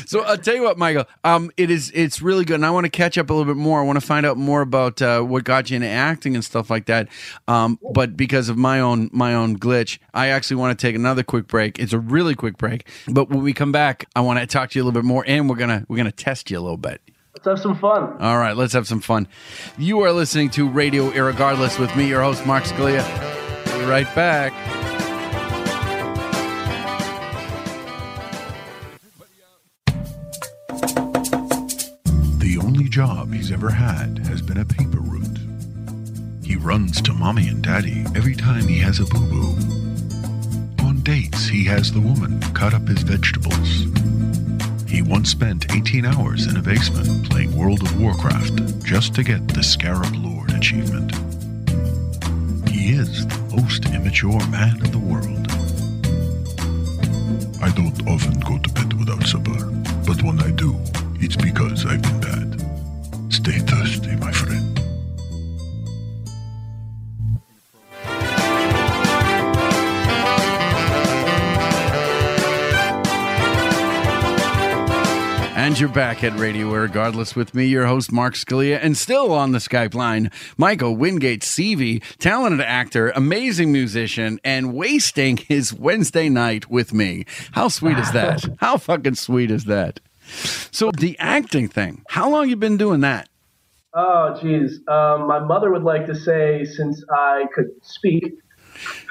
So 0.07 0.21
I'll 0.23 0.38
tell 0.38 0.55
you 0.55 0.62
what, 0.62 0.79
Michael. 0.79 1.05
Um, 1.25 1.51
it 1.57 1.71
is 1.71 1.90
it's 1.95 2.23
really 2.23 2.45
good, 2.45 2.55
and 2.55 2.67
I 2.67 2.71
want 2.71 2.85
to 2.85 2.90
catch 2.90 3.19
up 3.19 3.31
a 3.31 3.35
little 3.35 3.53
bit 3.53 3.59
more. 3.59 3.81
I 3.81 3.85
want 3.85 4.01
to 4.01 4.07
find 4.07 4.25
out 4.25 4.37
more 4.37 4.62
about 4.62 5.03
uh, 5.03 5.21
what 5.21 5.45
got 5.45 5.71
you 5.71 5.77
into 5.77 5.88
acting 5.88 6.35
and 6.35 6.45
stuff 6.45 6.71
like 6.71 6.87
that. 6.87 7.09
Um, 7.49 7.79
but 7.93 8.17
because 8.17 8.49
of 8.49 8.57
my 8.57 8.81
own 8.81 9.11
my 9.12 9.35
own 9.35 9.59
glitch, 9.59 9.99
I 10.12 10.29
actually 10.29 10.57
want 10.57 10.79
to 10.79 10.87
take 10.87 10.97
another 10.97 11.23
quick 11.23 11.47
break. 11.47 11.79
It's 11.79 11.93
a 11.93 11.99
really 11.99 12.35
quick 12.35 12.57
break, 12.57 12.88
but 13.09 13.29
when 13.31 13.43
we 13.43 13.53
come 13.53 13.73
back, 13.73 14.07
I 14.17 14.21
want 14.21 14.38
to 14.40 14.47
talk 14.47 14.71
to 14.71 14.79
you 14.79 14.83
a 14.83 14.85
little 14.85 15.01
bit 15.01 15.07
more, 15.07 15.25
and 15.27 15.49
we're 15.49 15.57
gonna 15.57 15.85
we're 15.88 15.99
gonna 15.99 16.12
test 16.12 16.51
you 16.51 16.59
a 16.59 16.61
little 16.62 16.77
bit. 16.77 17.01
Let's 17.35 17.47
have 17.47 17.61
some 17.61 17.79
fun. 17.79 18.17
All 18.21 18.38
right, 18.38 18.57
let's 18.57 18.73
have 18.73 18.87
some 18.87 19.01
fun. 19.01 19.29
You 19.77 20.01
are 20.01 20.12
listening 20.12 20.51
to 20.51 20.69
Radio 20.69 21.11
Irregardless 21.11 21.79
with 21.79 21.95
me, 21.97 22.09
your 22.09 22.23
host, 22.23 22.47
Mark 22.47 22.64
Scalia. 22.64 23.05
Be 23.79 23.85
right 23.85 24.12
back. 24.14 24.84
Only 32.85 32.90
job 32.90 33.33
he's 33.33 33.51
ever 33.51 33.70
had 33.70 34.18
has 34.27 34.42
been 34.42 34.59
a 34.59 34.64
paper 34.64 35.01
route. 35.01 35.38
He 36.44 36.55
runs 36.55 37.01
to 37.01 37.14
mommy 37.14 37.49
and 37.49 37.62
daddy 37.62 38.05
every 38.14 38.35
time 38.35 38.68
he 38.68 38.79
has 38.81 39.01
a 39.01 39.07
boo 39.07 39.27
boo. 39.31 40.85
On 40.85 41.01
dates, 41.03 41.47
he 41.47 41.64
has 41.64 41.90
the 41.90 42.01
woman 42.01 42.38
cut 42.53 42.75
up 42.75 42.87
his 42.87 43.03
vegetables. 43.03 43.87
He 44.87 45.01
once 45.01 45.31
spent 45.31 45.73
18 45.75 46.05
hours 46.05 46.47
in 46.47 46.59
a 46.59 46.62
basement 46.62 47.31
playing 47.31 47.57
World 47.57 47.81
of 47.81 47.99
Warcraft 47.99 48.85
just 48.85 49.14
to 49.14 49.23
get 49.23 49.49
the 49.49 49.62
Scarab 49.62 50.14
Lord 50.16 50.53
achievement. 50.53 51.12
He 52.68 52.92
is 52.92 53.27
the 53.27 53.57
most 53.57 53.87
immature 53.87 54.47
man 54.49 54.77
in 54.85 54.90
the 54.92 54.99
world. 54.99 55.49
I 57.62 57.70
don't 57.73 58.07
often 58.07 58.38
go 58.40 58.59
to 58.59 58.70
bed 58.75 58.92
without 58.92 59.27
supper, 59.27 59.70
but 60.07 60.23
when 60.23 60.38
I 60.42 60.51
do, 60.51 60.79
it's 61.18 61.37
because 61.37 61.87
I've 61.87 62.03
been 62.03 62.20
bad 62.20 62.54
stay 63.44 63.59
thirsty, 63.59 64.16
my 64.16 64.33
friend. 64.33 64.80
And 75.57 75.78
you're 75.78 75.88
back 75.90 76.24
at 76.24 76.38
Radio 76.38 76.70
Irregardless 76.72 77.37
with 77.37 77.54
me, 77.54 77.66
your 77.66 77.87
host, 77.87 78.12
Mark 78.12 78.35
Scalia, 78.35 78.78
and 78.83 78.96
still 78.96 79.33
on 79.33 79.52
the 79.52 79.59
Skype 79.59 79.94
line, 79.94 80.30
Michael 80.57 80.96
Wingate 80.96 81.42
Seavey, 81.42 82.02
talented 82.19 82.62
actor, 82.62 83.10
amazing 83.10 83.73
musician, 83.73 84.40
and 84.42 84.73
wasting 84.75 85.37
his 85.37 85.73
Wednesday 85.73 86.31
night 86.31 86.71
with 86.71 86.94
me. 86.94 87.27
How 87.52 87.69
sweet 87.69 87.98
is 87.98 88.10
that? 88.12 88.44
How 88.58 88.79
fucking 88.79 89.16
sweet 89.16 89.50
is 89.50 89.64
that? 89.64 90.00
So 90.71 90.90
the 90.90 91.19
acting 91.19 91.69
thing, 91.69 92.02
how 92.08 92.31
long 92.31 92.48
you 92.48 92.56
been 92.56 92.79
doing 92.79 93.00
that? 93.00 93.29
Oh, 93.95 94.37
geez. 94.40 94.81
Um, 94.88 95.27
my 95.29 95.38
mother 95.38 95.71
would 95.71 95.85
like 95.85 96.07
to 96.07 96.15
say 96.15 96.65
since 96.65 97.03
I 97.11 97.45
could 97.55 97.71
speak. 97.83 98.35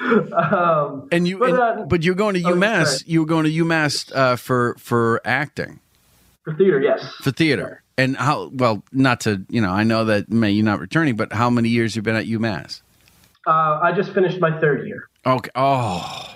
um, 0.00 1.08
And 1.10 1.26
you, 1.26 1.38
but, 1.38 1.50
and- 1.50 1.58
uh, 1.58 1.84
but 1.88 2.02
you're 2.02 2.14
going 2.14 2.34
to 2.34 2.42
oh, 2.44 2.52
UMass. 2.54 2.86
sorry. 2.86 3.02
You 3.06 3.20
were 3.20 3.26
going 3.26 3.44
to 3.44 3.50
UMass 3.50 4.14
uh, 4.14 4.36
for 4.36 4.76
for 4.78 5.20
acting. 5.24 5.80
For 6.44 6.54
theater, 6.54 6.80
yes. 6.80 7.14
For 7.22 7.30
theater. 7.30 7.82
And 7.96 8.16
how? 8.16 8.50
Well, 8.52 8.82
not 8.92 9.20
to 9.20 9.44
you 9.48 9.60
know. 9.62 9.70
I 9.70 9.84
know 9.84 10.04
that 10.04 10.28
may 10.30 10.50
you're 10.50 10.64
not 10.64 10.80
returning, 10.80 11.16
but 11.16 11.32
how 11.32 11.48
many 11.48 11.68
years 11.70 11.96
you've 11.96 12.04
been 12.04 12.16
at 12.16 12.26
UMass? 12.26 12.82
Uh, 13.46 13.78
I 13.82 13.92
just 13.92 14.12
finished 14.12 14.40
my 14.40 14.58
third 14.60 14.86
year. 14.86 15.08
Okay. 15.24 15.50
Oh. 15.54 16.34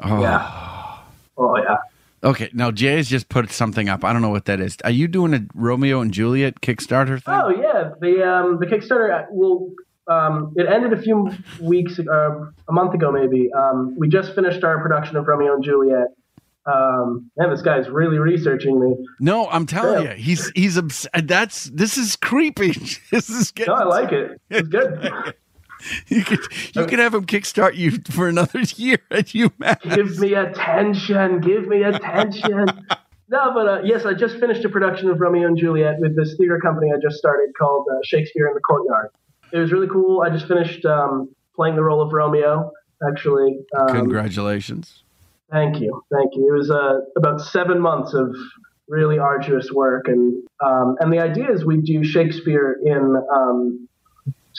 Oh. 0.00 0.20
Yeah. 0.20 0.98
Oh, 1.38 1.56
yeah. 1.56 1.76
Okay. 2.26 2.50
Now 2.52 2.70
Jay's 2.70 3.08
just 3.08 3.28
put 3.30 3.50
something 3.50 3.88
up. 3.88 4.04
I 4.04 4.12
don't 4.12 4.20
know 4.22 4.28
what 4.30 4.44
that 4.46 4.60
is. 4.60 4.76
Are 4.84 4.90
you 4.90 5.08
doing 5.08 5.32
a 5.32 5.40
Romeo 5.54 6.00
and 6.00 6.12
Juliet 6.12 6.60
Kickstarter 6.60 7.22
thing? 7.22 7.34
Oh, 7.34 7.48
yeah. 7.50 7.90
The 8.00 8.28
um, 8.28 8.58
the 8.60 8.66
Kickstarter 8.66 9.26
will. 9.30 9.72
Um, 10.08 10.52
it 10.56 10.66
ended 10.68 10.92
a 10.92 11.02
few 11.02 11.28
weeks, 11.60 11.98
uh, 11.98 12.30
a 12.68 12.72
month 12.72 12.94
ago 12.94 13.10
maybe. 13.10 13.50
Um, 13.52 13.96
we 13.98 14.08
just 14.08 14.36
finished 14.36 14.62
our 14.62 14.80
production 14.80 15.16
of 15.16 15.26
Romeo 15.26 15.54
and 15.54 15.64
Juliet. 15.64 16.08
Um, 16.64 17.30
man, 17.36 17.50
this 17.50 17.62
guy's 17.62 17.88
really 17.88 18.18
researching 18.18 18.78
me. 18.80 18.96
No, 19.20 19.48
I'm 19.48 19.66
telling 19.66 20.04
Yeah. 20.04 20.14
you, 20.14 20.22
he's 20.22 20.48
he's 20.50 20.78
obs- 20.78 21.08
that's 21.24 21.64
this 21.64 21.96
is 21.96 22.14
creepy. 22.16 22.70
this 23.10 23.28
is 23.30 23.50
getting. 23.52 23.74
No, 23.74 23.80
I 23.80 23.84
like 23.84 24.12
it. 24.12 24.40
It's 24.50 24.68
good. 24.68 25.34
You 26.08 26.24
could 26.24 26.40
you 26.74 26.86
could 26.86 26.98
have 26.98 27.14
him 27.14 27.26
kickstart 27.26 27.76
you 27.76 27.92
for 28.10 28.28
another 28.28 28.60
year 28.76 28.98
at 29.10 29.26
UMass. 29.26 29.94
Give 29.94 30.18
me 30.18 30.34
attention. 30.34 31.40
Give 31.40 31.66
me 31.66 31.82
attention. 31.82 32.66
no, 33.28 33.52
but 33.54 33.68
uh, 33.68 33.82
yes, 33.84 34.06
I 34.06 34.14
just 34.14 34.38
finished 34.38 34.64
a 34.64 34.68
production 34.68 35.10
of 35.10 35.20
Romeo 35.20 35.46
and 35.46 35.56
Juliet 35.56 35.96
with 35.98 36.16
this 36.16 36.36
theater 36.36 36.58
company 36.58 36.90
I 36.92 36.98
just 37.00 37.16
started 37.16 37.52
called 37.58 37.86
uh, 37.90 37.98
Shakespeare 38.04 38.48
in 38.48 38.54
the 38.54 38.60
Courtyard. 38.60 39.10
It 39.52 39.58
was 39.58 39.72
really 39.72 39.88
cool. 39.88 40.22
I 40.22 40.30
just 40.30 40.48
finished 40.48 40.84
um, 40.84 41.28
playing 41.54 41.76
the 41.76 41.82
role 41.82 42.00
of 42.00 42.12
Romeo, 42.12 42.70
actually. 43.08 43.58
Um, 43.78 43.88
Congratulations. 43.88 45.02
Thank 45.50 45.80
you, 45.80 46.02
thank 46.12 46.34
you. 46.34 46.48
It 46.52 46.58
was 46.58 46.70
uh, 46.70 47.00
about 47.16 47.40
seven 47.40 47.80
months 47.80 48.14
of 48.14 48.34
really 48.88 49.18
arduous 49.18 49.70
work, 49.70 50.08
and 50.08 50.42
um, 50.64 50.96
and 51.00 51.12
the 51.12 51.20
idea 51.20 51.50
is 51.50 51.64
we 51.64 51.80
do 51.80 52.02
Shakespeare 52.02 52.78
in 52.84 53.16
um, 53.32 53.88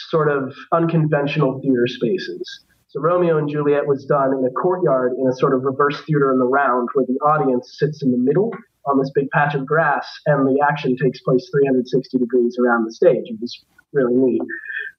sort 0.09 0.29
of 0.29 0.55
unconventional 0.71 1.59
theater 1.61 1.87
spaces. 1.87 2.65
So 2.89 3.01
Romeo 3.01 3.37
and 3.37 3.49
Juliet 3.49 3.85
was 3.85 4.05
done 4.05 4.33
in 4.33 4.45
a 4.45 4.51
courtyard 4.51 5.13
in 5.19 5.27
a 5.27 5.33
sort 5.33 5.53
of 5.53 5.63
reverse 5.63 5.99
theater 6.05 6.31
in 6.31 6.39
the 6.39 6.45
round, 6.45 6.89
where 6.93 7.05
the 7.05 7.19
audience 7.19 7.75
sits 7.77 8.01
in 8.01 8.11
the 8.11 8.17
middle 8.17 8.51
on 8.85 8.97
this 8.97 9.11
big 9.13 9.29
patch 9.31 9.53
of 9.55 9.65
grass, 9.65 10.07
and 10.25 10.47
the 10.47 10.63
action 10.67 10.95
takes 10.95 11.19
place 11.21 11.49
360 11.51 12.17
degrees 12.17 12.57
around 12.57 12.85
the 12.85 12.91
stage. 12.93 13.25
It 13.25 13.39
was 13.41 13.65
really 13.91 14.15
neat. 14.15 14.41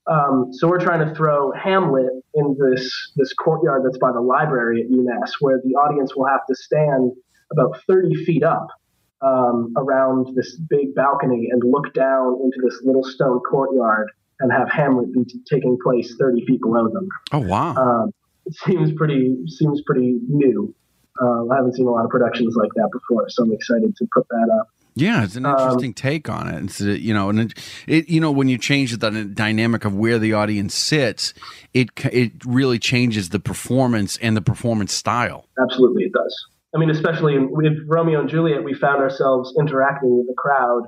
Um, 0.06 0.50
so 0.52 0.68
we're 0.68 0.80
trying 0.80 1.06
to 1.06 1.14
throw 1.14 1.52
Hamlet 1.52 2.12
in 2.34 2.56
this 2.58 3.12
this 3.16 3.32
courtyard 3.34 3.82
that's 3.84 3.98
by 3.98 4.12
the 4.12 4.20
library 4.20 4.82
at 4.82 4.90
UMass, 4.90 5.32
where 5.40 5.60
the 5.64 5.74
audience 5.74 6.14
will 6.14 6.26
have 6.26 6.44
to 6.48 6.54
stand 6.54 7.12
about 7.52 7.80
30 7.86 8.24
feet 8.24 8.42
up 8.42 8.68
um, 9.22 9.72
around 9.76 10.34
this 10.34 10.56
big 10.56 10.94
balcony 10.94 11.48
and 11.50 11.62
look 11.64 11.92
down 11.94 12.38
into 12.42 12.58
this 12.62 12.80
little 12.84 13.04
stone 13.04 13.40
courtyard 13.40 14.10
and 14.40 14.52
have 14.52 14.68
Hamlet 14.70 15.12
be 15.12 15.24
t- 15.24 15.40
taking 15.50 15.76
place 15.82 16.14
30 16.18 16.44
feet 16.46 16.60
below 16.60 16.88
them. 16.88 17.08
Oh 17.32 17.40
wow. 17.40 17.74
Um, 17.74 18.12
it 18.46 18.54
seems 18.54 18.92
pretty 18.92 19.36
seems 19.46 19.82
pretty 19.82 20.18
new. 20.28 20.74
Uh, 21.20 21.46
I 21.48 21.56
haven't 21.56 21.74
seen 21.74 21.86
a 21.86 21.90
lot 21.90 22.04
of 22.04 22.10
productions 22.10 22.54
like 22.56 22.70
that 22.76 22.88
before, 22.92 23.28
so 23.28 23.42
I'm 23.42 23.52
excited 23.52 23.94
to 23.96 24.06
put 24.14 24.26
that 24.28 24.48
up. 24.60 24.68
Yeah, 24.94 25.22
it's 25.24 25.36
an 25.36 25.46
Um, 25.46 25.52
interesting 25.52 25.94
take 25.94 26.28
on 26.28 26.48
it. 26.48 26.64
It's 26.64 26.80
uh, 26.80 26.86
you 26.86 27.12
know, 27.14 27.28
and 27.28 27.40
it, 27.40 27.54
it 27.86 28.08
you 28.08 28.20
know 28.20 28.30
when 28.30 28.48
you 28.48 28.58
change 28.58 28.96
the 28.96 29.24
dynamic 29.24 29.84
of 29.84 29.94
where 29.94 30.18
the 30.18 30.32
audience 30.32 30.74
sits, 30.74 31.34
it 31.74 31.90
it 32.12 32.32
really 32.46 32.78
changes 32.78 33.28
the 33.30 33.38
performance 33.40 34.16
and 34.18 34.36
the 34.36 34.40
performance 34.40 34.92
style. 34.92 35.46
Absolutely, 35.60 36.04
it 36.04 36.12
does. 36.12 36.34
I 36.74 36.78
mean, 36.78 36.90
especially 36.90 37.34
in, 37.34 37.50
with 37.50 37.74
Romeo 37.86 38.20
and 38.20 38.28
Juliet, 38.28 38.62
we 38.62 38.74
found 38.74 39.00
ourselves 39.00 39.54
interacting 39.58 40.18
with 40.18 40.26
the 40.26 40.34
crowd 40.36 40.84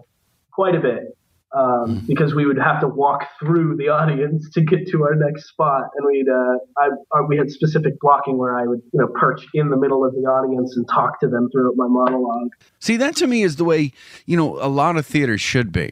quite 0.52 0.74
a 0.74 0.80
bit 0.80 1.16
um, 1.52 2.04
because 2.06 2.34
we 2.34 2.46
would 2.46 2.58
have 2.58 2.80
to 2.80 2.88
walk 2.88 3.26
through 3.40 3.76
the 3.76 3.88
audience 3.88 4.48
to 4.50 4.60
get 4.60 4.86
to 4.88 5.02
our 5.02 5.14
next 5.14 5.48
spot, 5.48 5.84
and 5.96 6.06
we'd 6.06 6.28
uh, 6.28 6.58
I, 6.78 6.88
I, 7.12 7.20
we 7.22 7.36
had 7.36 7.50
specific 7.50 7.98
blocking 8.00 8.38
where 8.38 8.56
I 8.56 8.66
would 8.66 8.80
you 8.92 9.00
know 9.00 9.08
perch 9.08 9.44
in 9.54 9.70
the 9.70 9.76
middle 9.76 10.04
of 10.04 10.12
the 10.14 10.20
audience 10.20 10.76
and 10.76 10.88
talk 10.88 11.18
to 11.20 11.28
them 11.28 11.48
throughout 11.50 11.76
my 11.76 11.88
monologue. 11.88 12.50
See, 12.78 12.96
that 12.98 13.16
to 13.16 13.26
me 13.26 13.42
is 13.42 13.56
the 13.56 13.64
way 13.64 13.92
you 14.26 14.36
know 14.36 14.58
a 14.62 14.68
lot 14.68 14.96
of 14.96 15.06
theaters 15.06 15.40
should 15.40 15.72
be. 15.72 15.90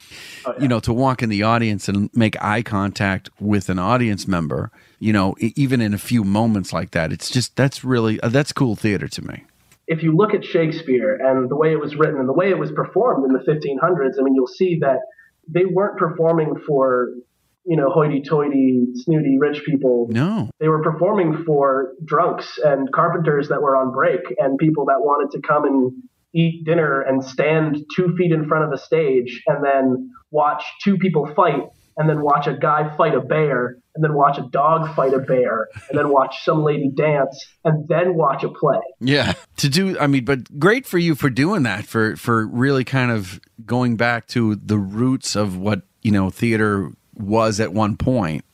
You 0.61 0.69
know, 0.69 0.81
to 0.81 0.93
walk 0.93 1.23
in 1.23 1.29
the 1.29 1.43
audience 1.43 1.89
and 1.89 2.09
make 2.15 2.43
eye 2.43 2.63
contact 2.63 3.29
with 3.39 3.69
an 3.69 3.79
audience 3.79 4.27
member. 4.27 4.71
You 4.99 5.13
know, 5.13 5.35
even 5.41 5.81
in 5.81 5.93
a 5.93 5.99
few 5.99 6.25
moments 6.25 6.73
like 6.73 6.93
that, 6.93 7.13
it's 7.13 7.31
just 7.31 7.55
that's 7.57 7.85
really 7.85 8.21
uh, 8.21 8.29
that's 8.29 8.53
cool 8.53 8.77
theater 8.77 9.09
to 9.09 9.23
me. 9.27 9.45
if 9.89 10.03
you 10.03 10.15
look 10.15 10.35
at 10.35 10.45
Shakespeare 10.45 11.17
and 11.17 11.51
the 11.51 11.57
way 11.57 11.73
it 11.73 11.81
was 11.81 11.97
written 11.97 12.21
and 12.21 12.29
the 12.29 12.33
way 12.33 12.51
it 12.51 12.59
was 12.59 12.71
performed 12.71 13.25
in 13.25 13.33
the 13.33 13.41
1500s, 13.41 14.19
I 14.19 14.23
mean, 14.23 14.35
you'll 14.35 14.47
see 14.47 14.79
that 14.81 14.99
they 15.49 15.65
weren't 15.65 15.99
performing 15.99 16.55
for, 16.67 17.11
you 17.65 17.77
know, 17.77 17.91
hoity-toity, 17.91 18.87
snooty 18.95 19.39
rich 19.39 19.63
people. 19.65 20.07
No. 20.11 20.51
They 20.61 20.69
were 20.69 20.83
performing 20.83 21.45
for 21.45 21.95
drunks 22.05 22.59
and 22.65 22.91
carpenters 22.93 23.49
that 23.49 23.63
were 23.63 23.77
on 23.77 23.93
break 23.93 24.21
and 24.39 24.59
people 24.59 24.87
that 24.87 25.01
wanted 25.01 25.31
to 25.37 25.47
come 25.47 25.65
and 25.65 25.93
eat 26.35 26.65
dinner 26.65 27.01
and 27.01 27.25
stand 27.25 27.85
two 27.97 28.15
feet 28.17 28.33
in 28.33 28.47
front 28.47 28.65
of 28.65 28.73
a 28.73 28.79
stage 28.79 29.43
and 29.47 29.65
then 29.65 30.11
watch 30.31 30.63
two 30.83 30.97
people 30.99 31.27
fight 31.35 31.63
and 31.97 32.09
then 32.09 32.23
watch 32.23 32.47
a 32.47 32.55
guy 32.55 32.95
fight 32.97 33.15
a 33.15 33.21
bear 33.21 33.79
and 33.95 34.05
then 34.05 34.15
watch 34.15 34.39
a 34.39 34.43
dog 34.53 34.95
fight 34.95 35.13
a 35.13 35.19
bear 35.19 35.69
and 35.89 35.99
then 35.99 36.11
watch 36.11 36.45
some 36.45 36.63
lady 36.63 36.91
dance 36.95 37.45
and 37.65 37.89
then 37.89 38.15
watch 38.15 38.45
a 38.45 38.49
play. 38.49 38.79
Yeah, 39.01 39.35
to 39.59 39.69
do. 39.69 39.99
I 39.99 40.07
mean, 40.07 40.25
but 40.25 40.59
great 40.59 40.87
for 40.87 40.99
you 40.99 41.15
for 41.15 41.31
doing 41.31 41.63
that. 41.65 41.85
For 41.85 42.17
for 42.17 42.47
really 42.47 42.85
kind 42.85 43.11
of 43.11 43.41
going 43.65 43.97
back 43.97 44.27
to 44.29 44.57
the 44.57 44.79
roots 44.79 45.37
of 45.37 45.57
what 45.57 45.83
you 46.03 46.11
know 46.11 46.31
theater 46.31 46.91
was 47.15 47.61
at 47.61 47.73
one 47.73 47.97
point. 47.97 48.45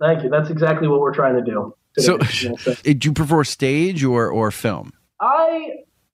Thank 0.00 0.22
you. 0.22 0.30
That's 0.30 0.50
exactly 0.50 0.88
what 0.88 1.00
we're 1.00 1.14
trying 1.14 1.36
to 1.36 1.42
do. 1.42 1.74
So, 1.98 2.18
today. 2.18 2.54
So- 2.58 2.74
do 2.82 3.08
you 3.08 3.12
prefer 3.12 3.44
stage 3.44 4.04
or 4.04 4.28
or 4.30 4.50
film? 4.50 4.92
I 5.20 5.70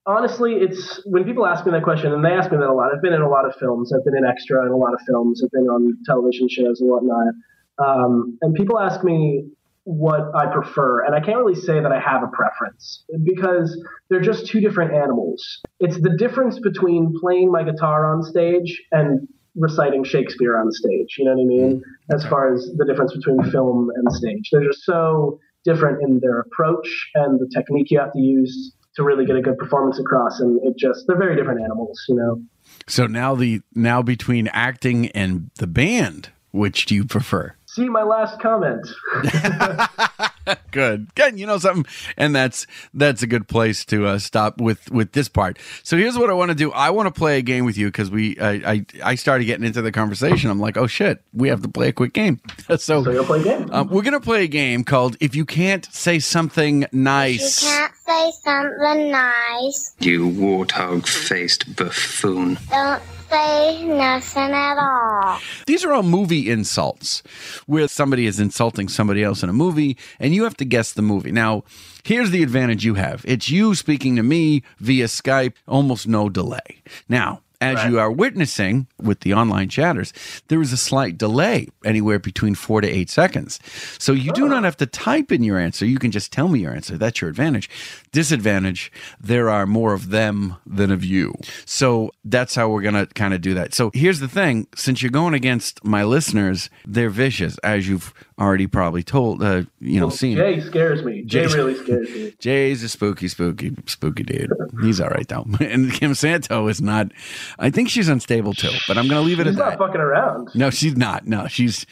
honestly, 0.06 0.54
it's 0.54 1.00
when 1.06 1.24
people 1.24 1.46
ask 1.46 1.66
me 1.66 1.72
that 1.72 1.82
question, 1.82 2.12
and 2.12 2.24
they 2.24 2.30
ask 2.30 2.50
me 2.50 2.58
that 2.58 2.68
a 2.68 2.72
lot. 2.72 2.92
I've 2.94 3.02
been 3.02 3.12
in 3.12 3.22
a 3.22 3.28
lot 3.28 3.44
of 3.44 3.54
films. 3.56 3.92
I've 3.92 4.04
been 4.04 4.16
in 4.16 4.24
extra 4.24 4.64
in 4.64 4.72
a 4.72 4.76
lot 4.76 4.94
of 4.94 5.00
films. 5.06 5.42
I've 5.42 5.50
been 5.50 5.68
on 5.68 5.98
television 6.06 6.48
shows 6.48 6.80
and 6.80 6.88
whatnot. 6.88 7.34
Um, 7.78 8.38
and 8.42 8.54
people 8.54 8.78
ask 8.78 9.02
me 9.02 9.44
what 9.84 10.30
I 10.34 10.46
prefer, 10.46 11.04
and 11.04 11.14
I 11.14 11.20
can't 11.20 11.38
really 11.38 11.60
say 11.60 11.80
that 11.80 11.90
I 11.90 11.98
have 11.98 12.22
a 12.22 12.28
preference 12.28 13.04
because 13.24 13.82
they're 14.08 14.20
just 14.20 14.46
two 14.46 14.60
different 14.60 14.94
animals. 14.94 15.60
It's 15.80 16.00
the 16.00 16.16
difference 16.16 16.60
between 16.60 17.12
playing 17.20 17.50
my 17.50 17.64
guitar 17.64 18.06
on 18.12 18.22
stage 18.22 18.80
and 18.92 19.26
reciting 19.56 20.04
Shakespeare 20.04 20.56
on 20.56 20.70
stage. 20.70 21.16
You 21.18 21.24
know 21.24 21.32
what 21.32 21.42
I 21.42 21.46
mean? 21.46 21.76
Mm-hmm. 21.76 22.14
As 22.14 22.24
far 22.26 22.52
as 22.54 22.70
the 22.76 22.84
difference 22.84 23.14
between 23.14 23.42
film 23.50 23.90
and 23.94 24.12
stage, 24.12 24.48
they're 24.52 24.64
just 24.64 24.84
so 24.84 25.40
different 25.64 26.02
in 26.02 26.20
their 26.20 26.40
approach 26.40 27.10
and 27.14 27.38
the 27.38 27.48
technique 27.54 27.90
you 27.90 27.98
have 27.98 28.12
to 28.12 28.20
use 28.20 28.74
to 28.94 29.02
really 29.02 29.24
get 29.24 29.36
a 29.36 29.42
good 29.42 29.58
performance 29.58 29.98
across. 29.98 30.40
And 30.40 30.60
it 30.62 30.76
just 30.76 31.04
they're 31.06 31.18
very 31.18 31.36
different 31.36 31.60
animals. 31.62 32.02
You 32.08 32.16
know? 32.16 32.42
So 32.86 33.06
now 33.06 33.34
the 33.34 33.62
now 33.74 34.02
between 34.02 34.48
acting 34.48 35.08
and 35.08 35.50
the 35.56 35.66
band, 35.66 36.30
which 36.50 36.86
do 36.86 36.94
you 36.94 37.04
prefer? 37.04 37.54
See 37.74 37.88
my 37.88 38.02
last 38.02 38.38
comment. 38.38 38.86
Good, 40.72 41.14
good. 41.14 41.38
You 41.38 41.46
know 41.46 41.58
something, 41.58 41.86
and 42.16 42.34
that's 42.34 42.66
that's 42.94 43.22
a 43.22 43.26
good 43.26 43.46
place 43.46 43.84
to 43.86 44.06
uh, 44.06 44.18
stop 44.18 44.60
with 44.60 44.90
with 44.90 45.12
this 45.12 45.28
part. 45.28 45.58
So 45.82 45.96
here's 45.96 46.18
what 46.18 46.30
I 46.30 46.32
want 46.32 46.50
to 46.50 46.54
do. 46.54 46.72
I 46.72 46.90
want 46.90 47.06
to 47.06 47.16
play 47.16 47.38
a 47.38 47.42
game 47.42 47.64
with 47.64 47.76
you 47.78 47.88
because 47.88 48.10
we 48.10 48.38
I, 48.40 48.50
I 48.50 48.86
I 49.04 49.14
started 49.14 49.44
getting 49.44 49.64
into 49.64 49.82
the 49.82 49.92
conversation. 49.92 50.50
I'm 50.50 50.58
like, 50.58 50.76
oh 50.76 50.86
shit, 50.86 51.22
we 51.32 51.48
have 51.48 51.62
to 51.62 51.68
play 51.68 51.88
a 51.88 51.92
quick 51.92 52.12
game. 52.12 52.40
so, 52.68 52.76
so 52.76 53.10
you'll 53.10 53.24
play 53.24 53.40
a 53.40 53.44
game. 53.44 53.68
Um, 53.70 53.88
we're 53.88 54.02
gonna 54.02 54.20
play 54.20 54.44
a 54.44 54.48
game 54.48 54.82
called 54.82 55.16
"If 55.20 55.36
You 55.36 55.44
Can't 55.44 55.86
Say 55.92 56.18
Something 56.18 56.86
Nice." 56.90 57.62
You 57.62 57.68
can't 57.68 57.94
say 57.94 58.32
something 58.42 59.10
nice. 59.10 59.94
You 60.00 60.28
warthog 60.28 61.06
faced 61.06 61.76
buffoon. 61.76 62.58
Don't 62.70 63.02
say 63.32 63.84
nothing 63.86 64.52
at 64.52 64.76
all. 64.76 65.38
These 65.66 65.84
are 65.84 65.92
all 65.92 66.02
movie 66.02 66.50
insults 66.50 67.22
where 67.66 67.88
somebody 67.88 68.26
is 68.26 68.38
insulting 68.38 68.88
somebody 68.88 69.22
else 69.22 69.42
in 69.42 69.48
a 69.48 69.54
movie 69.54 69.96
and 70.20 70.34
you 70.34 70.44
have 70.44 70.56
to 70.58 70.64
guess 70.64 70.92
the 70.92 71.02
movie. 71.02 71.32
Now, 71.32 71.64
here's 72.04 72.30
the 72.30 72.42
advantage 72.42 72.84
you 72.84 72.94
have 72.94 73.24
it's 73.26 73.48
you 73.48 73.74
speaking 73.74 74.16
to 74.16 74.22
me 74.22 74.62
via 74.78 75.06
Skype, 75.06 75.54
almost 75.66 76.06
no 76.06 76.28
delay. 76.28 76.82
Now, 77.08 77.40
as 77.62 77.84
you 77.84 78.00
are 78.00 78.10
witnessing 78.10 78.88
with 79.00 79.20
the 79.20 79.32
online 79.34 79.68
chatters, 79.68 80.12
there 80.48 80.60
is 80.60 80.72
a 80.72 80.76
slight 80.76 81.16
delay, 81.16 81.68
anywhere 81.84 82.18
between 82.18 82.56
four 82.56 82.80
to 82.80 82.88
eight 82.88 83.08
seconds. 83.08 83.60
So 83.98 84.12
you 84.12 84.32
do 84.32 84.48
not 84.48 84.62
oh. 84.62 84.64
have 84.64 84.76
to 84.78 84.86
type 84.86 85.30
in 85.30 85.44
your 85.44 85.58
answer. 85.58 85.86
You 85.86 85.98
can 85.98 86.10
just 86.10 86.32
tell 86.32 86.48
me 86.48 86.60
your 86.60 86.74
answer. 86.74 86.98
That's 86.98 87.20
your 87.20 87.30
advantage. 87.30 87.70
Disadvantage, 88.12 88.92
there 89.18 89.48
are 89.48 89.66
more 89.66 89.94
of 89.94 90.10
them 90.10 90.56
than 90.66 90.90
of 90.90 91.02
you. 91.02 91.34
So 91.64 92.10
that's 92.24 92.54
how 92.54 92.68
we're 92.68 92.82
going 92.82 92.94
to 92.94 93.06
kind 93.06 93.32
of 93.32 93.40
do 93.40 93.54
that. 93.54 93.72
So 93.74 93.90
here's 93.94 94.20
the 94.20 94.28
thing 94.28 94.66
since 94.74 95.00
you're 95.02 95.10
going 95.10 95.32
against 95.32 95.82
my 95.82 96.04
listeners, 96.04 96.68
they're 96.86 97.08
vicious, 97.08 97.56
as 97.64 97.88
you've 97.88 98.12
already 98.38 98.66
probably 98.66 99.02
told, 99.02 99.42
uh, 99.42 99.62
you 99.80 99.98
know, 99.98 100.10
seen. 100.10 100.36
Jay 100.36 100.60
scares 100.60 101.02
me. 101.02 101.22
Jay 101.22 101.46
Jay- 101.46 101.54
really 101.56 101.74
scares 101.74 102.10
me. 102.10 102.34
Jay's 102.38 102.82
a 102.82 102.88
spooky, 102.90 103.28
spooky, 103.28 103.74
spooky 103.86 104.24
dude. 104.24 104.52
He's 104.82 105.00
all 105.00 105.08
right 105.08 105.26
though. 105.26 105.46
And 105.60 105.90
Kim 105.92 106.14
Santo 106.14 106.68
is 106.68 106.82
not. 106.82 107.12
I 107.58 107.70
think 107.70 107.88
she's 107.88 108.08
unstable 108.08 108.52
too. 108.52 108.72
But 108.86 108.98
I'm 108.98 109.08
going 109.08 109.22
to 109.22 109.26
leave 109.26 109.40
it 109.40 109.46
He's 109.46 109.56
at 109.56 109.58
not 109.58 109.70
that. 109.70 109.78
fucking 109.78 110.00
around. 110.00 110.50
No, 110.54 110.68
she's 110.70 110.96
not. 110.96 111.26
No, 111.26 111.46
she's. 111.48 111.86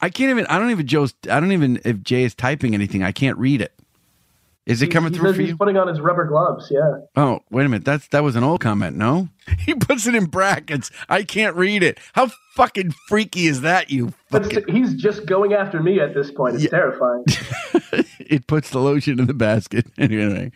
I 0.00 0.10
can't 0.10 0.30
even. 0.30 0.46
I 0.46 0.58
don't 0.58 0.70
even. 0.70 0.86
Joe's. 0.86 1.14
I 1.30 1.38
don't 1.38 1.52
even. 1.52 1.80
If 1.84 2.02
Jay 2.02 2.24
is 2.24 2.34
typing 2.34 2.74
anything, 2.74 3.04
I 3.04 3.12
can't 3.12 3.38
read 3.38 3.60
it. 3.60 3.72
Is 4.70 4.82
it 4.82 4.88
coming 4.88 5.12
he 5.12 5.18
through 5.18 5.28
says 5.30 5.36
for 5.36 5.40
he's 5.42 5.50
you? 5.50 5.56
putting 5.56 5.76
on 5.76 5.88
his 5.88 6.00
rubber 6.00 6.24
gloves. 6.24 6.68
Yeah. 6.70 6.98
Oh, 7.16 7.40
wait 7.50 7.66
a 7.66 7.68
minute. 7.68 7.84
That's 7.84 8.06
that 8.08 8.22
was 8.22 8.36
an 8.36 8.44
old 8.44 8.60
comment. 8.60 8.96
No, 8.96 9.28
he 9.58 9.74
puts 9.74 10.06
it 10.06 10.14
in 10.14 10.26
brackets. 10.26 10.90
I 11.08 11.24
can't 11.24 11.56
read 11.56 11.82
it. 11.82 11.98
How 12.12 12.30
fucking 12.54 12.92
freaky 13.08 13.46
is 13.46 13.62
that? 13.62 13.90
You. 13.90 14.12
But 14.30 14.68
he's 14.68 14.94
just 14.94 15.26
going 15.26 15.54
after 15.54 15.82
me 15.82 15.98
at 16.00 16.14
this 16.14 16.30
point. 16.30 16.56
It's 16.56 16.70
terrifying. 16.70 17.24
It 18.30 18.46
puts 18.46 18.70
the 18.70 18.78
lotion 18.78 19.18
in 19.18 19.26
the 19.26 19.34
basket. 19.34 19.86
anyway. 19.98 20.52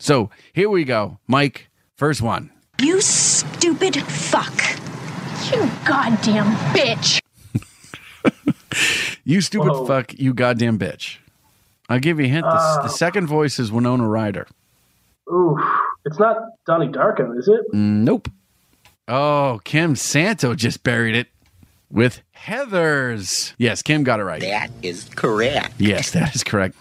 so 0.00 0.30
here 0.52 0.68
we 0.68 0.82
go, 0.82 1.18
Mike. 1.28 1.68
First 1.94 2.22
one. 2.22 2.50
You 2.82 3.00
stupid 3.00 4.02
fuck. 4.02 4.52
You 5.52 5.70
goddamn 5.86 6.46
bitch. 6.74 7.20
You 9.24 9.40
stupid 9.40 9.70
Whoa. 9.70 9.86
fuck. 9.86 10.18
You 10.18 10.34
goddamn 10.34 10.76
bitch. 10.78 11.18
I'll 11.88 11.98
give 12.00 12.18
you 12.20 12.26
a 12.26 12.28
hint. 12.28 12.44
The, 12.44 12.50
Ah. 12.52 12.80
the 12.82 12.88
second 12.88 13.26
voice 13.26 13.58
is 13.58 13.72
Winona 13.72 14.06
Ryder. 14.06 14.46
Ooh, 15.30 15.58
it's 16.04 16.18
not 16.18 16.36
Donnie 16.66 16.88
Darko, 16.88 17.38
is 17.38 17.48
it? 17.48 17.60
Nope. 17.72 18.28
Oh, 19.06 19.60
Kim 19.64 19.96
Santo 19.96 20.54
just 20.54 20.82
buried 20.82 21.16
it 21.16 21.28
with 21.90 22.20
Heathers. 22.36 23.54
Yes, 23.58 23.80
Kim 23.82 24.04
got 24.04 24.20
it 24.20 24.24
right. 24.24 24.40
That 24.40 24.70
is 24.82 25.08
correct. 25.14 25.74
Yes, 25.78 26.10
that 26.12 26.34
is 26.34 26.44
correct. 26.44 26.76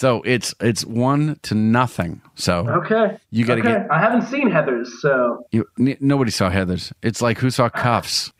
So 0.00 0.22
it's 0.24 0.54
it's 0.62 0.82
one 0.86 1.38
to 1.42 1.54
nothing. 1.54 2.22
So 2.34 2.66
Okay. 2.66 3.18
You 3.30 3.44
gotta 3.44 3.60
okay. 3.60 3.72
get- 3.72 3.90
I 3.90 3.98
haven't 4.00 4.22
seen 4.22 4.48
Heathers, 4.50 4.86
so 5.02 5.44
you, 5.52 5.66
n- 5.78 5.98
nobody 6.00 6.30
saw 6.30 6.48
Heathers. 6.50 6.90
It's 7.02 7.20
like 7.20 7.36
who 7.36 7.50
saw 7.50 7.68
Kuffs? 7.68 8.32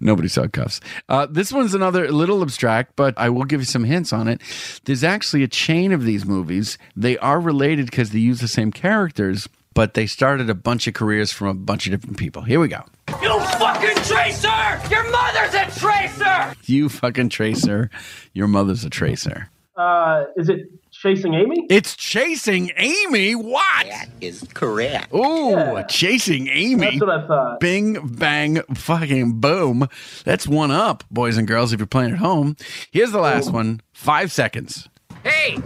Nobody 0.00 0.28
saw 0.28 0.46
Kuffs. 0.46 0.80
Uh, 1.10 1.26
this 1.30 1.52
one's 1.52 1.74
another 1.74 2.10
little 2.10 2.40
abstract, 2.40 2.96
but 2.96 3.12
I 3.18 3.28
will 3.28 3.44
give 3.44 3.60
you 3.60 3.66
some 3.66 3.84
hints 3.84 4.10
on 4.14 4.26
it. 4.26 4.40
There's 4.86 5.04
actually 5.04 5.42
a 5.42 5.48
chain 5.48 5.92
of 5.92 6.04
these 6.04 6.24
movies. 6.24 6.78
They 6.96 7.18
are 7.18 7.40
related 7.40 7.90
because 7.90 8.12
they 8.12 8.18
use 8.18 8.40
the 8.40 8.48
same 8.48 8.72
characters, 8.72 9.50
but 9.74 9.92
they 9.92 10.06
started 10.06 10.48
a 10.48 10.54
bunch 10.54 10.86
of 10.86 10.94
careers 10.94 11.30
from 11.30 11.48
a 11.48 11.54
bunch 11.54 11.84
of 11.86 11.90
different 11.92 12.16
people. 12.16 12.40
Here 12.40 12.58
we 12.58 12.68
go. 12.68 12.80
You 13.20 13.38
fucking 13.60 13.96
tracer! 14.04 14.80
Your 14.90 15.04
mother's 15.10 15.52
a 15.54 15.78
tracer! 15.78 16.54
You 16.64 16.88
fucking 16.88 17.28
tracer. 17.28 17.90
Your 18.32 18.48
mother's 18.48 18.82
a 18.86 18.88
tracer. 18.90 19.50
uh, 19.76 20.24
is 20.38 20.48
it 20.48 20.68
Chasing 21.02 21.34
Amy? 21.34 21.66
It's 21.68 21.96
Chasing 21.96 22.70
Amy. 22.76 23.34
What? 23.34 23.86
That 23.88 24.06
is 24.20 24.46
correct. 24.54 25.08
Oh, 25.10 25.82
Chasing 25.88 26.46
Amy. 26.46 26.90
That's 26.90 27.00
what 27.00 27.10
I 27.10 27.26
thought. 27.26 27.58
Bing, 27.58 28.06
bang, 28.06 28.62
fucking 28.72 29.40
boom. 29.40 29.88
That's 30.24 30.46
one 30.46 30.70
up, 30.70 31.02
boys 31.10 31.36
and 31.36 31.48
girls, 31.48 31.72
if 31.72 31.80
you're 31.80 31.88
playing 31.88 32.12
at 32.12 32.18
home. 32.18 32.56
Here's 32.92 33.10
the 33.10 33.18
last 33.18 33.52
one. 33.52 33.80
Five 33.92 34.30
seconds. 34.30 34.88
Hey! 35.24 35.56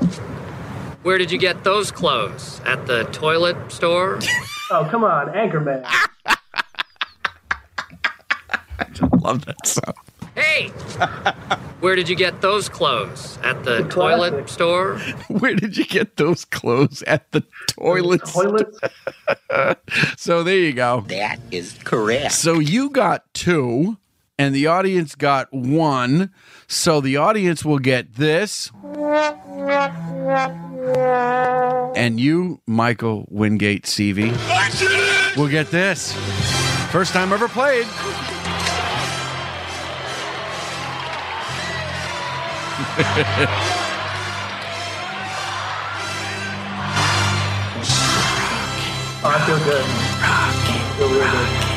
Where 1.03 1.18
did 1.18 1.30
you 1.30 1.37
get 1.37 1.64
those 1.64 1.91
clothes? 1.91 2.62
At 2.64 2.87
the 2.87 3.05
toilet 3.05 3.70
store? 3.70 4.18
Oh, 4.68 4.84
come 4.91 5.05
on, 5.05 5.28
Anchorman. 5.28 5.84
I 6.26 6.37
love 9.20 9.45
that 9.45 9.64
song. 9.64 9.95
Hey! 10.37 10.68
Where 11.80 11.95
did 11.95 12.09
you 12.09 12.16
get 12.16 12.41
those 12.41 12.68
clothes? 12.68 13.39
At 13.43 13.64
the 13.64 13.82
toilet 13.84 14.49
store? 14.49 14.99
Where 15.28 15.55
did 15.55 15.76
you 15.76 15.84
get 15.84 16.16
those 16.16 16.45
clothes? 16.45 17.03
At 17.03 17.30
the 17.32 17.45
toilet. 17.68 18.22
Toilet? 18.24 18.74
So 20.16 20.43
there 20.43 20.59
you 20.59 20.72
go. 20.72 21.05
That 21.09 21.39
is 21.51 21.76
correct. 21.84 22.32
So 22.32 22.59
you 22.59 22.91
got 22.91 23.32
two, 23.34 23.99
and 24.39 24.55
the 24.55 24.66
audience 24.66 25.14
got 25.14 25.53
one. 25.53 26.32
So 26.66 27.01
the 27.01 27.16
audience 27.16 27.64
will 27.64 27.78
get 27.78 28.14
this, 28.14 28.70
and 31.97 32.18
you, 32.20 32.61
Michael 32.66 33.26
Wingate 33.30 33.84
Seavey, 33.84 34.32
will 35.37 35.49
get 35.49 35.70
this. 35.70 36.12
First 36.91 37.12
time 37.12 37.32
ever 37.32 37.49
played. 37.49 37.87
Oh, 49.18 49.29
I 49.29 49.47
feel 49.47 49.59
good. 49.59 49.83
I 49.83 50.95
feel 50.99 51.09
real 51.09 51.20
good. 51.33 51.77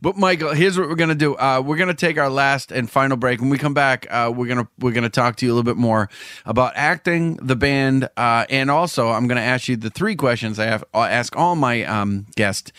But 0.00 0.16
Michael, 0.16 0.52
here's 0.52 0.76
what 0.76 0.88
we're 0.88 0.96
gonna 0.96 1.14
do. 1.14 1.36
Uh, 1.36 1.62
we're 1.64 1.76
gonna 1.76 1.94
take 1.94 2.18
our 2.18 2.28
last 2.28 2.72
and 2.72 2.90
final 2.90 3.16
break. 3.16 3.40
When 3.40 3.50
we 3.50 3.58
come 3.58 3.72
back, 3.72 4.06
uh, 4.10 4.32
we're 4.34 4.48
gonna 4.48 4.68
we're 4.80 4.92
gonna 4.92 5.08
talk 5.08 5.36
to 5.36 5.46
you 5.46 5.52
a 5.52 5.54
little 5.54 5.62
bit 5.70 5.76
more 5.76 6.08
about 6.44 6.72
acting, 6.74 7.36
the 7.36 7.54
band, 7.54 8.08
uh, 8.16 8.44
and 8.50 8.68
also 8.68 9.10
I'm 9.10 9.28
gonna 9.28 9.40
ask 9.40 9.68
you 9.68 9.76
the 9.76 9.90
three 9.90 10.16
questions 10.16 10.58
I 10.58 10.64
have. 10.64 10.82
I 10.92 11.10
ask 11.10 11.36
all 11.36 11.54
my 11.54 11.84
um, 11.84 12.26
guests: 12.34 12.72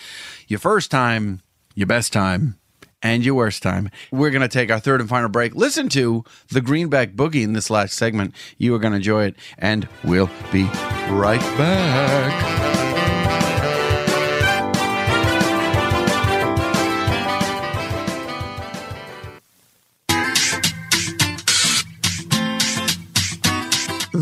your 0.49 0.59
first 0.59 0.91
time, 0.91 1.41
your 1.75 1.87
best 1.87 2.11
time, 2.11 2.59
and 3.03 3.23
your 3.23 3.35
worst 3.35 3.61
time. 3.61 3.91
We're 4.11 4.31
gonna 4.31 4.47
take 4.47 4.71
our 4.71 4.79
third 4.79 5.01
and 5.01 5.09
final 5.09 5.29
break. 5.29 5.53
Listen 5.53 5.89
to 5.89 6.23
the 6.47 6.61
Greenback 6.61 7.11
Boogie 7.11 7.43
in 7.43 7.53
this 7.53 7.69
last 7.69 7.93
segment. 7.93 8.33
You 8.57 8.73
are 8.73 8.79
gonna 8.79 8.95
enjoy 8.95 9.25
it, 9.25 9.35
and 9.59 9.87
we'll 10.03 10.29
be 10.51 10.63
right 11.09 11.41
back. 11.57 12.72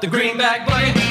The 0.00 0.06
greenback 0.06 0.64
boy. 0.64 1.07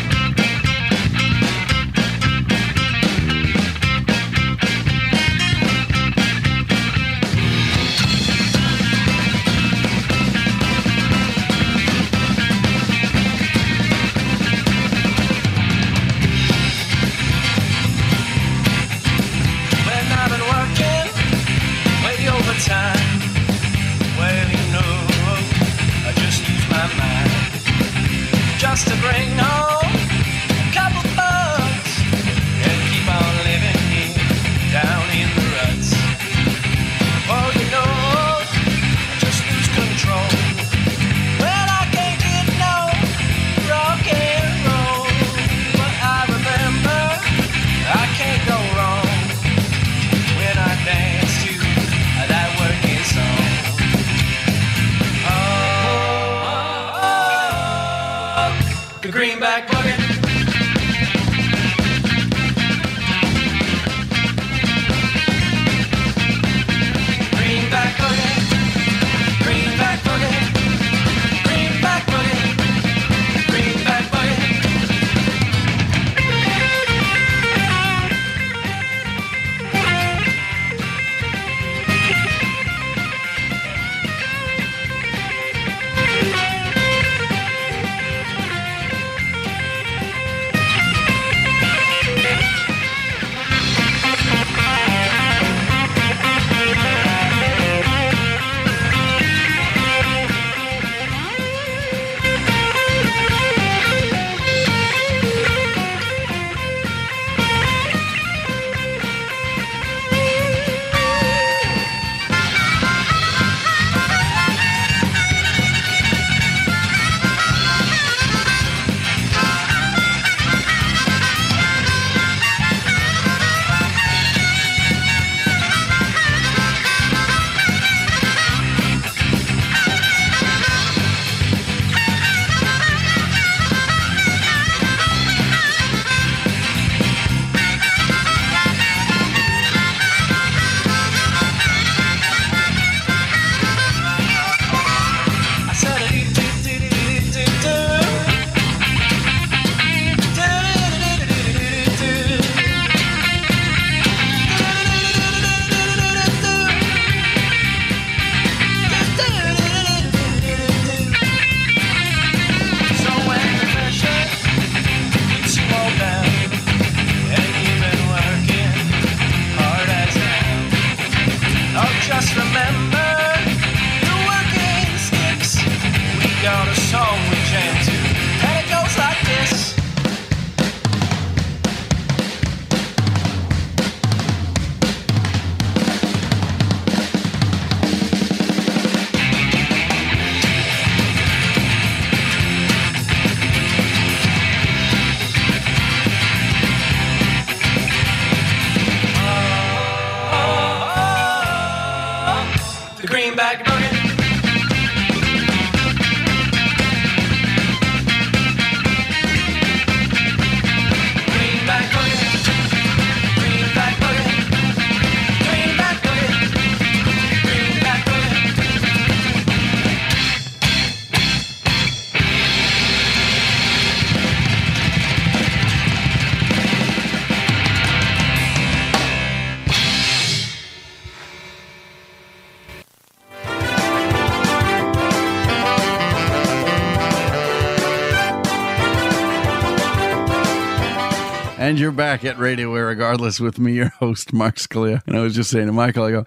And 241.67 241.77
you're 241.77 241.91
back 241.91 242.23
at 242.23 242.39
Radio 242.39 242.71
Irregardless 242.75 243.41
with 243.41 243.59
me, 243.59 243.73
your 243.73 243.89
host, 243.89 244.31
Mark 244.31 244.55
Scalia. 244.55 245.01
And 245.05 245.17
I 245.17 245.19
was 245.19 245.35
just 245.35 245.49
saying 245.49 245.65
to 245.67 245.73
Michael, 245.73 246.05
I 246.05 246.11
go, 246.11 246.25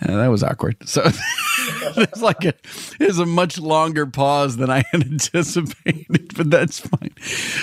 "Eh, 0.00 0.16
that 0.16 0.28
was 0.28 0.42
awkward. 0.42 0.78
So 0.88 1.02
it's 1.98 2.22
like 2.22 2.42
a, 2.46 2.54
it's 2.98 3.18
a 3.18 3.26
much 3.26 3.58
longer 3.58 4.06
pause 4.06 4.56
than 4.56 4.70
I 4.70 4.78
had 4.90 5.02
anticipated, 5.02 6.34
but 6.34 6.50
that's 6.50 6.80
fine. 6.80 7.10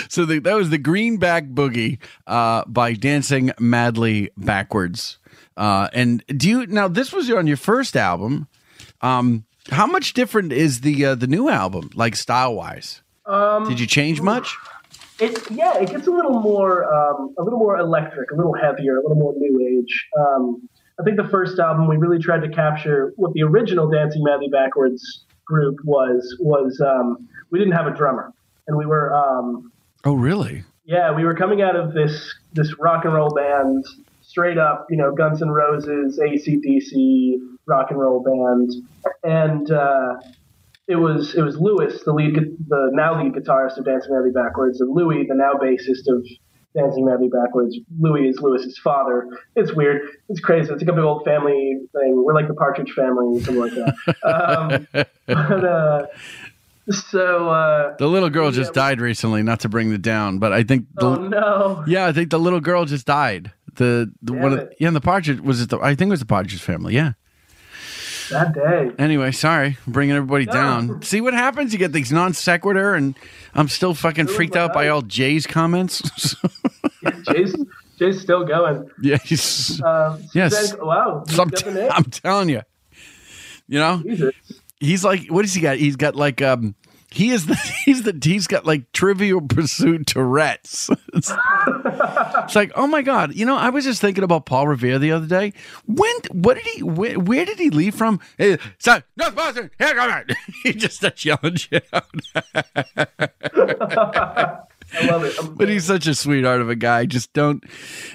So 0.08 0.24
the, 0.24 0.38
that 0.38 0.54
was 0.54 0.70
the 0.70 0.78
Greenback 0.78 1.46
Boogie 1.46 1.98
uh, 2.28 2.62
by 2.68 2.92
Dancing 2.92 3.50
Madly 3.58 4.30
Backwards. 4.36 5.18
Uh, 5.56 5.88
and 5.92 6.22
do 6.28 6.48
you 6.48 6.66
now? 6.68 6.86
This 6.86 7.12
was 7.12 7.28
on 7.32 7.48
your 7.48 7.56
first 7.56 7.96
album. 7.96 8.46
Um, 9.00 9.46
how 9.70 9.88
much 9.88 10.12
different 10.12 10.52
is 10.52 10.82
the 10.82 11.04
uh, 11.04 11.14
the 11.16 11.26
new 11.26 11.48
album, 11.48 11.90
like 11.92 12.14
style 12.14 12.54
wise? 12.54 13.02
Um, 13.26 13.68
Did 13.68 13.80
you 13.80 13.88
change 13.88 14.20
much? 14.20 14.56
It 15.18 15.50
yeah, 15.50 15.78
it 15.78 15.90
gets 15.90 16.06
a 16.06 16.10
little 16.10 16.40
more 16.40 16.84
um, 16.92 17.34
a 17.38 17.42
little 17.42 17.58
more 17.58 17.78
electric, 17.78 18.30
a 18.32 18.34
little 18.34 18.54
heavier, 18.54 18.98
a 18.98 19.02
little 19.02 19.16
more 19.16 19.34
new 19.36 19.66
age. 19.66 20.06
Um, 20.18 20.68
I 21.00 21.02
think 21.02 21.16
the 21.16 21.28
first 21.28 21.58
album 21.58 21.88
we 21.88 21.96
really 21.96 22.18
tried 22.18 22.40
to 22.42 22.48
capture 22.50 23.12
what 23.16 23.32
the 23.32 23.42
original 23.42 23.88
Dancing 23.88 24.22
Madly 24.24 24.48
Backwards 24.48 25.24
group 25.46 25.78
was 25.84 26.36
was 26.40 26.80
um, 26.80 27.28
we 27.50 27.58
didn't 27.58 27.74
have 27.74 27.86
a 27.86 27.94
drummer, 27.94 28.32
and 28.66 28.76
we 28.76 28.84
were 28.86 29.14
um, 29.14 29.72
Oh, 30.04 30.14
really? 30.14 30.64
yeah 30.84 31.10
we 31.12 31.24
were 31.24 31.34
coming 31.34 31.62
out 31.62 31.76
of 31.76 31.94
this 31.94 32.34
this 32.52 32.78
rock 32.78 33.04
and 33.04 33.14
roll 33.14 33.30
band 33.30 33.84
straight 34.22 34.58
up 34.58 34.86
you 34.90 34.96
know 34.96 35.12
Guns 35.14 35.40
N' 35.42 35.48
Roses, 35.50 36.18
ACDC 36.18 37.38
rock 37.66 37.90
and 37.90 37.98
roll 37.98 38.22
band, 38.22 38.72
and 39.24 39.70
uh, 39.70 40.14
it 40.88 40.96
was 40.96 41.34
it 41.34 41.42
was 41.42 41.56
Lewis, 41.58 42.02
the 42.04 42.12
lead, 42.12 42.34
the 42.34 42.90
now 42.92 43.20
lead 43.20 43.32
guitarist 43.32 43.76
of 43.78 43.84
Dancing 43.84 44.12
Madly 44.12 44.30
Backwards, 44.30 44.80
and 44.80 44.94
Louis, 44.94 45.26
the 45.28 45.34
now 45.34 45.54
bassist 45.54 46.06
of 46.08 46.24
Dancing 46.76 47.04
Madly 47.04 47.28
Backwards. 47.28 47.76
Louis 47.98 48.28
is 48.28 48.38
Lewis's 48.40 48.78
father. 48.78 49.28
It's 49.56 49.72
weird. 49.74 50.02
It's 50.28 50.40
crazy. 50.40 50.70
It's 50.72 50.82
like 50.82 50.88
a 50.88 50.92
big 50.92 51.02
old 51.04 51.24
family 51.24 51.78
thing. 51.92 52.22
We're 52.24 52.34
like 52.34 52.48
the 52.48 52.54
Partridge 52.54 52.92
Family, 52.92 53.36
and 53.36 53.42
something 53.42 53.62
like 53.62 53.72
that. 53.72 54.86
um, 54.94 55.06
but 55.26 55.64
uh, 55.64 56.06
so 56.90 57.48
uh, 57.48 57.96
The 57.96 58.06
little 58.06 58.30
girl 58.30 58.52
just 58.52 58.72
died 58.72 59.00
recently. 59.00 59.42
Not 59.42 59.60
to 59.60 59.68
bring 59.68 59.90
the 59.90 59.98
down, 59.98 60.38
but 60.38 60.52
I 60.52 60.62
think 60.62 60.86
the 60.94 61.06
oh 61.06 61.14
no, 61.16 61.84
yeah, 61.88 62.06
I 62.06 62.12
think 62.12 62.30
the 62.30 62.38
little 62.38 62.60
girl 62.60 62.84
just 62.84 63.06
died. 63.06 63.52
The 63.74 64.12
the 64.22 64.34
one 64.34 64.52
of, 64.52 64.72
yeah, 64.78 64.86
and 64.86 64.96
the 64.96 65.00
Partridge 65.00 65.40
was 65.40 65.60
it? 65.60 65.70
The, 65.70 65.80
I 65.80 65.96
think 65.96 66.08
it 66.08 66.12
was 66.12 66.20
the 66.20 66.26
Partridge 66.26 66.60
family. 66.60 66.94
Yeah. 66.94 67.12
That 68.30 68.54
day. 68.54 68.90
Anyway, 68.98 69.32
sorry, 69.32 69.78
bringing 69.86 70.16
everybody 70.16 70.46
down. 70.46 71.02
See 71.02 71.20
what 71.20 71.34
happens? 71.34 71.72
You 71.72 71.78
get 71.78 71.92
these 71.92 72.12
non 72.12 72.32
sequitur, 72.34 72.94
and 72.94 73.16
I'm 73.54 73.68
still 73.68 73.94
fucking 73.94 74.26
freaked 74.28 74.56
out 74.56 74.72
by 74.72 74.88
all 74.88 75.02
Jay's 75.02 75.46
comments. 75.46 76.02
Jay's 77.30 77.54
Jay's 77.98 78.20
still 78.20 78.44
going. 78.44 78.90
yeah, 79.00 79.18
he's, 79.24 79.80
Um, 79.82 80.22
yes. 80.34 80.54
Suzanne- 80.56 80.86
wow. 80.86 81.24
I'm, 81.38 81.50
t- 81.50 81.56
got 81.56 81.64
the 81.64 81.72
name. 81.72 81.90
I'm 81.92 82.04
telling 82.04 82.48
you, 82.50 82.60
you 83.68 83.78
know, 83.78 84.02
Jesus. 84.04 84.34
he's 84.80 85.02
like, 85.04 85.28
what 85.28 85.42
does 85.42 85.54
he 85.54 85.60
got? 85.62 85.78
He's 85.78 85.96
got 85.96 86.14
like 86.14 86.42
um, 86.42 86.74
He 87.16 87.30
is 87.30 87.46
the 87.46 87.54
he's 87.86 88.02
the 88.02 88.18
he's 88.22 88.46
got 88.46 88.66
like 88.66 88.92
Trivial 88.92 89.40
Pursuit 89.40 90.06
Tourette's. 90.06 90.90
It's, 91.16 91.32
it's 91.32 92.54
like 92.54 92.72
oh 92.74 92.86
my 92.86 93.00
god, 93.00 93.34
you 93.34 93.46
know 93.46 93.56
I 93.56 93.70
was 93.70 93.86
just 93.86 94.02
thinking 94.02 94.22
about 94.22 94.44
Paul 94.44 94.68
Revere 94.68 94.98
the 94.98 95.12
other 95.12 95.26
day. 95.26 95.54
When 95.86 96.14
what 96.30 96.58
did 96.58 96.66
he 96.66 96.82
where, 96.82 97.18
where 97.18 97.46
did 97.46 97.58
he 97.58 97.70
leave 97.70 97.94
from? 97.94 98.20
Hey, 98.36 98.58
son, 98.78 99.02
North 99.16 99.34
Boston, 99.34 99.70
here 99.78 99.94
come 99.94 100.10
on. 100.10 100.26
he 100.62 100.74
just 100.74 100.96
starts 100.96 101.24
yelling 101.24 101.54
shit 101.54 101.86
out. 101.90 102.04
I 102.34 103.06
love 105.06 105.24
it. 105.24 105.36
but 105.56 105.70
he's 105.70 105.86
such 105.86 106.06
a 106.06 106.14
sweetheart 106.14 106.60
of 106.60 106.68
a 106.68 106.76
guy. 106.76 107.06
Just 107.06 107.32
don't 107.32 107.64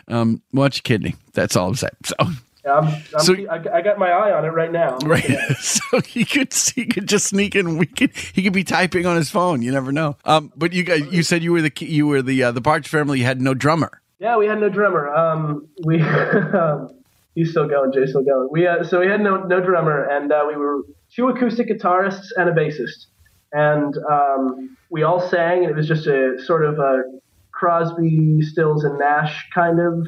um, 0.07 0.43
watch 0.53 0.77
your 0.77 0.83
kidney. 0.83 1.15
That's 1.33 1.55
all 1.55 1.69
I'm 1.69 1.75
saying. 1.75 1.91
So. 2.05 2.15
Yeah, 2.63 2.73
I'm, 2.73 2.85
I'm, 2.87 3.19
So- 3.21 3.33
I, 3.49 3.77
I 3.77 3.81
got 3.81 3.97
my 3.97 4.09
eye 4.11 4.31
on 4.31 4.45
it 4.45 4.49
right 4.49 4.71
now. 4.71 4.97
Right, 4.99 5.23
so 5.59 5.99
he 6.01 6.25
could 6.25 6.53
he 6.53 6.85
could 6.85 7.07
just 7.07 7.27
sneak 7.27 7.55
in. 7.55 7.77
We 7.77 7.87
could 7.87 8.15
he 8.15 8.43
could 8.43 8.53
be 8.53 8.63
typing 8.63 9.05
on 9.05 9.15
his 9.15 9.29
phone. 9.31 9.61
You 9.61 9.71
never 9.71 9.91
know. 9.91 10.15
Um, 10.25 10.51
but 10.55 10.71
you 10.73 10.83
guys, 10.83 11.01
you 11.11 11.23
said 11.23 11.41
you 11.43 11.51
were 11.53 11.61
the 11.61 11.71
you 11.79 12.05
were 12.07 12.21
the 12.21 12.43
uh, 12.43 12.51
the 12.51 12.61
Partridge 12.61 12.87
Family. 12.87 13.19
You 13.19 13.25
had 13.25 13.41
no 13.41 13.53
drummer. 13.53 14.01
Yeah, 14.19 14.37
we 14.37 14.45
had 14.45 14.59
no 14.59 14.69
drummer. 14.69 15.11
Um, 15.13 15.67
we 15.83 16.01
um, 16.03 16.93
he's 17.33 17.49
still 17.49 17.67
going. 17.67 17.91
Jay's 17.93 18.09
still 18.09 18.23
going. 18.23 18.49
We 18.51 18.67
uh, 18.67 18.83
so 18.83 18.99
we 18.99 19.07
had 19.07 19.21
no 19.21 19.43
no 19.43 19.59
drummer, 19.59 20.03
and 20.03 20.31
uh, 20.31 20.45
we 20.47 20.55
were 20.55 20.81
two 21.15 21.29
acoustic 21.29 21.67
guitarists 21.67 22.27
and 22.37 22.47
a 22.47 22.53
bassist, 22.53 23.07
and 23.53 23.97
um, 24.09 24.77
we 24.91 25.01
all 25.01 25.19
sang, 25.19 25.63
and 25.63 25.71
it 25.71 25.75
was 25.75 25.87
just 25.87 26.05
a 26.05 26.37
sort 26.45 26.63
of 26.63 26.77
a 26.77 27.03
Crosby, 27.51 28.41
Stills, 28.43 28.83
and 28.83 28.99
Nash 28.99 29.47
kind 29.53 29.79
of 29.79 30.07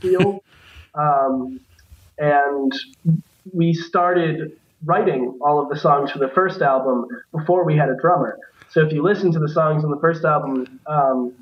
feel. 0.00 0.42
Um, 0.94 1.58
and 2.18 2.72
we 3.52 3.72
started 3.72 4.56
writing 4.84 5.38
all 5.40 5.62
of 5.62 5.68
the 5.68 5.76
songs 5.76 6.10
for 6.10 6.18
the 6.18 6.28
first 6.28 6.60
album 6.60 7.06
before 7.30 7.64
we 7.64 7.76
had 7.76 7.88
a 7.88 7.96
drummer. 8.00 8.38
So 8.70 8.84
if 8.84 8.92
you 8.92 9.02
listen 9.02 9.32
to 9.32 9.38
the 9.38 9.48
songs 9.48 9.84
on 9.84 9.90
the 9.90 10.00
first 10.00 10.24
album, 10.24 10.80
um, 10.86 11.32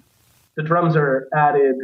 the 0.57 0.63
drums 0.63 0.97
are 0.97 1.29
added 1.35 1.77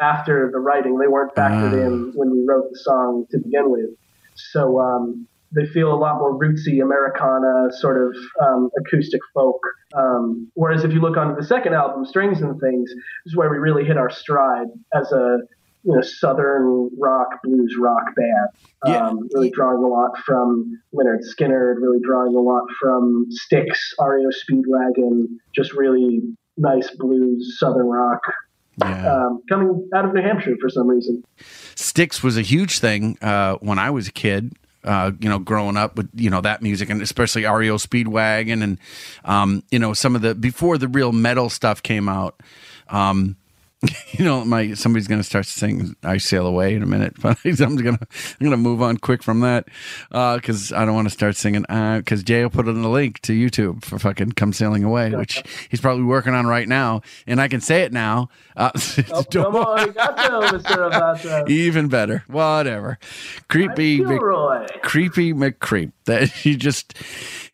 after 0.00 0.50
the 0.52 0.58
writing. 0.58 0.98
They 0.98 1.06
weren't 1.06 1.34
factored 1.34 1.72
in 1.72 2.12
when 2.14 2.30
we 2.30 2.44
wrote 2.46 2.70
the 2.70 2.78
song 2.78 3.26
to 3.30 3.38
begin 3.38 3.70
with. 3.70 3.90
So 4.34 4.80
um, 4.80 5.26
they 5.52 5.66
feel 5.66 5.92
a 5.92 5.96
lot 5.96 6.18
more 6.18 6.38
rootsy 6.38 6.82
Americana, 6.82 7.68
sort 7.72 7.96
of 8.06 8.16
um, 8.44 8.70
acoustic 8.78 9.20
folk. 9.34 9.60
Um, 9.94 10.50
whereas 10.54 10.84
if 10.84 10.92
you 10.92 11.00
look 11.00 11.16
onto 11.16 11.40
the 11.40 11.46
second 11.46 11.74
album, 11.74 12.04
Strings 12.04 12.42
and 12.42 12.60
Things, 12.60 12.90
is 13.24 13.36
where 13.36 13.50
we 13.50 13.58
really 13.58 13.84
hit 13.84 13.96
our 13.96 14.10
stride 14.10 14.68
as 14.94 15.10
a 15.12 15.38
you 15.84 15.94
know 15.94 16.00
southern 16.02 16.90
rock 16.98 17.28
blues 17.42 17.76
rock 17.78 18.14
band. 18.16 18.96
Um, 18.96 19.28
really 19.34 19.50
drawing 19.50 19.82
a 19.82 19.86
lot 19.86 20.18
from 20.24 20.80
Lynyrd 20.94 21.20
Skynyrd, 21.24 21.76
really 21.80 22.00
drawing 22.02 22.34
a 22.34 22.40
lot 22.40 22.64
from 22.80 23.26
Styx, 23.30 23.94
REO 24.00 24.28
Speedwagon, 24.28 25.26
just 25.54 25.72
really 25.72 26.20
nice 26.56 26.90
blues 26.90 27.56
southern 27.58 27.86
rock. 27.86 28.20
Um, 28.80 29.42
coming 29.48 29.88
out 29.92 30.04
of 30.04 30.14
New 30.14 30.22
Hampshire 30.22 30.54
for 30.60 30.68
some 30.68 30.86
reason. 30.86 31.24
Styx 31.74 32.22
was 32.22 32.36
a 32.36 32.42
huge 32.42 32.78
thing 32.78 33.18
uh, 33.20 33.54
when 33.56 33.78
I 33.78 33.90
was 33.90 34.06
a 34.08 34.12
kid. 34.12 34.52
Uh, 34.84 35.10
you 35.18 35.28
know, 35.28 35.40
growing 35.40 35.76
up 35.76 35.96
with 35.96 36.08
you 36.14 36.30
know 36.30 36.40
that 36.40 36.62
music, 36.62 36.88
and 36.88 37.02
especially 37.02 37.44
REO 37.44 37.76
Speedwagon, 37.76 38.62
and 38.62 38.78
um, 39.24 39.64
you 39.72 39.78
know 39.78 39.92
some 39.92 40.14
of 40.14 40.22
the 40.22 40.34
before 40.34 40.78
the 40.78 40.86
real 40.86 41.12
metal 41.12 41.50
stuff 41.50 41.82
came 41.82 42.08
out. 42.08 42.40
Um, 42.88 43.36
you 44.10 44.24
know, 44.24 44.44
my 44.44 44.74
somebody's 44.74 45.06
going 45.06 45.20
to 45.20 45.24
start 45.24 45.46
singing 45.46 45.94
"I 46.02 46.18
Sail 46.18 46.46
Away" 46.46 46.74
in 46.74 46.82
a 46.82 46.86
minute, 46.86 47.14
but 47.20 47.38
I'm 47.44 47.76
gonna 47.76 47.98
I'm 48.00 48.44
gonna 48.44 48.56
move 48.56 48.82
on 48.82 48.96
quick 48.96 49.22
from 49.22 49.40
that 49.40 49.66
because 50.10 50.72
I 50.72 50.84
don't 50.84 50.94
want 50.96 51.06
to 51.06 51.14
start 51.14 51.36
singing. 51.36 51.62
Because 51.68 52.24
Jay 52.24 52.42
will 52.42 52.50
put 52.50 52.66
in 52.66 52.82
the 52.82 52.88
link 52.88 53.20
to 53.22 53.32
YouTube 53.32 53.84
for 53.84 53.98
fucking 54.00 54.32
"Come 54.32 54.52
Sailing 54.52 54.82
Away," 54.82 55.10
which 55.10 55.44
he's 55.70 55.80
probably 55.80 56.02
working 56.04 56.34
on 56.34 56.46
right 56.48 56.66
now, 56.66 57.02
and 57.26 57.40
I 57.40 57.46
can 57.46 57.60
say 57.60 57.82
it 57.82 57.92
now. 57.92 58.30
Uh, 58.56 58.70
Oh, 59.12 59.22
come 59.22 59.54
on, 59.56 59.94
even 61.48 61.88
better. 61.88 62.24
Whatever. 62.26 62.98
Creepy, 63.48 64.00
Mc, 64.00 64.20
creepy 64.82 65.32
McCreep. 65.32 65.92
That 66.06 66.44
you 66.44 66.56
just 66.56 66.94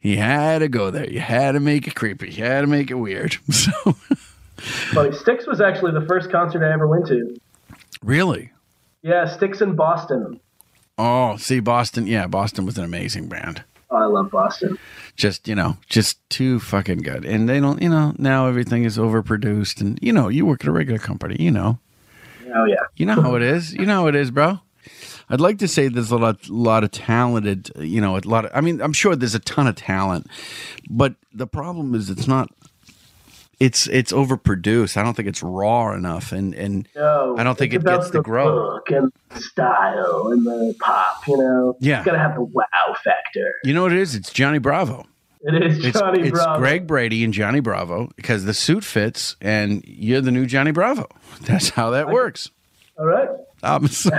you 0.00 0.16
had 0.16 0.60
to 0.60 0.68
go 0.68 0.90
there. 0.90 1.08
You 1.08 1.20
had 1.20 1.52
to 1.52 1.60
make 1.60 1.86
it 1.86 1.94
creepy. 1.94 2.30
You 2.30 2.44
had 2.44 2.62
to 2.62 2.66
make 2.66 2.90
it 2.90 2.94
weird. 2.94 3.36
So 3.50 3.94
Funny, 4.64 5.12
Styx 5.12 5.46
was 5.46 5.60
actually 5.60 5.92
the 5.92 6.06
first 6.06 6.30
concert 6.30 6.66
I 6.66 6.72
ever 6.72 6.86
went 6.86 7.06
to. 7.08 7.36
really. 8.02 8.50
Yeah, 9.02 9.26
Styx 9.26 9.60
in 9.60 9.76
Boston. 9.76 10.40
Oh, 10.96 11.36
see, 11.36 11.60
Boston. 11.60 12.06
Yeah, 12.06 12.26
Boston 12.26 12.64
was 12.64 12.78
an 12.78 12.84
amazing 12.84 13.28
band. 13.28 13.62
Oh, 13.90 13.96
I 13.96 14.06
love 14.06 14.30
Boston. 14.30 14.78
Just 15.14 15.46
you 15.46 15.54
know, 15.54 15.76
just 15.88 16.18
too 16.30 16.58
fucking 16.58 16.98
good. 16.98 17.24
And 17.24 17.48
they 17.48 17.60
don't, 17.60 17.82
you 17.82 17.88
know, 17.88 18.14
now 18.18 18.46
everything 18.46 18.84
is 18.84 18.96
overproduced. 18.96 19.80
And 19.80 19.98
you 20.00 20.12
know, 20.12 20.28
you 20.28 20.46
work 20.46 20.62
at 20.62 20.68
a 20.68 20.72
regular 20.72 20.98
company. 20.98 21.36
You 21.38 21.50
know, 21.50 21.78
Oh 22.54 22.64
yeah. 22.64 22.84
You 22.96 23.06
know 23.06 23.20
how 23.20 23.34
it 23.34 23.42
is. 23.42 23.74
You 23.74 23.84
know 23.84 24.02
how 24.02 24.06
it 24.06 24.14
is, 24.14 24.30
bro. 24.30 24.60
I'd 25.28 25.40
like 25.40 25.58
to 25.58 25.68
say 25.68 25.88
there's 25.88 26.10
a 26.10 26.18
lot, 26.18 26.48
a 26.48 26.52
lot 26.52 26.84
of 26.84 26.90
talented, 26.90 27.70
you 27.76 28.00
know, 28.00 28.16
a 28.16 28.20
lot 28.20 28.44
of. 28.44 28.50
I 28.54 28.60
mean, 28.60 28.80
I'm 28.80 28.92
sure 28.92 29.16
there's 29.16 29.34
a 29.34 29.40
ton 29.40 29.66
of 29.66 29.74
talent, 29.74 30.28
but 30.88 31.14
the 31.32 31.46
problem 31.46 31.94
is 31.94 32.10
it's 32.10 32.28
not. 32.28 32.50
It's 33.64 33.86
it's 33.86 34.12
overproduced. 34.12 34.96
I 34.96 35.02
don't 35.02 35.14
think 35.14 35.28
it's 35.28 35.42
raw 35.42 35.92
enough, 35.94 36.32
and 36.32 36.54
and 36.54 36.86
No, 36.94 37.36
I 37.38 37.44
don't 37.44 37.56
think 37.56 37.72
it 37.72 37.84
gets 37.84 38.10
the 38.10 38.20
growth. 38.22 38.54
look 38.54 38.90
and 38.90 39.10
style 39.42 40.28
and 40.32 40.44
the 40.44 40.74
pop. 40.80 41.26
You 41.26 41.38
know, 41.38 41.76
Yeah. 41.80 41.98
it's 41.98 42.06
gotta 42.06 42.18
have 42.18 42.34
the 42.34 42.42
wow 42.42 42.64
factor. 43.02 43.54
You 43.64 43.72
know 43.74 43.82
what 43.82 43.92
it 43.92 43.98
is? 43.98 44.14
It's 44.14 44.32
Johnny 44.32 44.58
Bravo. 44.58 45.06
It 45.46 45.62
is 45.62 45.84
It's, 45.84 45.98
Johnny 45.98 46.22
it's 46.22 46.30
Bravo. 46.30 46.52
It's 46.52 46.58
Greg 46.58 46.86
Brady 46.86 47.22
and 47.24 47.32
Johnny 47.32 47.60
Bravo 47.60 48.10
because 48.16 48.44
the 48.44 48.54
suit 48.54 48.82
fits, 48.84 49.36
and 49.40 49.82
you're 49.86 50.20
the 50.20 50.30
new 50.30 50.46
Johnny 50.46 50.70
Bravo. 50.70 51.06
That's 51.42 51.70
how 51.70 51.90
that 51.90 52.08
works. 52.08 52.50
All 52.99 53.07
right. 53.07 53.28
Um, 53.62 53.88
so- 53.88 54.11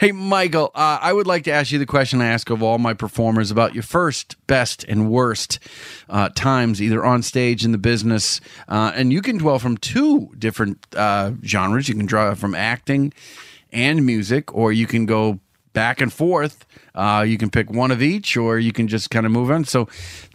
hey, 0.00 0.12
Michael, 0.12 0.70
uh, 0.74 0.98
I 1.00 1.12
would 1.12 1.26
like 1.26 1.44
to 1.44 1.52
ask 1.52 1.72
you 1.72 1.78
the 1.78 1.86
question 1.86 2.20
I 2.20 2.26
ask 2.26 2.50
of 2.50 2.62
all 2.62 2.78
my 2.78 2.94
performers 2.94 3.50
about 3.50 3.74
your 3.74 3.82
first, 3.82 4.36
best, 4.46 4.84
and 4.84 5.10
worst 5.10 5.58
uh, 6.08 6.28
times, 6.30 6.80
either 6.80 7.04
on 7.04 7.22
stage 7.22 7.64
in 7.64 7.72
the 7.72 7.78
business. 7.78 8.40
Uh, 8.68 8.92
and 8.94 9.12
you 9.12 9.22
can 9.22 9.38
dwell 9.38 9.58
from 9.58 9.76
two 9.76 10.30
different 10.38 10.86
uh, 10.96 11.32
genres. 11.44 11.88
You 11.88 11.94
can 11.94 12.06
draw 12.06 12.34
from 12.34 12.54
acting 12.54 13.12
and 13.72 14.04
music, 14.06 14.54
or 14.54 14.72
you 14.72 14.86
can 14.86 15.06
go 15.06 15.40
back 15.72 16.00
and 16.00 16.12
forth. 16.12 16.64
Uh, 16.94 17.24
you 17.26 17.36
can 17.36 17.50
pick 17.50 17.68
one 17.70 17.90
of 17.90 18.00
each, 18.00 18.36
or 18.36 18.58
you 18.58 18.72
can 18.72 18.86
just 18.86 19.10
kind 19.10 19.26
of 19.26 19.32
move 19.32 19.50
on. 19.50 19.64
So, 19.64 19.88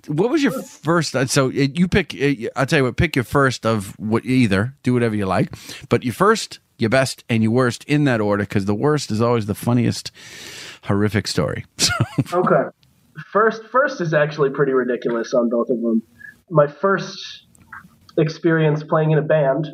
what 0.07 0.29
was 0.29 0.43
your 0.43 0.61
first? 0.63 1.15
uh, 1.15 1.25
So, 1.25 1.47
you 1.47 1.87
pick. 1.87 2.13
I'll 2.57 2.65
tell 2.65 2.79
you 2.79 2.83
what. 2.83 2.97
Pick 2.97 3.15
your 3.15 3.23
first 3.23 3.65
of 3.65 3.97
what 3.97 4.25
either. 4.25 4.73
Do 4.83 4.93
whatever 4.93 5.15
you 5.15 5.25
like, 5.25 5.53
but 5.87 6.03
your 6.03 6.13
first, 6.13 6.59
your 6.79 6.89
best, 6.89 7.23
and 7.29 7.43
your 7.43 7.51
worst 7.51 7.83
in 7.85 8.05
that 8.05 8.21
order, 8.21 8.43
because 8.43 8.65
the 8.65 8.75
worst 8.75 9.11
is 9.11 9.21
always 9.21 9.45
the 9.45 9.55
funniest, 9.55 10.11
horrific 10.83 11.27
story. 11.27 11.65
Okay. 12.33 12.69
First, 13.31 13.63
first 13.65 14.01
is 14.01 14.13
actually 14.13 14.49
pretty 14.49 14.71
ridiculous 14.71 15.33
on 15.33 15.49
both 15.49 15.69
of 15.69 15.81
them. 15.81 16.01
My 16.49 16.67
first 16.67 17.45
experience 18.17 18.83
playing 18.83 19.11
in 19.11 19.17
a 19.17 19.23
band, 19.23 19.67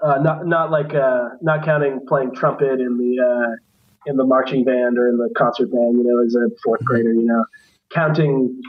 uh, 0.00 0.18
not 0.18 0.46
not 0.46 0.70
like 0.70 0.94
uh, 0.94 1.30
not 1.42 1.64
counting 1.64 2.00
playing 2.06 2.34
trumpet 2.34 2.80
in 2.80 2.98
the 2.98 3.22
uh, 3.22 4.10
in 4.10 4.16
the 4.16 4.24
marching 4.24 4.64
band 4.64 4.98
or 4.98 5.08
in 5.08 5.16
the 5.16 5.28
concert 5.36 5.70
band, 5.70 5.98
you 5.98 6.04
know, 6.04 6.24
as 6.24 6.34
a 6.34 6.48
fourth 6.62 6.84
grader, 6.84 7.12
you 7.12 7.24
know, 7.24 7.44
counting, 7.92 8.60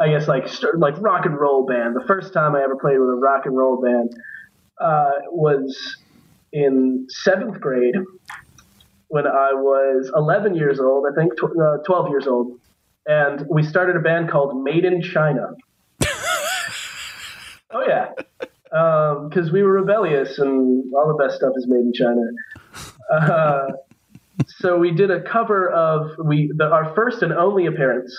I 0.00 0.08
guess 0.08 0.28
like 0.28 0.46
like 0.74 1.00
rock 1.00 1.26
and 1.26 1.38
roll 1.38 1.66
band. 1.66 1.96
The 1.96 2.04
first 2.06 2.32
time 2.32 2.54
I 2.54 2.62
ever 2.62 2.76
played 2.76 2.98
with 2.98 3.08
a 3.08 3.16
rock 3.16 3.46
and 3.46 3.56
roll 3.56 3.80
band 3.80 4.10
uh, 4.80 5.10
was 5.30 5.96
in 6.54 7.06
seventh 7.10 7.60
grade 7.60 7.96
when 9.08 9.26
I 9.26 9.52
was 9.52 10.10
11 10.16 10.54
years 10.54 10.80
old, 10.80 11.04
I 11.10 11.14
think, 11.14 11.36
tw- 11.36 11.58
uh, 11.60 11.78
12 11.84 12.08
years 12.08 12.26
old, 12.26 12.58
and 13.06 13.44
we 13.50 13.62
started 13.62 13.96
a 13.96 14.00
band 14.00 14.30
called 14.30 14.62
Made 14.62 14.84
in 14.84 15.02
China. 15.02 15.48
oh 17.70 17.84
yeah, 17.86 18.12
because 19.28 19.50
we 19.52 19.62
were 19.62 19.72
rebellious, 19.72 20.38
and 20.38 20.84
all 20.94 21.08
the 21.08 21.22
best 21.22 21.36
stuff 21.36 21.52
is 21.56 21.66
made 21.66 21.80
in 21.80 21.92
China. 21.92 22.22
Uh, 23.12 23.66
so 24.46 24.78
we 24.78 24.92
did 24.92 25.10
a 25.10 25.20
cover 25.20 25.70
of 25.70 26.12
we. 26.24 26.52
The, 26.56 26.64
our 26.64 26.94
first 26.94 27.22
and 27.22 27.32
only 27.32 27.66
appearance 27.66 28.16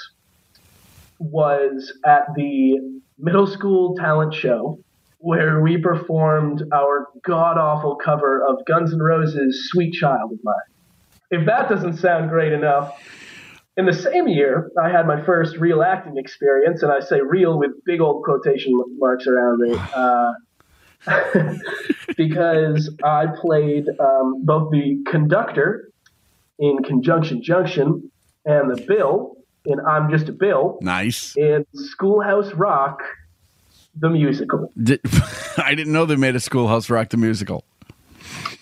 was 1.19 1.93
at 2.05 2.27
the 2.36 2.79
middle 3.17 3.47
school 3.47 3.95
talent 3.95 4.33
show 4.33 4.79
where 5.26 5.59
we 5.59 5.76
performed 5.76 6.61
our 6.71 7.07
god 7.26 7.57
awful 7.57 7.95
cover 7.95 8.45
of 8.47 8.63
Guns 8.67 8.93
N' 8.93 8.99
Roses' 8.99 9.67
"Sweet 9.71 9.91
Child 9.91 10.34
of 10.34 10.39
Mine." 10.43 10.55
If 11.32 11.47
that 11.47 11.67
doesn't 11.67 11.97
sound 11.97 12.30
great 12.30 12.53
enough, 12.53 13.01
in 13.76 13.88
the 13.88 13.93
same 13.93 14.28
year, 14.28 14.69
I 14.80 14.89
had 14.89 15.07
my 15.07 15.26
first 15.26 15.57
real 15.57 15.82
acting 15.82 16.17
experience, 16.17 16.84
and 16.84 16.91
I 16.91 16.99
say 16.99 17.21
real 17.21 17.57
with 17.57 17.71
big 17.86 18.01
old 18.01 18.23
quotation 18.23 18.80
marks 18.99 19.26
around 19.26 19.61
it, 19.67 19.80
uh, 19.95 20.34
because 22.17 22.95
I 23.03 23.26
played 23.41 23.86
um, 23.99 24.45
both 24.45 24.69
the 24.71 25.03
conductor 25.07 25.89
in 26.59 26.84
Conjunction 26.84 27.41
Junction 27.41 28.11
and 28.45 28.69
the 28.69 28.80
bill 28.80 29.38
in 29.65 29.80
I'm 29.80 30.11
Just 30.11 30.30
a 30.30 30.34
Bill 30.34 30.78
nice. 30.82 31.36
in 31.36 31.65
Schoolhouse 31.73 32.53
Rock 32.53 33.01
the 33.96 34.10
musical. 34.10 34.72
Did, 34.82 35.00
I 35.58 35.74
didn't 35.76 35.93
know 35.93 36.06
they 36.06 36.16
made 36.16 36.36
a 36.36 36.39
Schoolhouse 36.39 36.89
Rock 36.89 37.10
the 37.10 37.18
musical. 37.18 37.64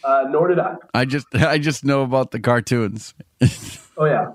Uh, 0.04 0.26
nor 0.30 0.48
did 0.50 0.60
I. 0.60 0.76
I 0.94 1.06
just 1.06 1.28
I 1.34 1.58
just 1.58 1.86
know 1.86 2.02
about 2.04 2.32
the 2.32 2.40
cartoons. 2.40 3.14
Oh 3.96 4.06
yeah. 4.06 4.32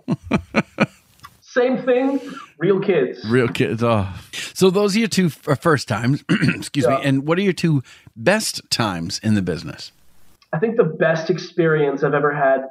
Same 1.40 1.82
thing. 1.82 2.20
Real 2.58 2.78
kids. 2.78 3.24
Real 3.28 3.48
kids. 3.48 3.82
Oh. 3.82 4.06
So 4.54 4.70
those 4.70 4.94
are 4.94 5.00
your 5.00 5.08
two 5.08 5.32
uh, 5.48 5.56
first 5.56 5.88
times. 5.88 6.22
Excuse 6.30 6.84
Yeah. 6.88 6.98
me. 6.98 7.04
And 7.04 7.26
what 7.26 7.38
are 7.38 7.42
your 7.42 7.52
two 7.52 7.82
best 8.14 8.60
times 8.70 9.18
in 9.18 9.34
the 9.34 9.42
business? 9.42 9.90
I 10.52 10.60
think 10.60 10.76
the 10.76 10.84
best 10.84 11.28
experience 11.28 12.04
I've 12.04 12.14
ever 12.14 12.32
had 12.32 12.68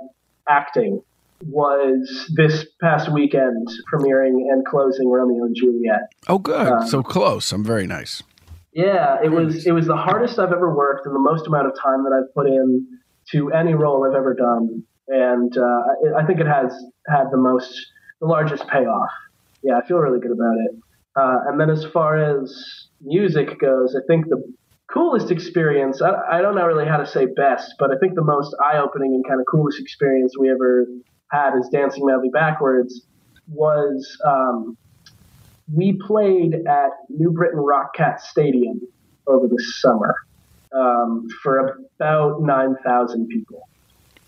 acting 0.48 1.02
was 1.46 2.32
this 2.36 2.66
past 2.82 3.12
weekend 3.12 3.68
premiering 3.92 4.52
and 4.52 4.66
closing 4.66 5.10
Romeo 5.10 5.44
and 5.44 5.56
Juliet. 5.56 6.12
Oh, 6.28 6.40
good. 6.40 6.68
Um, 6.68 6.88
so 6.88 7.04
close. 7.04 7.52
I'm 7.52 7.64
very 7.64 7.88
nice. 7.88 8.24
Yeah, 8.74 9.18
it 9.24 9.30
was 9.30 9.66
it 9.66 9.72
was 9.72 9.88
the 9.88 9.96
hardest 9.96 10.38
I've 10.38 10.52
ever 10.52 10.74
worked 10.74 11.08
and 11.08 11.16
the 11.16 11.20
most 11.20 11.48
amount 11.48 11.66
of 11.66 11.74
time 11.82 12.04
that 12.04 12.14
I've 12.14 12.32
put 12.36 12.46
in 12.46 12.86
to 13.32 13.52
any 13.52 13.74
role 13.74 14.06
I've 14.06 14.16
ever 14.16 14.36
done, 14.36 14.84
and 15.08 15.58
uh, 15.58 16.16
I, 16.16 16.22
I 16.22 16.26
think 16.28 16.40
it 16.40 16.46
has 16.46 16.72
had 17.08 17.32
the 17.32 17.38
most 17.38 17.74
the 18.22 18.28
largest 18.28 18.68
payoff. 18.68 19.10
Yeah, 19.64 19.80
I 19.84 19.88
feel 19.88 19.98
really 19.98 20.20
good 20.20 20.32
about 20.32 20.58
it. 20.58 20.76
Uh, 21.16 21.40
and 21.48 21.60
then 21.60 21.72
as 21.72 21.86
far 21.86 22.18
as 22.18 22.56
music 23.02 23.60
goes, 23.60 23.96
I 23.96 24.06
think 24.06 24.30
the 24.30 24.44
coolest 24.94 25.32
experience 25.32 26.02
I, 26.02 26.38
I 26.38 26.42
don't 26.42 26.56
know 26.56 26.66
really 26.66 26.88
how 26.88 26.98
to 26.98 27.08
say 27.08 27.26
best, 27.26 27.74
but 27.80 27.90
I 27.90 27.98
think 28.00 28.14
the 28.14 28.24
most 28.24 28.56
eye 28.64 28.78
opening 28.78 29.16
and 29.16 29.28
kind 29.28 29.40
of 29.40 29.48
coolest 29.50 29.80
experience 29.80 30.36
we 30.38 30.52
ever 30.52 30.86
had 31.32 31.56
as 31.58 31.70
Dancing 31.70 32.06
Madly 32.06 32.30
Backwards 32.30 33.06
was 33.48 34.18
um, 34.26 34.78
we 35.74 35.94
played 36.06 36.56
at 36.68 36.92
New 37.10 37.32
Britain 37.32 37.60
Rock 37.60 37.94
Cat 37.96 38.22
Stadium 38.22 38.82
over 39.28 39.48
the 39.48 39.62
summer 39.80 40.16
um, 40.74 41.28
for 41.44 41.80
about 42.00 42.42
9,000 42.42 43.28
people, 43.28 43.68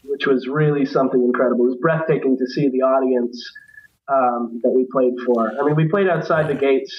which 0.04 0.26
was 0.26 0.48
really 0.48 0.86
something 0.86 1.22
incredible. 1.22 1.66
It 1.66 1.70
was 1.70 1.78
breathtaking 1.82 2.38
to 2.38 2.48
see 2.48 2.70
the 2.70 2.82
audience 2.82 3.42
um, 4.08 4.60
that 4.64 4.72
we 4.72 4.86
played 4.92 5.14
for. 5.26 5.52
I 5.60 5.66
mean, 5.66 5.76
we 5.76 5.88
played 5.88 6.08
outside 6.08 6.50
the 6.50 6.56
gates, 6.56 6.94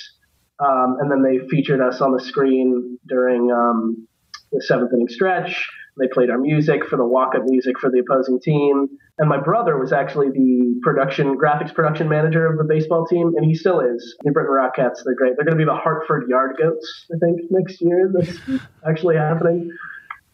um, 0.59 0.97
and 1.01 1.11
then 1.11 1.23
they 1.23 1.47
featured 1.49 1.81
us 1.81 2.01
on 2.01 2.13
the 2.13 2.21
screen 2.21 2.99
during 3.09 3.51
um, 3.51 4.07
the 4.53 4.63
seventh 4.63 4.93
inning 4.93 5.09
stretch. 5.09 5.69
They 6.01 6.09
played 6.09 6.31
our 6.31 6.39
music 6.39 6.87
for 6.87 6.97
the 6.97 7.05
walk-up 7.05 7.43
music 7.45 7.79
for 7.79 7.91
the 7.91 7.99
opposing 7.99 8.41
team, 8.41 8.89
and 9.19 9.29
my 9.29 9.39
brother 9.39 9.79
was 9.79 9.93
actually 9.93 10.31
the 10.31 10.81
production 10.83 11.37
graphics 11.37 11.75
production 11.75 12.09
manager 12.09 12.47
of 12.47 12.59
the 12.59 12.65
baseball 12.65 13.07
team, 13.07 13.33
and 13.37 13.45
he 13.45 13.55
still 13.55 13.81
is. 13.81 14.17
New 14.25 14.33
Britain 14.33 14.53
Rock 14.53 14.77
Cats, 14.77 15.03
they're 15.05 15.15
great. 15.15 15.35
They're 15.37 15.45
going 15.45 15.59
to 15.59 15.63
be 15.63 15.67
the 15.67 15.77
Hartford 15.77 16.29
Yard 16.29 16.57
Goats, 16.59 17.07
I 17.15 17.19
think, 17.19 17.41
next 17.51 17.81
year. 17.83 18.11
That's 18.13 18.39
actually 18.89 19.17
happening. 19.17 19.71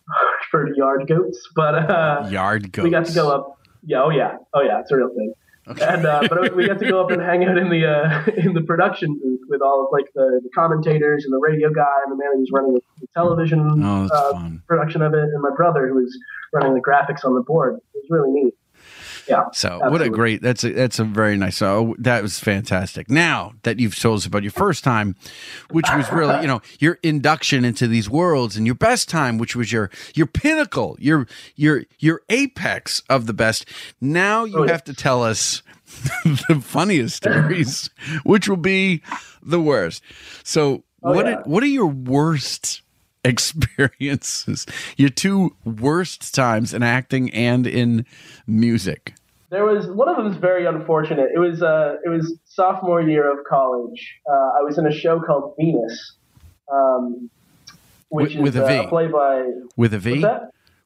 Hartford 0.09 0.77
Yard 0.77 1.09
Goats, 1.09 1.49
but 1.55 1.75
uh, 1.75 2.29
Yard 2.31 2.71
Goats. 2.73 2.85
we 2.85 2.91
got 2.91 3.07
to 3.07 3.13
go 3.13 3.31
up. 3.31 3.59
Yeah, 3.85 4.03
oh 4.03 4.11
yeah, 4.11 4.37
oh 4.55 4.63
yeah, 4.63 4.81
it's 4.81 4.91
a 4.93 4.97
real 4.97 5.11
thing. 5.11 5.33
And 5.67 6.07
uh, 6.07 6.23
but 6.29 6.55
we 6.55 6.67
got 6.67 6.79
to 6.79 6.89
go 6.89 7.03
up 7.03 7.11
and 7.11 7.21
hang 7.21 7.45
out 7.45 7.59
in 7.59 7.69
the 7.71 7.87
uh, 7.87 8.31
in 8.37 8.55
the 8.55 8.63
production 8.63 9.19
booth 9.21 9.41
with 9.49 9.61
all 9.61 9.85
of 9.85 9.89
like 9.93 10.07
the, 10.15 10.41
the 10.43 10.51
commentators 10.55 11.25
and 11.25 11.33
the 11.33 11.39
radio 11.39 11.71
guy 11.73 11.97
and 12.05 12.13
the 12.13 12.17
man 12.17 12.31
who's 12.37 12.51
running 12.53 12.75
the, 12.75 12.81
the 13.01 13.07
television 13.15 13.61
Oh, 13.83 14.09
uh, 14.13 14.49
production 14.69 15.03
of 15.03 15.13
it, 15.15 15.25
and 15.25 15.43
my 15.43 15.51
brother 15.57 15.89
who 15.89 15.95
was 15.95 16.17
running 16.53 16.75
the 16.75 16.81
graphics 16.81 17.25
on 17.25 17.35
the 17.35 17.43
board. 17.43 17.77
It 17.95 18.03
was 18.03 18.07
really 18.11 18.31
neat. 18.31 18.55
Yeah. 19.29 19.45
So 19.53 19.81
what 19.91 20.03
a 20.03 20.09
great 20.09 20.43
that's 20.43 20.65
a 20.65 20.73
that's 20.73 20.99
a 20.99 21.05
very 21.05 21.37
nice. 21.37 21.57
So 21.57 21.95
that 21.99 22.23
was 22.23 22.39
fantastic. 22.39 23.11
Now 23.11 23.55
that 23.63 23.81
you've 23.81 23.99
told 23.99 24.19
us 24.19 24.27
about 24.27 24.43
your 24.43 24.53
first 24.53 24.85
time, 24.85 25.17
which 25.71 25.87
was 25.95 26.11
really 26.13 26.41
you 26.43 26.47
know 26.47 26.63
your 26.79 26.99
induction 27.03 27.65
into 27.65 27.87
these 27.87 28.09
worlds, 28.09 28.57
and 28.57 28.67
your 28.67 28.75
best 28.75 29.09
time, 29.09 29.39
which 29.39 29.57
was 29.57 29.73
your 29.73 29.91
your 30.15 30.27
pinnacle, 30.27 30.97
your 30.99 31.27
your 31.57 31.85
your 31.99 32.23
apex 32.29 33.03
of 33.09 33.27
the 33.27 33.35
best. 33.35 33.67
Now 34.01 34.45
you 34.45 34.59
oh, 34.59 34.69
have 34.69 34.85
to 34.85 34.95
tell 34.95 35.23
us 35.23 35.63
the 36.25 36.61
funniest 36.63 37.17
stories, 37.25 37.91
which 38.25 38.49
will 38.49 38.57
be 38.57 39.03
the 39.43 39.61
worst. 39.61 40.03
So 40.43 40.85
Oh, 41.03 41.13
what 41.13 41.27
yeah. 41.27 41.43
what 41.45 41.63
are 41.63 41.69
your 41.69 41.87
worst 41.87 42.83
experiences? 43.31 44.67
Your 44.97 45.09
two 45.09 45.55
worst 45.65 46.35
times 46.35 46.73
in 46.75 46.83
acting 46.83 47.31
and 47.33 47.67
in 47.67 48.05
music. 48.47 49.15
There 49.51 49.65
was 49.65 49.87
one 49.87 50.09
of 50.09 50.17
them 50.17 50.27
is 50.27 50.37
very 50.37 50.67
unfortunate. 50.67 51.31
It 51.35 51.39
was 51.39 51.63
uh, 51.63 51.97
it 52.05 52.09
was 52.09 52.35
sophomore 52.47 53.01
year 53.03 53.31
of 53.31 53.45
college. 53.49 54.19
Uh, 54.29 54.33
I 54.59 54.63
was 54.63 54.77
in 54.79 54.87
a 54.87 54.93
show 54.93 55.21
called 55.21 55.55
Venus, 55.59 56.17
um, 56.73 57.31
which 58.09 58.35
With- 58.35 58.55
with 58.55 58.57
is 58.57 58.63
a 58.63 58.67
V. 58.67 58.79
uh, 58.79 58.89
played 58.89 59.13
by 59.13 59.45
With 59.77 59.95
a 59.95 59.99
V? 59.99 60.25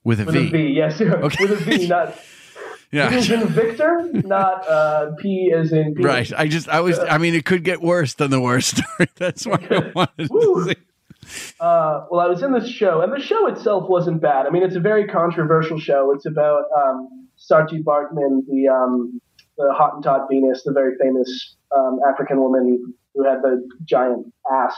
With 0.05 0.21
a 0.21 0.25
with 0.25 0.35
V. 0.35 0.47
a 0.47 0.51
V. 0.51 0.67
Yes, 0.75 1.01
Okay. 1.01 1.37
with 1.45 1.53
a 1.53 1.57
V, 1.57 1.89
not 1.89 2.19
Yeah. 2.93 3.09
V 3.09 3.17
as 3.17 3.31
in 3.31 3.47
Victor, 3.49 4.11
not 4.13 4.69
uh, 4.69 5.13
P 5.21 5.53
as 5.57 5.73
in 5.73 5.95
penis. 5.95 6.05
Right. 6.05 6.33
I 6.37 6.49
just, 6.49 6.69
I 6.69 6.81
was, 6.81 6.99
I 6.99 7.19
mean, 7.19 7.35
it 7.37 7.45
could 7.45 7.63
get 7.65 7.81
worse 7.81 8.15
than 8.15 8.31
the 8.33 8.41
worst 8.41 8.79
story. 8.79 9.09
That's 9.17 9.47
why 9.47 9.59
I 9.71 9.93
wanted 9.95 10.29
to 10.29 10.65
say. 10.67 10.75
Uh, 11.61 12.07
well, 12.11 12.21
I 12.21 12.27
was 12.27 12.43
in 12.43 12.53
this 12.53 12.69
show, 12.69 13.03
and 13.03 13.13
the 13.13 13.21
show 13.21 13.47
itself 13.47 13.89
wasn't 13.89 14.21
bad. 14.21 14.47
I 14.47 14.51
mean, 14.51 14.63
it's 14.63 14.77
a 14.77 14.81
very 14.81 15.07
controversial 15.07 15.79
show. 15.79 16.13
It's 16.15 16.27
about 16.27 16.65
um, 16.77 17.29
Saartjie 17.39 17.83
Baartman, 17.83 18.47
the 18.47 18.69
um, 18.69 19.21
the 19.57 19.75
Hottentot 19.79 20.29
Venus, 20.31 20.63
the 20.65 20.73
very 20.73 20.95
famous 21.01 21.57
um, 21.77 22.01
African 22.09 22.41
woman 22.41 22.95
who 23.15 23.25
had 23.25 23.43
the 23.43 23.67
giant 23.85 24.33
ass. 24.51 24.75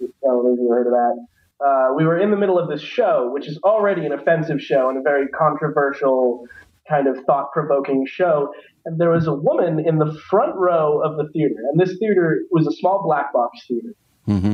I 0.00 0.06
don't 0.24 0.44
know 0.44 0.52
if 0.52 0.58
you 0.60 0.68
heard 0.68 0.86
of 0.86 0.92
that. 0.92 1.26
Uh, 1.64 1.94
we 1.94 2.04
were 2.04 2.18
in 2.18 2.30
the 2.30 2.36
middle 2.36 2.58
of 2.58 2.68
this 2.68 2.82
show, 2.82 3.30
which 3.32 3.48
is 3.48 3.58
already 3.64 4.04
an 4.04 4.12
offensive 4.12 4.60
show 4.60 4.90
and 4.90 4.98
a 4.98 5.02
very 5.02 5.26
controversial, 5.28 6.44
kind 6.88 7.06
of 7.06 7.16
thought 7.24 7.50
provoking 7.52 8.04
show. 8.06 8.52
And 8.84 9.00
there 9.00 9.10
was 9.10 9.26
a 9.26 9.32
woman 9.32 9.80
in 9.80 9.98
the 9.98 10.12
front 10.28 10.54
row 10.56 11.00
of 11.02 11.16
the 11.16 11.28
theater, 11.32 11.54
and 11.70 11.80
this 11.80 11.96
theater 11.98 12.42
was 12.50 12.66
a 12.66 12.72
small 12.72 13.02
black 13.04 13.32
box 13.32 13.58
theater 13.66 13.94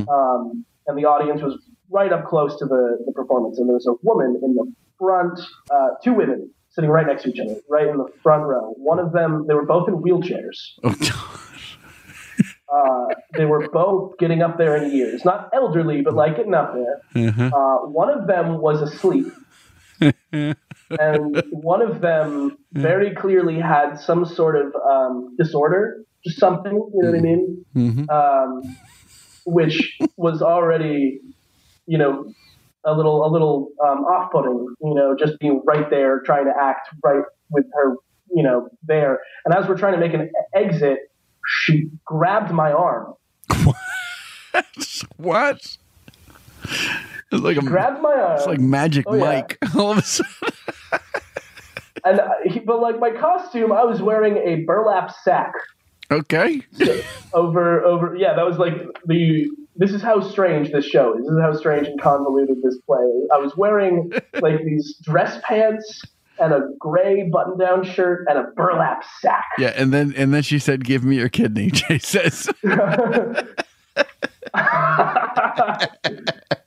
um, 0.09 0.65
and 0.87 0.97
the 0.97 1.05
audience 1.05 1.41
was 1.41 1.57
right 1.89 2.11
up 2.11 2.25
close 2.25 2.57
to 2.59 2.65
the, 2.65 2.97
the 3.05 3.11
performance. 3.13 3.59
And 3.59 3.67
there 3.69 3.75
was 3.75 3.87
a 3.87 3.93
woman 4.03 4.39
in 4.43 4.55
the 4.55 4.71
front, 4.97 5.39
uh, 5.71 5.89
two 6.03 6.13
women 6.13 6.49
sitting 6.69 6.89
right 6.89 7.05
next 7.05 7.23
to 7.23 7.29
each 7.29 7.39
other, 7.39 7.55
right 7.69 7.87
in 7.87 7.97
the 7.97 8.07
front 8.21 8.43
row. 8.43 8.73
One 8.77 8.99
of 8.99 9.13
them, 9.13 9.45
they 9.47 9.53
were 9.53 9.65
both 9.65 9.87
in 9.87 9.95
wheelchairs. 9.95 10.57
Oh 10.83 10.95
uh, 12.73 13.13
they 13.37 13.45
were 13.45 13.69
both 13.69 14.17
getting 14.17 14.41
up 14.41 14.57
there 14.57 14.75
in 14.75 14.91
years, 14.91 15.23
not 15.23 15.49
elderly, 15.53 16.01
but 16.01 16.13
like 16.13 16.37
getting 16.37 16.55
up 16.55 16.73
there. 16.73 17.01
Uh, 17.53 17.85
one 17.85 18.09
of 18.09 18.27
them 18.27 18.59
was 18.59 18.81
asleep. 18.81 19.27
and 20.31 21.43
one 21.51 21.81
of 21.81 22.01
them 22.01 22.57
very 22.71 23.13
clearly 23.13 23.59
had 23.59 23.95
some 23.95 24.25
sort 24.25 24.55
of 24.55 24.73
um, 24.75 25.35
disorder, 25.37 26.03
just 26.25 26.39
something, 26.39 26.73
you 26.73 27.03
know 27.03 27.11
what 27.11 27.17
I 27.17 27.21
mean? 27.21 27.65
Mm-hmm. 27.75 28.09
um, 28.09 28.77
which 29.45 29.97
was 30.17 30.41
already, 30.41 31.19
you 31.87 31.97
know, 31.97 32.31
a 32.85 32.93
little 32.93 33.25
a 33.25 33.29
little 33.31 33.69
um, 33.83 33.99
off-putting. 34.05 34.67
You 34.81 34.93
know, 34.95 35.15
just 35.17 35.39
being 35.39 35.61
right 35.65 35.89
there, 35.89 36.21
trying 36.25 36.45
to 36.45 36.53
act 36.59 36.89
right 37.03 37.23
with 37.49 37.65
her, 37.75 37.95
you 38.35 38.43
know, 38.43 38.69
there. 38.83 39.19
And 39.45 39.53
as 39.55 39.67
we're 39.67 39.77
trying 39.77 39.93
to 39.93 39.99
make 39.99 40.13
an 40.13 40.29
exit, 40.55 40.99
she 41.47 41.89
grabbed 42.05 42.51
my 42.51 42.71
arm. 42.71 43.13
What? 45.17 45.77
It's 46.65 47.03
like 47.31 47.57
a, 47.57 47.61
grabbed 47.61 48.01
my 48.01 48.13
arm. 48.13 48.37
it's 48.37 48.45
like 48.45 48.59
Magic 48.59 49.05
Oh, 49.07 49.15
yeah. 49.15 49.23
Mike. 49.23 49.57
All 49.75 49.91
of 49.91 49.97
a 49.97 50.01
sudden. 50.03 50.31
And 52.05 52.19
I, 52.21 52.27
he- 52.45 52.59
but 52.59 52.79
like 52.81 52.99
my 52.99 53.09
costume, 53.11 53.71
I 53.71 53.83
was 53.83 54.01
wearing 54.01 54.37
a 54.37 54.63
burlap 54.65 55.11
sack. 55.23 55.53
Okay. 56.13 56.61
over 57.33 57.83
over 57.83 58.15
yeah 58.15 58.35
that 58.35 58.45
was 58.45 58.57
like 58.57 58.73
the 59.07 59.47
this 59.75 59.91
is 59.91 60.01
how 60.03 60.21
strange 60.21 60.71
this 60.71 60.85
show 60.85 61.17
is 61.17 61.25
this 61.25 61.33
is 61.33 61.41
how 61.41 61.53
strange 61.53 61.87
and 61.87 61.99
convoluted 61.99 62.57
this 62.61 62.77
play 62.85 63.01
is. 63.01 63.29
i 63.33 63.37
was 63.37 63.57
wearing 63.57 64.11
like 64.39 64.63
these 64.65 64.95
dress 65.01 65.39
pants 65.43 66.03
and 66.39 66.53
a 66.53 66.61
gray 66.79 67.27
button 67.31 67.57
down 67.57 67.83
shirt 67.83 68.25
and 68.29 68.37
a 68.37 68.43
burlap 68.55 69.03
sack 69.21 69.45
Yeah, 69.57 69.73
and 69.75 69.91
then 69.93 70.13
and 70.17 70.33
then 70.33 70.41
she 70.41 70.57
said, 70.57 70.83
"Give 70.83 71.03
me 71.03 71.15
your 71.17 71.29
kidney." 71.29 71.69
Jay 71.71 71.99
says, 71.99 72.49
oh 72.65 73.43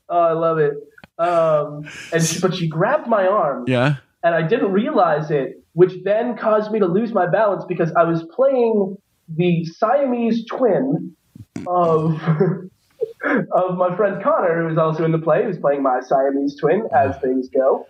i 0.09 0.32
love 0.32 0.59
it 0.59 0.74
um 1.18 1.88
and 2.12 2.22
she, 2.22 2.40
but 2.40 2.55
she 2.55 2.68
grabbed 2.68 3.09
my 3.09 3.26
arm 3.26 3.64
"Yeah." 3.66 3.97
and 4.26 4.34
I 4.34 4.42
didn't 4.42 4.72
realize 4.72 5.30
it, 5.30 5.62
which 5.74 5.92
then 6.03 6.36
caused 6.36 6.72
me 6.72 6.80
to 6.80 6.86
lose 6.86 7.12
my 7.12 7.28
balance 7.28 7.64
because 7.68 7.92
I 7.92 8.03
was 8.03 8.24
playing 8.34 8.97
the 9.29 9.64
Siamese 9.64 10.45
twin 10.47 11.14
of 11.66 12.20
of 13.53 13.77
my 13.77 13.97
friend 13.97 14.22
Connor, 14.22 14.68
who's 14.68 14.79
also 14.79 15.05
in 15.05 15.12
the 15.12 15.18
play, 15.18 15.45
who's 15.45 15.59
playing 15.59 15.83
my 15.83 16.01
Siamese 16.01 16.57
twin, 16.57 16.89
as 16.95 17.16
things 17.18 17.49
go. 17.49 17.87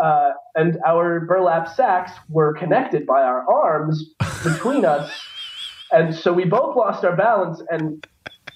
Uh, 0.00 0.30
and 0.54 0.78
our 0.86 1.20
burlap 1.20 1.68
sacks 1.74 2.12
were 2.28 2.54
connected 2.54 3.04
by 3.04 3.22
our 3.22 3.44
arms 3.52 4.14
between 4.44 4.84
us, 4.84 5.10
and 5.90 6.14
so 6.14 6.32
we 6.32 6.44
both 6.44 6.76
lost 6.76 7.04
our 7.04 7.16
balance. 7.16 7.60
And 7.70 8.06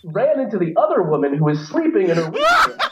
ran 0.04 0.40
into 0.40 0.58
the 0.58 0.74
other 0.76 1.02
woman 1.02 1.34
who 1.34 1.44
was 1.44 1.66
sleeping 1.68 2.08
in 2.08 2.16
her 2.16 2.30
wheelchair. 2.30 2.78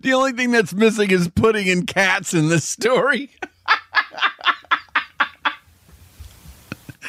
The 0.00 0.12
only 0.12 0.32
thing 0.32 0.50
that's 0.50 0.74
missing 0.74 1.10
is 1.10 1.28
putting 1.28 1.66
in 1.66 1.86
cats 1.86 2.34
in 2.34 2.48
this 2.48 2.66
story. 2.66 3.30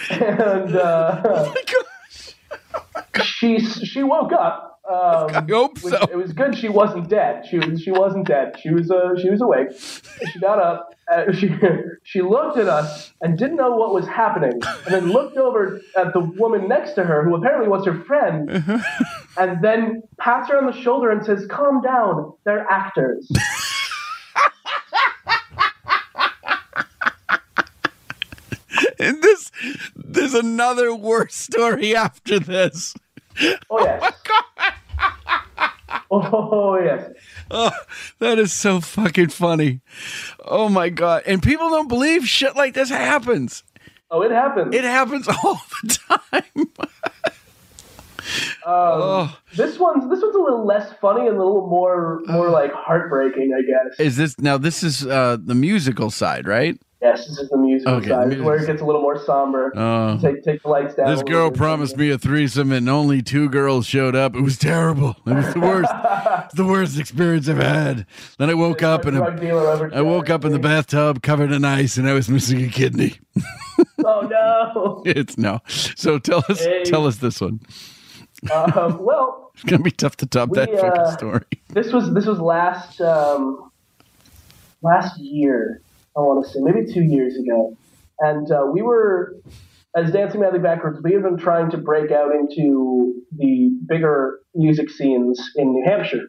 And 0.09 0.75
uh, 0.75 1.53
she 3.23 3.59
she 3.59 4.03
woke 4.03 4.33
up. 4.33 4.75
Um, 4.87 5.29
I 5.35 5.43
hope 5.49 5.79
so. 5.79 5.97
It 6.11 6.15
was 6.15 6.31
good 6.33 6.55
she 6.55 6.69
wasn't 6.69 7.09
dead. 7.09 7.45
She 7.49 7.57
was 7.57 7.81
she 7.81 7.89
wasn't 7.91 8.27
dead. 8.27 8.55
She 8.61 8.69
was 8.69 8.91
uh, 8.91 9.15
she 9.19 9.29
was 9.31 9.41
awake. 9.41 9.69
She 10.31 10.39
got 10.39 10.59
up. 10.59 10.89
Uh, 11.11 11.31
she 11.33 11.49
she 12.03 12.21
looked 12.21 12.57
at 12.57 12.67
us 12.67 13.11
and 13.21 13.37
didn't 13.37 13.55
know 13.55 13.71
what 13.75 13.93
was 13.93 14.07
happening, 14.07 14.53
and 14.85 14.93
then 14.93 15.09
looked 15.09 15.37
over 15.37 15.81
at 15.97 16.13
the 16.13 16.19
woman 16.19 16.67
next 16.67 16.93
to 16.93 17.03
her, 17.03 17.23
who 17.23 17.35
apparently 17.35 17.67
was 17.67 17.85
her 17.85 18.03
friend, 18.03 18.49
and 19.37 19.63
then 19.63 20.03
pats 20.19 20.49
her 20.49 20.57
on 20.57 20.67
the 20.67 20.81
shoulder 20.81 21.09
and 21.09 21.25
says, 21.25 21.47
"Calm 21.49 21.81
down. 21.81 22.33
They're 22.43 22.67
actors." 22.69 23.27
And 28.99 29.21
this, 29.23 29.51
there's 29.95 30.33
another 30.33 30.93
worse 30.95 31.35
story 31.35 31.95
after 31.95 32.39
this. 32.39 32.93
Oh 33.69 33.83
yes. 33.83 34.13
Oh 36.11 36.79
yes. 36.83 37.11
Oh, 37.51 37.71
that 38.19 38.37
is 38.39 38.53
so 38.53 38.79
fucking 38.79 39.29
funny. 39.29 39.81
Oh 40.43 40.69
my 40.69 40.89
god! 40.89 41.23
And 41.25 41.41
people 41.41 41.69
don't 41.69 41.87
believe 41.87 42.27
shit 42.27 42.55
like 42.55 42.73
this 42.73 42.89
happens. 42.89 43.63
Oh, 44.11 44.21
it 44.21 44.31
happens. 44.31 44.73
It 44.75 44.83
happens 44.83 45.27
all 45.43 45.59
the 45.83 45.97
time. 46.31 46.69
Um, 48.65 49.33
This 49.55 49.77
one's 49.79 50.09
this 50.09 50.21
one's 50.21 50.35
a 50.35 50.39
little 50.39 50.65
less 50.65 50.93
funny 50.99 51.27
and 51.27 51.35
a 51.35 51.39
little 51.39 51.67
more 51.67 52.21
more 52.27 52.49
like 52.49 52.71
heartbreaking, 52.73 53.51
I 53.57 53.61
guess. 53.61 53.99
Is 53.99 54.17
this 54.17 54.39
now? 54.39 54.57
This 54.57 54.83
is 54.83 55.05
uh, 55.05 55.37
the 55.43 55.55
musical 55.55 56.09
side, 56.11 56.47
right? 56.47 56.79
Yes, 57.05 57.27
this 57.27 57.37
is 57.37 57.49
the 57.49 57.57
music 57.57 57.87
Okay, 57.87 58.07
side, 58.09 58.31
the 58.31 58.41
where 58.41 58.57
it 58.57 58.65
gets 58.65 58.81
a 58.81 58.85
little 58.85 59.01
more 59.01 59.23
somber. 59.23 59.71
Oh. 59.75 60.17
take 60.19 60.43
take 60.43 60.63
the 60.63 60.69
lights 60.69 60.95
down. 60.95 61.07
This 61.07 61.21
girl 61.21 61.51
promised 61.51 61.97
me 61.97 62.09
a 62.09 62.17
threesome, 62.17 62.71
and 62.71 62.89
only 62.89 63.21
two 63.21 63.47
girls 63.47 63.85
showed 63.85 64.15
up. 64.15 64.35
It 64.35 64.41
was 64.41 64.57
terrible. 64.57 65.15
It 65.27 65.33
was 65.35 65.53
the 65.53 65.59
worst, 65.59 65.91
it's 66.45 66.53
the 66.61 66.65
worst 66.65 66.97
experience 66.99 67.47
I've 67.47 67.57
had. 67.57 68.07
Then 68.39 68.49
I 68.49 68.55
woke 68.55 68.81
up 68.81 69.05
and 69.05 69.17
drug 69.17 69.39
dealer 69.39 69.67
over 69.67 69.93
I 69.93 70.01
woke 70.01 70.31
up 70.31 70.45
in 70.45 70.51
the 70.51 70.57
bathtub 70.59 71.21
covered 71.21 71.51
in 71.51 71.63
ice, 71.63 71.97
and 71.97 72.09
I 72.09 72.13
was 72.13 72.27
missing 72.27 72.63
a 72.63 72.69
kidney. 72.69 73.19
Oh 74.05 74.21
no. 74.21 75.03
it's 75.05 75.37
no. 75.37 75.61
So 75.67 76.17
tell 76.19 76.43
us, 76.49 76.63
Hey. 76.63 76.83
tell 76.85 77.05
us 77.07 77.17
this 77.17 77.41
one. 77.41 77.59
um, 78.51 78.99
well, 79.03 79.51
It's 79.53 79.63
gonna 79.63 79.83
be 79.83 79.91
tough 79.91 80.15
to 80.17 80.25
top 80.25 80.49
We, 80.49 80.59
that 80.59 80.71
fucking 80.71 81.01
uh, 81.01 81.11
story. 81.17 81.43
this 81.69 81.91
was 81.91 82.13
this 82.13 82.25
was 82.25 82.39
last 82.39 83.01
um, 83.01 83.71
last 84.81 85.17
year. 85.19 85.81
I 86.17 86.21
want 86.21 86.45
to 86.45 86.51
say 86.51 86.59
maybe 86.61 86.91
two 86.91 87.03
years 87.03 87.37
ago, 87.37 87.77
and 88.19 88.49
uh, 88.51 88.65
we 88.71 88.81
were 88.81 89.35
as 89.95 90.11
Dancing 90.11 90.41
Madly 90.41 90.59
Backwards. 90.59 90.99
We 91.03 91.13
had 91.13 91.23
been 91.23 91.37
trying 91.37 91.71
to 91.71 91.77
break 91.77 92.11
out 92.11 92.33
into 92.33 93.21
the 93.37 93.71
bigger 93.87 94.39
music 94.53 94.89
scenes 94.89 95.41
in 95.55 95.73
New 95.73 95.83
Hampshire. 95.85 96.27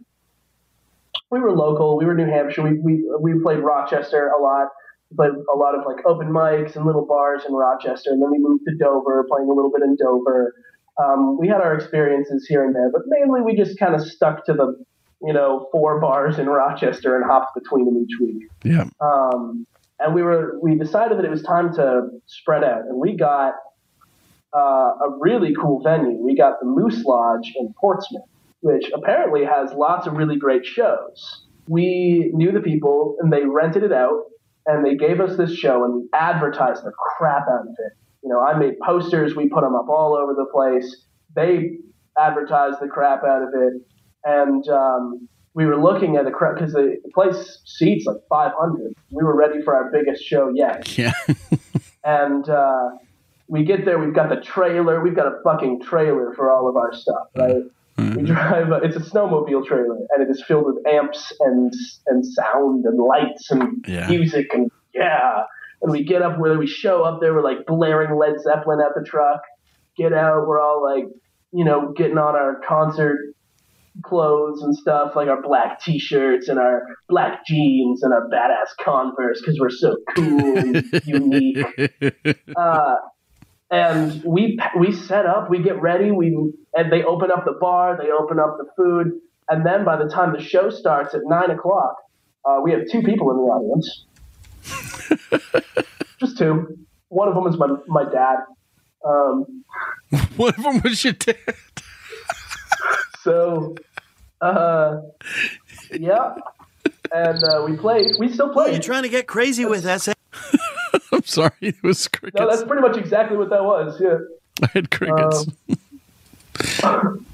We 1.30 1.41
were 1.41 1.53
local. 1.53 1.99
We 1.99 2.05
were 2.05 2.14
New 2.14 2.26
Hampshire. 2.26 2.62
We 2.62 2.78
we 2.78 3.05
we 3.20 3.41
played 3.43 3.59
Rochester 3.59 4.28
a 4.28 4.41
lot. 4.41 4.68
Played 5.14 5.32
a 5.53 5.57
lot 5.57 5.74
of 5.76 5.87
like 5.87 6.05
open 6.05 6.28
mics 6.28 6.74
and 6.74 6.84
little 6.84 7.07
bars 7.07 7.43
in 7.49 7.55
Rochester, 7.55 8.11
and 8.11 8.20
then 8.20 8.30
we 8.30 8.39
moved 8.39 8.64
to 8.68 8.74
Dover, 8.76 9.24
playing 9.28 9.49
a 9.49 9.53
little 9.53 9.70
bit 9.70 9.82
in 9.82 9.97
Dover. 9.97 10.55
Um, 10.99 11.39
we 11.39 11.47
had 11.47 11.61
our 11.61 11.74
experiences 11.74 12.47
here 12.49 12.64
and 12.64 12.74
there, 12.74 12.91
but 12.91 13.03
mainly 13.07 13.43
we 13.43 13.55
just 13.55 13.78
kind 13.78 13.95
of 13.95 14.01
stuck 14.01 14.47
to 14.47 14.55
the, 14.55 14.82
you 15.22 15.32
know, 15.32 15.68
four 15.70 16.01
bars 16.01 16.39
in 16.39 16.47
Rochester 16.47 17.14
and 17.16 17.24
hopped 17.24 17.55
between 17.55 17.84
them 17.84 17.99
each 17.99 18.18
week. 18.18 18.49
Yeah. 18.64 18.84
Um, 19.01 19.66
and 19.99 20.15
we 20.15 20.23
were 20.23 20.59
we 20.63 20.77
decided 20.77 21.19
that 21.19 21.25
it 21.25 21.31
was 21.31 21.43
time 21.43 21.75
to 21.75 22.09
spread 22.27 22.65
out, 22.65 22.83
and 22.89 22.99
we 22.99 23.17
got 23.17 23.55
uh, 24.55 24.59
a 24.59 25.19
really 25.19 25.55
cool 25.55 25.83
venue. 25.83 26.19
We 26.23 26.37
got 26.37 26.61
the 26.61 26.67
Moose 26.67 27.05
Lodge 27.05 27.53
in 27.57 27.75
Portsmouth, 27.81 28.23
which 28.61 28.91
apparently 28.95 29.45
has 29.45 29.73
lots 29.73 30.07
of 30.07 30.15
really 30.15 30.37
great 30.37 30.65
shows. 30.65 31.47
We 31.69 32.31
knew 32.35 32.53
the 32.53 32.61
people, 32.61 33.17
and 33.21 33.33
they 33.33 33.45
rented 33.45 33.83
it 33.83 33.93
out, 33.93 34.25
and 34.67 34.85
they 34.85 34.95
gave 34.97 35.21
us 35.21 35.37
this 35.37 35.55
show, 35.55 35.85
and 35.85 35.95
we 35.95 36.09
advertised 36.13 36.85
the 36.85 36.93
crap 36.93 37.43
out 37.49 37.63
of 37.63 37.75
it. 37.79 37.93
You 38.23 38.31
know, 38.31 38.41
I 38.41 38.59
made 38.59 38.75
posters, 38.85 39.35
we 39.35 39.49
put 39.49 39.63
them 39.63 39.75
up 39.75 39.89
all 39.89 40.17
over 40.17 40.35
the 40.35 40.47
place. 40.53 41.05
They 41.35 41.79
advertised 42.19 42.79
the 42.81 42.89
crap 42.89 43.25
out 43.25 43.43
of 43.43 43.49
it, 43.55 43.75
and 44.25 44.69
um, 44.69 45.29
we 45.57 45.65
were 45.67 45.77
looking 45.83 46.17
at 46.17 46.25
the 46.27 46.31
crowd 46.31 46.55
because 46.57 46.73
the 46.75 46.97
the 47.03 47.11
place 47.13 47.59
seats 47.65 48.05
like 48.07 48.19
500. 48.29 48.95
We 49.11 49.25
were 49.25 49.35
ready 49.35 49.63
for 49.63 49.75
our 49.75 49.91
biggest 49.91 50.23
show 50.23 50.51
yet. 50.55 50.97
Yeah. 50.97 51.13
And 52.05 52.49
uh, 52.49 52.91
we 53.49 53.65
get 53.65 53.85
there, 53.85 53.99
we've 53.99 54.15
got 54.15 54.29
the 54.29 54.41
trailer, 54.41 55.01
we've 55.03 55.17
got 55.17 55.27
a 55.27 55.41
fucking 55.43 55.83
trailer 55.83 56.33
for 56.37 56.53
all 56.53 56.69
of 56.69 56.77
our 56.77 56.95
stuff, 56.95 57.27
right? 57.37 57.65
We 57.99 58.23
drive. 58.23 58.71
A, 58.71 58.77
it's 58.77 58.95
a 58.95 59.01
snowmobile 59.01 59.67
trailer, 59.67 59.97
and 60.11 60.23
it 60.23 60.31
is 60.31 60.41
filled 60.47 60.67
with 60.67 60.87
amps 60.87 61.33
and 61.41 61.73
and 62.07 62.25
sound 62.25 62.85
and 62.85 62.97
lights 62.99 63.51
and 63.51 63.85
Yeah. 63.89 64.07
music 64.09 64.55
and 64.55 64.71
yeah. 64.95 65.43
And 65.83 65.91
we 65.91 66.05
get 66.05 66.23
up 66.23 66.39
where 66.39 66.57
we 66.59 66.67
show 66.69 67.03
up 67.03 67.21
there, 67.21 67.35
we're 67.35 67.43
like 67.43 67.67
blaring 67.67 68.17
Led 68.17 68.39
Zeppelin 68.41 68.79
at 68.81 68.95
the 68.95 69.03
truck. 69.05 69.41
Get 69.97 70.13
out, 70.13 70.47
we're 70.47 70.61
all 70.61 70.81
like, 70.85 71.07
you 71.53 71.65
know, 71.65 71.93
getting 71.97 72.19
on 72.19 72.37
our 72.37 72.61
concert 72.69 73.35
clothes 74.03 74.63
and 74.63 74.75
stuff, 74.77 75.17
like 75.17 75.29
our 75.29 75.41
black 75.41 75.81
t-shirts 75.81 76.49
and 76.49 76.59
our 76.59 76.83
black 77.09 77.45
jeans 77.47 78.03
and 78.03 78.13
our 78.13 78.29
badass 78.29 78.77
Converse 78.85 79.41
because 79.41 79.59
we're 79.59 79.71
so 79.71 79.97
cool 80.15 80.59
and 80.59 81.03
unique. 81.05 81.67
Uh, 82.57 82.97
and 83.71 84.23
we 84.25 84.59
we 84.79 84.93
set 84.93 85.27
up, 85.27 85.51
we 85.51 85.63
get 85.63 85.81
ready, 85.81 86.11
we 86.11 86.29
and 86.75 86.93
they 86.93 87.03
open 87.03 87.31
up 87.31 87.45
the 87.45 87.57
bar, 87.61 87.99
they 88.01 88.11
open 88.11 88.39
up 88.39 88.59
the 88.59 88.67
food, 88.77 89.21
and 89.49 89.67
then 89.67 89.85
by 89.85 89.97
the 89.97 90.09
time 90.09 90.33
the 90.33 90.43
show 90.43 90.71
starts 90.71 91.15
at 91.15 91.23
nine 91.25 91.51
o'clock, 91.51 91.97
uh, 92.45 92.61
we 92.63 92.71
have 92.73 92.83
two 92.91 93.03
people 93.03 93.31
in 93.31 93.37
the 93.39 93.43
audience, 93.43 94.05
just 96.21 96.39
two. 96.39 96.79
One 97.09 97.29
of 97.29 97.35
them 97.35 97.47
is 97.47 97.59
my 97.59 97.69
my 97.89 98.05
dad. 98.05 98.37
Um, 99.05 99.65
One 100.37 100.55
of 100.57 100.63
them 100.63 100.81
was 100.83 101.03
your 101.05 101.13
dad. 101.13 101.37
So, 103.27 103.74
uh, 104.41 105.01
yeah, 105.93 106.35
and 107.12 107.43
uh, 107.43 107.64
we 107.68 107.77
played. 107.77 108.12
We 108.20 108.33
still 108.33 108.53
play. 108.53 108.70
You're 108.70 108.81
trying 108.81 109.03
to 109.03 109.09
get 109.09 109.27
crazy 109.27 109.64
with 109.64 109.85
us. 109.85 110.09
I'm 111.12 111.24
sorry, 111.24 111.51
it 111.61 111.83
was 111.83 112.07
crickets. 112.07 112.41
No, 112.41 112.49
that's 112.49 112.62
pretty 112.62 112.83
much 112.83 112.97
exactly 112.97 113.37
what 113.37 113.51
that 113.51 113.64
was. 113.64 114.01
Yeah. 114.01 114.18
I 114.62 114.68
had 114.72 114.91
crickets. 114.93 115.47
Um, 116.85 117.27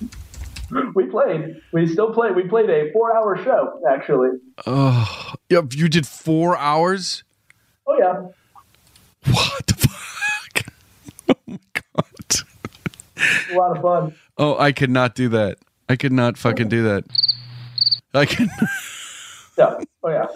we 0.95 1.05
played. 1.05 1.61
We 1.73 1.87
still 1.87 2.15
play. 2.15 2.31
We 2.31 2.45
played 2.49 2.71
a 2.71 2.91
four-hour 2.93 3.45
show, 3.45 3.83
actually. 3.91 4.31
oh, 4.67 5.35
yep. 5.51 5.75
You 5.75 5.89
did 5.91 6.07
four 6.07 6.57
hours. 6.57 7.23
Oh 7.87 7.99
yeah. 7.99 9.33
What 9.33 9.67
the 9.67 9.75
fuck? 9.75 9.93
Oh 11.29 11.35
my 11.47 11.59
god. 11.73 12.41
a 13.51 13.55
lot 13.55 13.77
of 13.77 13.83
fun. 13.83 14.15
Oh, 14.39 14.59
I 14.59 14.73
could 14.73 14.91
not 14.91 15.15
do 15.15 15.29
that. 15.29 15.59
I 15.93 15.97
could 15.97 16.13
not 16.13 16.39
fucking 16.39 16.69
do 16.69 16.85
that. 16.85 17.05
I 18.15 18.25
can. 18.25 18.49
Yeah. 19.59 19.85
Oh 20.03 20.09
yeah. 20.09 20.29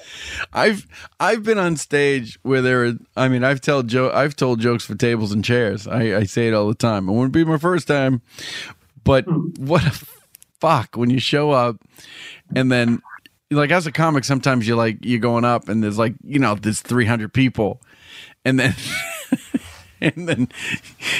I've 0.52 0.86
I've 1.18 1.42
been 1.42 1.56
on 1.56 1.76
stage 1.76 2.38
where 2.42 2.60
there. 2.60 2.84
Are, 2.84 2.92
I 3.16 3.28
mean, 3.28 3.44
I've 3.44 3.62
told 3.62 3.88
jo- 3.88 4.10
I've 4.12 4.36
told 4.36 4.60
jokes 4.60 4.84
for 4.84 4.94
tables 4.94 5.32
and 5.32 5.42
chairs. 5.42 5.88
I, 5.88 6.18
I 6.18 6.24
say 6.24 6.48
it 6.48 6.54
all 6.54 6.68
the 6.68 6.74
time. 6.74 7.08
It 7.08 7.12
wouldn't 7.12 7.32
be 7.32 7.42
my 7.42 7.56
first 7.56 7.88
time, 7.88 8.20
but 9.04 9.24
hmm. 9.24 9.48
what 9.56 9.86
a 9.86 10.06
fuck 10.60 10.98
when 10.98 11.08
you 11.08 11.18
show 11.18 11.50
up 11.50 11.78
and 12.54 12.70
then 12.70 13.00
like 13.50 13.70
as 13.70 13.86
a 13.86 13.90
comic, 13.90 14.24
sometimes 14.24 14.68
you're 14.68 14.76
like 14.76 14.98
you're 15.00 15.18
going 15.18 15.46
up 15.46 15.70
and 15.70 15.82
there's 15.82 15.98
like 15.98 16.12
you 16.22 16.38
know 16.38 16.54
there's 16.54 16.82
300 16.82 17.32
people, 17.32 17.80
and 18.44 18.60
then. 18.60 18.74
And 20.00 20.28
then 20.28 20.48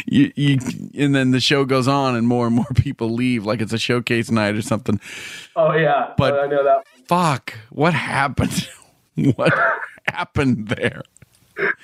you, 0.07 0.33
you 0.37 0.59
and 0.99 1.15
then 1.15 1.31
the 1.31 1.41
show 1.41 1.65
goes 1.65 1.89
on 1.89 2.15
and 2.15 2.27
more 2.29 2.47
and 2.47 2.55
more 2.55 2.67
people 2.75 3.09
leave 3.11 3.47
like 3.47 3.63
it's 3.63 3.73
a 3.73 3.79
showcase 3.79 4.31
night 4.31 4.55
or 4.55 4.61
something. 4.63 5.01
Oh 5.57 5.73
yeah. 5.73 6.13
But 6.19 6.39
I 6.39 6.47
know 6.47 6.63
that. 6.63 6.85
fuck, 7.09 7.55
what 7.71 7.95
happened? 7.95 8.69
what 9.37 9.53
happened 10.09 10.69
there? 10.69 11.01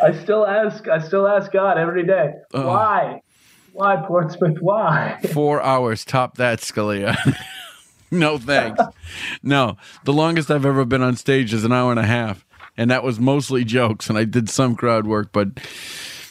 I 0.03 0.13
still 0.23 0.47
ask. 0.47 0.87
I 0.87 0.99
still 0.99 1.27
ask 1.27 1.51
God 1.51 1.79
every 1.79 2.05
day. 2.07 2.33
Oh. 2.53 2.67
Why? 2.67 3.23
Why 3.73 3.97
Portsmouth? 4.07 4.59
Why? 4.61 5.19
Four 5.33 5.63
hours, 5.63 6.05
top 6.05 6.37
that, 6.37 6.61
Scalia. 6.61 7.17
no 8.11 8.37
thanks. 8.37 8.83
No, 9.43 9.79
the 10.05 10.13
longest 10.13 10.51
I've 10.51 10.67
ever 10.67 10.85
been 10.85 11.01
on 11.01 11.17
stage 11.17 11.55
is 11.55 11.65
an 11.65 11.73
hour 11.73 11.91
and 11.91 11.99
a 12.01 12.05
half, 12.05 12.45
and 12.77 12.91
that 12.91 13.03
was 13.03 13.19
mostly 13.19 13.65
jokes, 13.65 14.11
and 14.11 14.19
I 14.19 14.25
did 14.25 14.51
some 14.51 14.77
crowd 14.77 15.07
work, 15.07 15.31
but 15.33 15.49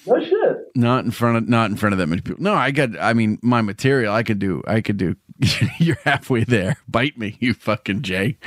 No 0.05 0.19
shit. 0.19 0.33
Not 0.75 1.03
in 1.03 1.11
front 1.11 1.37
of 1.37 1.49
not 1.49 1.69
in 1.69 1.75
front 1.75 1.93
of 1.93 1.99
that 1.99 2.07
many 2.07 2.21
people. 2.21 2.41
No, 2.41 2.53
I 2.53 2.71
got. 2.71 2.97
I 2.99 3.13
mean, 3.13 3.39
my 3.41 3.61
material. 3.61 4.13
I 4.13 4.23
could 4.23 4.39
do. 4.39 4.63
I 4.65 4.81
could 4.81 4.97
do. 4.97 5.15
You're 5.79 5.97
halfway 6.05 6.43
there. 6.43 6.77
Bite 6.87 7.17
me, 7.17 7.37
you 7.39 7.53
fucking 7.53 8.03
Jay. 8.03 8.37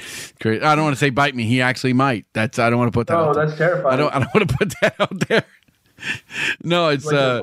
I 0.44 0.56
don't 0.58 0.84
want 0.84 0.94
to 0.94 0.98
say 1.00 1.10
bite 1.10 1.34
me. 1.34 1.44
He 1.44 1.60
actually 1.60 1.92
might. 1.92 2.24
That's. 2.32 2.58
I 2.58 2.70
don't 2.70 2.78
want 2.78 2.92
to 2.92 2.96
put 2.96 3.08
that. 3.08 3.16
Oh, 3.18 3.24
out 3.28 3.34
there. 3.34 3.46
that's 3.46 3.58
terrifying. 3.58 3.94
I 3.94 3.96
don't. 3.96 4.14
I 4.14 4.18
don't 4.20 4.34
want 4.34 4.48
to 4.48 4.56
put 4.56 4.74
that 4.80 4.94
out 5.00 5.28
there. 5.28 5.44
No, 6.62 6.88
it's. 6.88 7.10
Uh. 7.10 7.42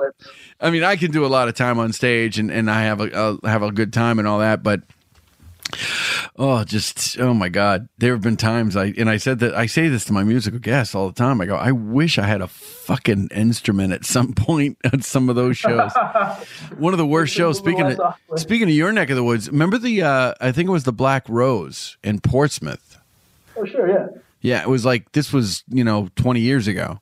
I 0.60 0.72
mean, 0.72 0.84
I 0.84 0.96
can 0.96 1.12
do 1.12 1.26
a 1.26 1.28
lot 1.28 1.48
of 1.48 1.56
time 1.56 1.78
on 1.78 1.94
stage, 1.94 2.40
and 2.40 2.50
and 2.52 2.70
I 2.70 2.84
have 2.84 3.02
a 3.02 3.16
I'll 3.16 3.40
have 3.44 3.62
a 3.62 3.72
good 3.72 3.94
time 3.94 4.20
and 4.20 4.28
all 4.28 4.40
that, 4.40 4.64
but. 4.64 4.82
Oh, 6.38 6.64
just 6.64 7.20
oh 7.20 7.34
my 7.34 7.50
God! 7.50 7.88
There 7.98 8.14
have 8.14 8.22
been 8.22 8.38
times 8.38 8.76
I 8.76 8.94
and 8.98 9.10
I 9.10 9.18
said 9.18 9.40
that 9.40 9.54
I 9.54 9.66
say 9.66 9.88
this 9.88 10.06
to 10.06 10.14
my 10.14 10.24
musical 10.24 10.60
guests 10.60 10.96
all 10.96 11.08
the 11.08 11.14
time. 11.14 11.42
I 11.42 11.46
go, 11.46 11.56
I 11.56 11.72
wish 11.72 12.18
I 12.18 12.26
had 12.26 12.42
a 12.42 12.48
fucking 12.48 13.30
instrument 13.34 13.94
at 13.94 14.06
some 14.06 14.34
point 14.36 14.78
at 14.84 15.04
some 15.04 15.30
of 15.30 15.36
those 15.36 15.58
shows. 15.58 15.92
One 16.78 16.94
of 16.94 16.98
the 16.98 17.06
worst 17.06 17.34
shows. 17.34 17.58
Speaking 17.58 17.86
of 17.92 18.16
speaking 18.40 18.68
of 18.68 18.74
your 18.74 18.92
neck 18.92 19.10
of 19.10 19.16
the 19.16 19.24
woods, 19.24 19.50
remember 19.50 19.78
the 19.78 20.04
uh, 20.04 20.34
I 20.42 20.52
think 20.52 20.68
it 20.68 20.72
was 20.72 20.84
the 20.84 20.94
Black 20.94 21.28
Rose 21.30 21.98
in 22.04 22.20
Portsmouth. 22.20 22.98
Oh, 23.58 23.66
sure, 23.66 23.88
yeah. 23.88 24.08
Yeah, 24.42 24.62
it 24.62 24.70
was 24.70 24.86
like 24.86 25.12
this 25.12 25.32
was 25.32 25.64
you 25.70 25.84
know 25.84 26.10
twenty 26.16 26.40
years 26.40 26.68
ago, 26.68 27.00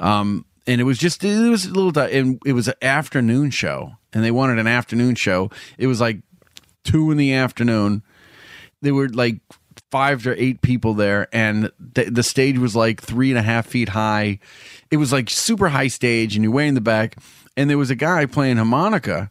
um, 0.00 0.46
and 0.66 0.80
it 0.80 0.84
was 0.84 0.98
just 0.98 1.22
it 1.22 1.48
was 1.48 1.66
a 1.66 1.72
little 1.72 1.98
and 2.02 2.40
it 2.46 2.52
was 2.52 2.68
an 2.68 2.74
afternoon 2.80 3.50
show, 3.50 3.92
and 4.12 4.24
they 4.24 4.30
wanted 4.30 4.58
an 4.58 4.66
afternoon 4.66 5.14
show. 5.14 5.50
It 5.76 5.86
was 5.86 6.00
like 6.00 6.22
two 6.84 7.10
in 7.10 7.18
the 7.18 7.34
afternoon. 7.34 8.02
There 8.80 8.94
were 8.94 9.08
like 9.08 9.40
five 9.90 10.26
or 10.26 10.34
eight 10.34 10.62
people 10.62 10.94
there, 10.94 11.28
and 11.32 11.70
the, 11.78 12.04
the 12.04 12.22
stage 12.22 12.58
was 12.58 12.76
like 12.76 13.00
three 13.00 13.30
and 13.30 13.38
a 13.38 13.42
half 13.42 13.66
feet 13.66 13.90
high. 13.90 14.38
It 14.90 14.96
was 14.96 15.12
like 15.12 15.30
super 15.30 15.68
high 15.68 15.88
stage, 15.88 16.36
and 16.36 16.44
you're 16.44 16.52
way 16.52 16.68
in 16.68 16.74
the 16.74 16.80
back, 16.80 17.16
and 17.56 17.68
there 17.68 17.78
was 17.78 17.90
a 17.90 17.96
guy 17.96 18.26
playing 18.26 18.56
harmonica 18.56 19.30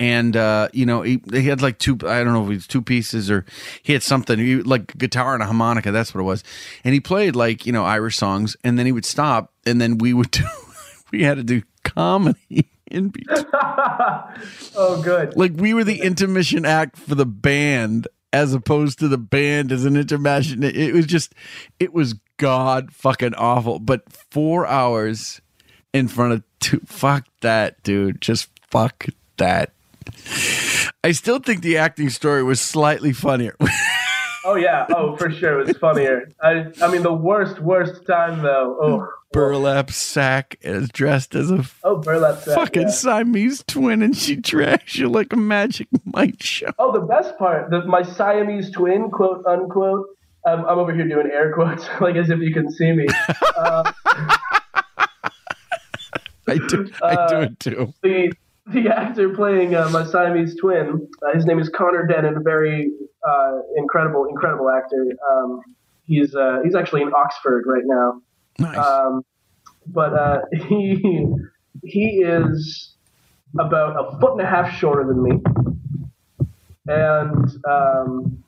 and 0.00 0.34
uh, 0.34 0.68
you 0.72 0.86
know 0.86 1.02
he, 1.02 1.20
he 1.30 1.42
had 1.42 1.62
like 1.62 1.78
two 1.78 1.92
i 2.06 2.24
don't 2.24 2.32
know 2.32 2.42
if 2.42 2.50
it 2.50 2.54
was 2.54 2.66
two 2.66 2.82
pieces 2.82 3.30
or 3.30 3.44
he 3.82 3.92
had 3.92 4.02
something 4.02 4.38
he, 4.38 4.56
like 4.56 4.96
guitar 4.96 5.34
and 5.34 5.42
a 5.42 5.46
harmonica 5.46 5.92
that's 5.92 6.12
what 6.12 6.22
it 6.22 6.24
was 6.24 6.42
and 6.82 6.94
he 6.94 7.00
played 7.00 7.36
like 7.36 7.66
you 7.66 7.72
know 7.72 7.84
irish 7.84 8.16
songs 8.16 8.56
and 8.64 8.78
then 8.78 8.86
he 8.86 8.92
would 8.92 9.04
stop 9.04 9.52
and 9.66 9.80
then 9.80 9.98
we 9.98 10.12
would 10.12 10.30
do 10.32 10.44
we 11.12 11.22
had 11.22 11.36
to 11.36 11.44
do 11.44 11.62
comedy 11.84 12.68
in 12.90 13.10
between 13.10 13.46
oh, 13.52 15.00
good. 15.04 15.36
like 15.36 15.52
we 15.54 15.74
were 15.74 15.84
the 15.84 16.00
intermission 16.00 16.64
act 16.64 16.96
for 16.96 17.14
the 17.14 17.26
band 17.26 18.08
as 18.32 18.54
opposed 18.54 18.98
to 18.98 19.08
the 19.08 19.18
band 19.18 19.72
as 19.72 19.84
an 19.84 19.96
intermission 19.96 20.62
it, 20.62 20.94
was 20.94 21.06
just 21.06 21.34
it 21.78 21.92
was 21.92 22.14
god 22.36 22.92
fucking 22.92 23.34
awful. 23.34 23.78
But 23.78 24.10
four 24.30 24.66
hours 24.66 25.40
in 25.92 26.08
front 26.08 26.32
of 26.32 26.42
two 26.60 26.80
fuck 26.86 27.26
that 27.40 27.82
dude. 27.82 28.20
Just 28.20 28.48
fuck 28.70 29.06
that. 29.36 29.72
I 31.04 31.12
still 31.12 31.38
think 31.38 31.62
the 31.62 31.76
acting 31.76 32.10
story 32.10 32.42
was 32.42 32.60
slightly 32.60 33.12
funnier. 33.12 33.56
Oh 34.44 34.54
yeah. 34.56 34.86
Oh, 34.94 35.16
for 35.16 35.30
sure. 35.30 35.60
It 35.60 35.66
was 35.68 35.76
funnier. 35.78 36.30
I. 36.42 36.66
I 36.82 36.90
mean, 36.90 37.02
the 37.02 37.12
worst, 37.12 37.60
worst 37.60 38.06
time 38.06 38.42
though. 38.42 38.78
Oh. 38.80 39.08
Burlap 39.32 39.92
sack 39.92 40.56
is 40.62 40.88
dressed 40.88 41.36
as 41.36 41.52
a 41.52 41.64
Oh, 41.84 41.98
burlap 41.98 42.38
sack. 42.42 42.56
fucking 42.56 42.82
yeah. 42.82 42.88
Siamese 42.88 43.62
twin, 43.68 44.02
and 44.02 44.16
she 44.16 44.34
drags 44.34 44.96
you 44.96 45.08
like 45.08 45.32
a 45.32 45.36
magic 45.36 45.86
might 46.04 46.42
show. 46.42 46.70
Oh, 46.80 46.90
the 46.90 47.06
best 47.06 47.38
part, 47.38 47.70
the, 47.70 47.84
my 47.84 48.02
Siamese 48.02 48.70
twin, 48.72 49.08
quote 49.08 49.44
unquote. 49.46 50.08
Um, 50.46 50.64
I'm 50.64 50.78
over 50.80 50.92
here 50.92 51.06
doing 51.06 51.30
air 51.30 51.52
quotes, 51.52 51.84
like 52.00 52.16
as 52.16 52.28
if 52.30 52.40
you 52.40 52.52
can 52.52 52.70
see 52.72 52.90
me. 52.92 53.06
Uh, 53.56 53.92
I 56.48 56.56
do, 56.66 56.90
I 57.02 57.14
do 57.28 57.36
Uh, 57.36 57.40
it 57.42 57.60
too. 57.60 57.94
the 58.02 58.32
the 58.72 58.88
actor 58.88 59.30
playing 59.30 59.74
uh, 59.74 59.88
my 59.90 60.04
Siamese 60.04 60.56
twin, 60.56 61.08
uh, 61.22 61.34
his 61.34 61.44
name 61.44 61.58
is 61.58 61.68
Connor 61.68 62.06
Denon, 62.06 62.36
a 62.36 62.40
very 62.40 62.90
uh, 63.26 63.58
incredible, 63.76 64.26
incredible 64.26 64.70
actor. 64.70 65.06
Um, 65.30 65.60
he's 66.04 66.34
uh, 66.34 66.58
he's 66.62 66.74
actually 66.74 67.02
in 67.02 67.12
Oxford 67.12 67.64
right 67.66 67.82
now. 67.84 68.22
Nice. 68.58 68.78
Um, 68.78 69.24
but 69.86 70.12
uh, 70.12 70.40
he 70.68 71.26
he 71.84 72.22
is 72.24 72.94
about 73.58 73.96
a 73.98 74.20
foot 74.20 74.32
and 74.32 74.42
a 74.42 74.46
half 74.46 74.78
shorter 74.78 75.04
than 75.04 75.22
me, 75.22 75.42
and 76.86 77.50
um, 77.68 78.44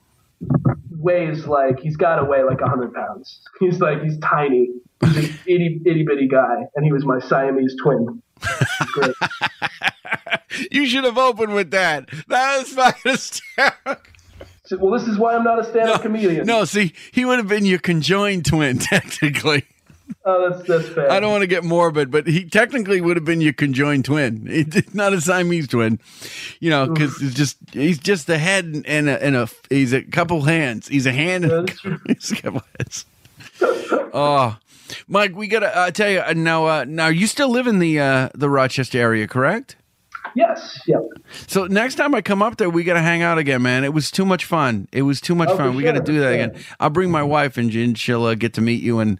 weighs 0.91 1.47
like 1.47 1.81
he's 1.81 1.97
got 1.97 2.17
to 2.17 2.25
weigh 2.25 2.45
like 2.45 2.61
hundred 2.61 2.95
pounds. 2.95 3.41
He's 3.61 3.81
like 3.81 4.03
he's 4.03 4.19
tiny. 4.19 4.69
He's 5.05 5.17
an 5.17 5.39
itty 5.47 5.81
itty 5.85 6.05
bitty 6.05 6.29
guy, 6.29 6.63
and 6.77 6.85
he 6.85 6.93
was 6.93 7.05
my 7.05 7.19
Siamese 7.19 7.75
twin. 7.83 8.23
You 10.71 10.87
should 10.87 11.05
have 11.05 11.19
opened 11.19 11.55
with 11.55 11.71
that. 11.71 12.09
That 12.29 12.59
was 12.59 12.73
fucking 12.73 13.13
hysterical. 13.13 13.97
Well, 14.79 14.99
this 14.99 15.09
is 15.09 15.19
why 15.19 15.35
I'm 15.35 15.45
not 15.45 15.59
a 15.59 15.65
stand-up 15.65 16.03
comedian. 16.03 16.47
No, 16.47 16.65
see, 16.65 16.93
he 17.11 17.25
would 17.25 17.39
have 17.39 17.49
been 17.49 17.67
your 17.67 17.79
conjoined 17.79 18.47
twin, 18.47 18.79
technically. 18.79 19.65
Oh, 20.25 20.51
that's 20.51 20.69
that's 20.69 20.89
fair. 20.89 21.11
I 21.11 21.21
don't 21.21 21.31
want 21.31 21.43
to 21.43 21.47
get 21.47 21.65
morbid, 21.65 22.11
but 22.11 22.27
he 22.27 22.45
technically 22.45 23.01
would 23.01 23.17
have 23.17 23.25
been 23.25 23.41
your 23.41 23.53
conjoined 23.53 24.05
twin, 24.05 24.47
It's 24.49 24.95
not 24.95 25.13
a 25.13 25.21
Siamese 25.21 25.69
twin. 25.69 25.99
You 26.61 26.71
know, 26.71 26.87
because 26.87 27.21
it's 27.21 27.35
just 27.35 27.57
he's 27.73 27.99
just 27.99 28.29
a 28.29 28.39
head 28.39 28.85
and, 28.87 29.09
a 29.09 29.23
and 29.23 29.37
a 29.37 29.49
he's 29.69 29.93
a 29.93 30.03
couple 30.03 30.43
hands. 30.43 30.89
He's 30.89 31.07
a 31.07 31.13
hand 31.13 31.47
and 31.47 31.71
he's 32.07 32.33
a 32.33 32.37
couple 32.37 32.63
hands. 32.79 33.07
Oh, 34.13 34.57
Mike, 35.09 35.35
we 35.35 35.47
gotta 35.47 35.77
uh, 35.77 35.91
tell 35.91 36.11
you 36.11 36.21
uh, 36.21 36.33
now. 36.35 36.67
Uh, 36.67 36.85
now 36.87 37.09
you 37.09 37.27
still 37.27 37.49
live 37.51 37.67
in 37.67 37.79
the 37.79 38.01
uh, 38.01 38.29
the 38.35 38.49
Rochester 38.49 38.99
area, 38.99 39.27
correct? 39.27 39.77
Yes. 40.35 40.81
Yep. 40.87 41.03
So 41.47 41.67
next 41.67 41.97
time 41.97 42.15
I 42.15 42.23
come 42.23 42.43
up 42.43 42.57
there, 42.57 42.71
we 42.71 42.85
got 42.85 42.95
to 42.95 43.01
hang 43.03 43.23
out 43.23 43.39
again, 43.39 43.63
man. 43.63 43.85
It 43.85 43.93
was 43.93 44.11
too 44.11 44.25
much 44.25 44.45
fun. 44.45 44.89
It 44.93 45.03
was 45.03 45.21
too 45.21 45.35
much 45.35 45.49
Oh, 45.51 45.57
fun. 45.57 45.77
We 45.77 45.83
got 45.83 45.93
to 45.93 46.01
do 46.01 46.21
that 46.21 46.35
yeah. 46.37 46.45
again. 46.47 46.65
I'll 46.81 46.91
bring 46.91 47.11
my 47.11 47.23
wife 47.23 47.57
and, 47.59 47.73
and 47.75 47.99
she'll 47.99 48.25
uh, 48.25 48.35
get 48.35 48.55
to 48.55 48.61
meet 48.61 48.83
you, 48.83 48.99
and 49.01 49.19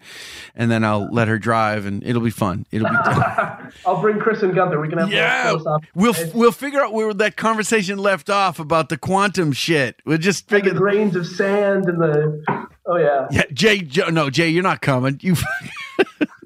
and 0.55 0.71
then 0.71 0.83
I'll 0.83 1.07
let 1.11 1.27
her 1.27 1.37
drive, 1.37 1.85
and 1.85 2.03
it'll 2.03 2.21
be 2.21 2.29
fun. 2.31 2.65
It'll 2.71 2.89
be. 2.89 2.95
I'll 3.85 4.01
bring 4.01 4.19
Chris 4.19 4.41
and 4.43 4.53
Gunther. 4.55 4.79
We 4.79 4.89
can 4.89 4.97
have 4.99 5.11
Yeah, 5.11 5.55
we'll 5.95 6.13
debates. 6.13 6.33
we'll 6.33 6.51
figure 6.51 6.81
out 6.81 6.93
where 6.93 7.13
that 7.13 7.35
conversation 7.37 7.97
left 7.97 8.29
off 8.29 8.59
about 8.59 8.89
the 8.89 8.97
quantum 8.97 9.51
shit. 9.51 10.01
We'll 10.05 10.17
just 10.17 10.51
And 10.51 10.61
figure. 10.61 10.73
the 10.73 10.79
grains 10.79 11.15
of 11.15 11.25
sand 11.27 11.85
and 11.87 12.01
the 12.01 12.67
oh 12.85 12.97
yeah. 12.97 13.27
Yeah, 13.31 13.43
Jay, 13.53 13.79
Jay, 13.81 14.09
no, 14.11 14.29
Jay, 14.29 14.49
you're 14.49 14.63
not 14.63 14.81
coming. 14.81 15.19
You. 15.21 15.35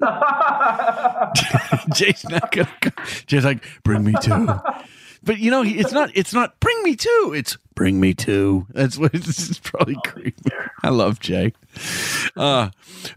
Jay's 1.94 2.24
not 2.28 2.50
gonna. 2.52 2.68
Come. 2.80 2.92
Jay's 3.26 3.44
like, 3.44 3.64
bring 3.82 4.04
me 4.04 4.14
two. 4.22 4.48
But 5.22 5.38
you 5.38 5.50
know, 5.50 5.62
it's 5.64 5.92
not. 5.92 6.10
It's 6.14 6.32
not. 6.32 6.58
Bring 6.60 6.82
me 6.82 6.96
two. 6.96 7.32
It's 7.36 7.56
bring 7.78 8.00
me 8.00 8.12
two. 8.12 8.66
That's 8.70 8.98
what. 8.98 9.12
This 9.28 9.50
is 9.50 9.58
probably 9.58 9.96
creepy. 10.04 10.50
I 10.82 10.88
love 10.88 11.20
Jay. 11.20 11.52
Uh, 12.36 12.70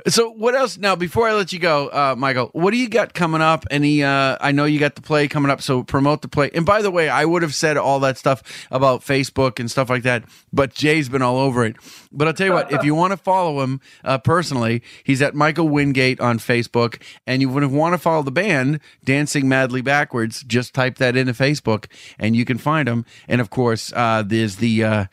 so 0.08 0.30
what 0.32 0.56
else? 0.56 0.78
Now, 0.78 0.96
before 0.96 1.28
I 1.28 1.34
let 1.34 1.54
you 1.54 1.60
go, 1.60 1.88
uh, 1.88 2.16
Michael, 2.18 2.50
what 2.54 2.72
do 2.72 2.78
you 2.78 2.90
got 2.90 3.14
coming 3.14 3.42
up? 3.42 3.66
Any? 3.72 4.04
Uh, 4.04 4.38
I 4.42 4.52
know 4.52 4.66
you 4.66 4.80
got 4.80 4.96
the 4.96 5.02
play 5.02 5.28
coming 5.28 5.50
up, 5.50 5.62
so 5.62 5.84
promote 5.84 6.22
the 6.22 6.28
play. 6.28 6.52
And 6.54 6.66
by 6.66 6.82
the 6.82 6.92
way, 6.92 7.08
I 7.08 7.26
would 7.26 7.44
have 7.44 7.56
said 7.56 7.78
all 7.78 8.00
that 8.02 8.18
stuff 8.18 8.68
about 8.72 9.02
Facebook 9.02 9.60
and 9.60 9.72
stuff 9.72 9.90
like 9.90 10.04
that, 10.04 10.24
but 10.52 10.74
Jay's 10.74 11.08
been 11.08 11.22
all 11.22 11.38
over 11.38 11.66
it. 11.66 11.76
But 12.12 12.28
I'll 12.28 12.34
tell 12.34 12.48
you 12.48 12.54
what, 12.54 12.72
if 12.72 12.84
you 12.84 12.94
want 13.02 13.12
to 13.12 13.18
follow 13.18 13.62
him 13.62 13.80
uh, 14.04 14.18
personally, 14.18 14.82
he's 15.04 15.22
at 15.22 15.34
Michael 15.34 15.70
Wingate 15.70 16.20
on 16.20 16.40
Facebook, 16.40 17.02
and 17.26 17.42
you 17.42 17.50
would 17.50 17.66
want 17.66 17.94
to 17.94 17.98
follow 17.98 18.24
the 18.24 18.32
band 18.32 18.80
Dancing 19.04 19.48
Madly 19.48 19.82
Backwards, 19.82 20.44
just 20.44 20.74
type 20.74 20.98
that 20.98 21.16
into 21.16 21.34
Facebook, 21.34 21.86
and 22.20 22.36
you 22.36 22.44
can 22.44 22.58
find 22.58 22.90
him. 22.90 23.06
And 23.28 23.40
of 23.40 23.50
course, 23.50 23.94
uh, 23.96 24.24
the 24.58 24.84
uh, 24.84 24.94
uh, 24.94 25.06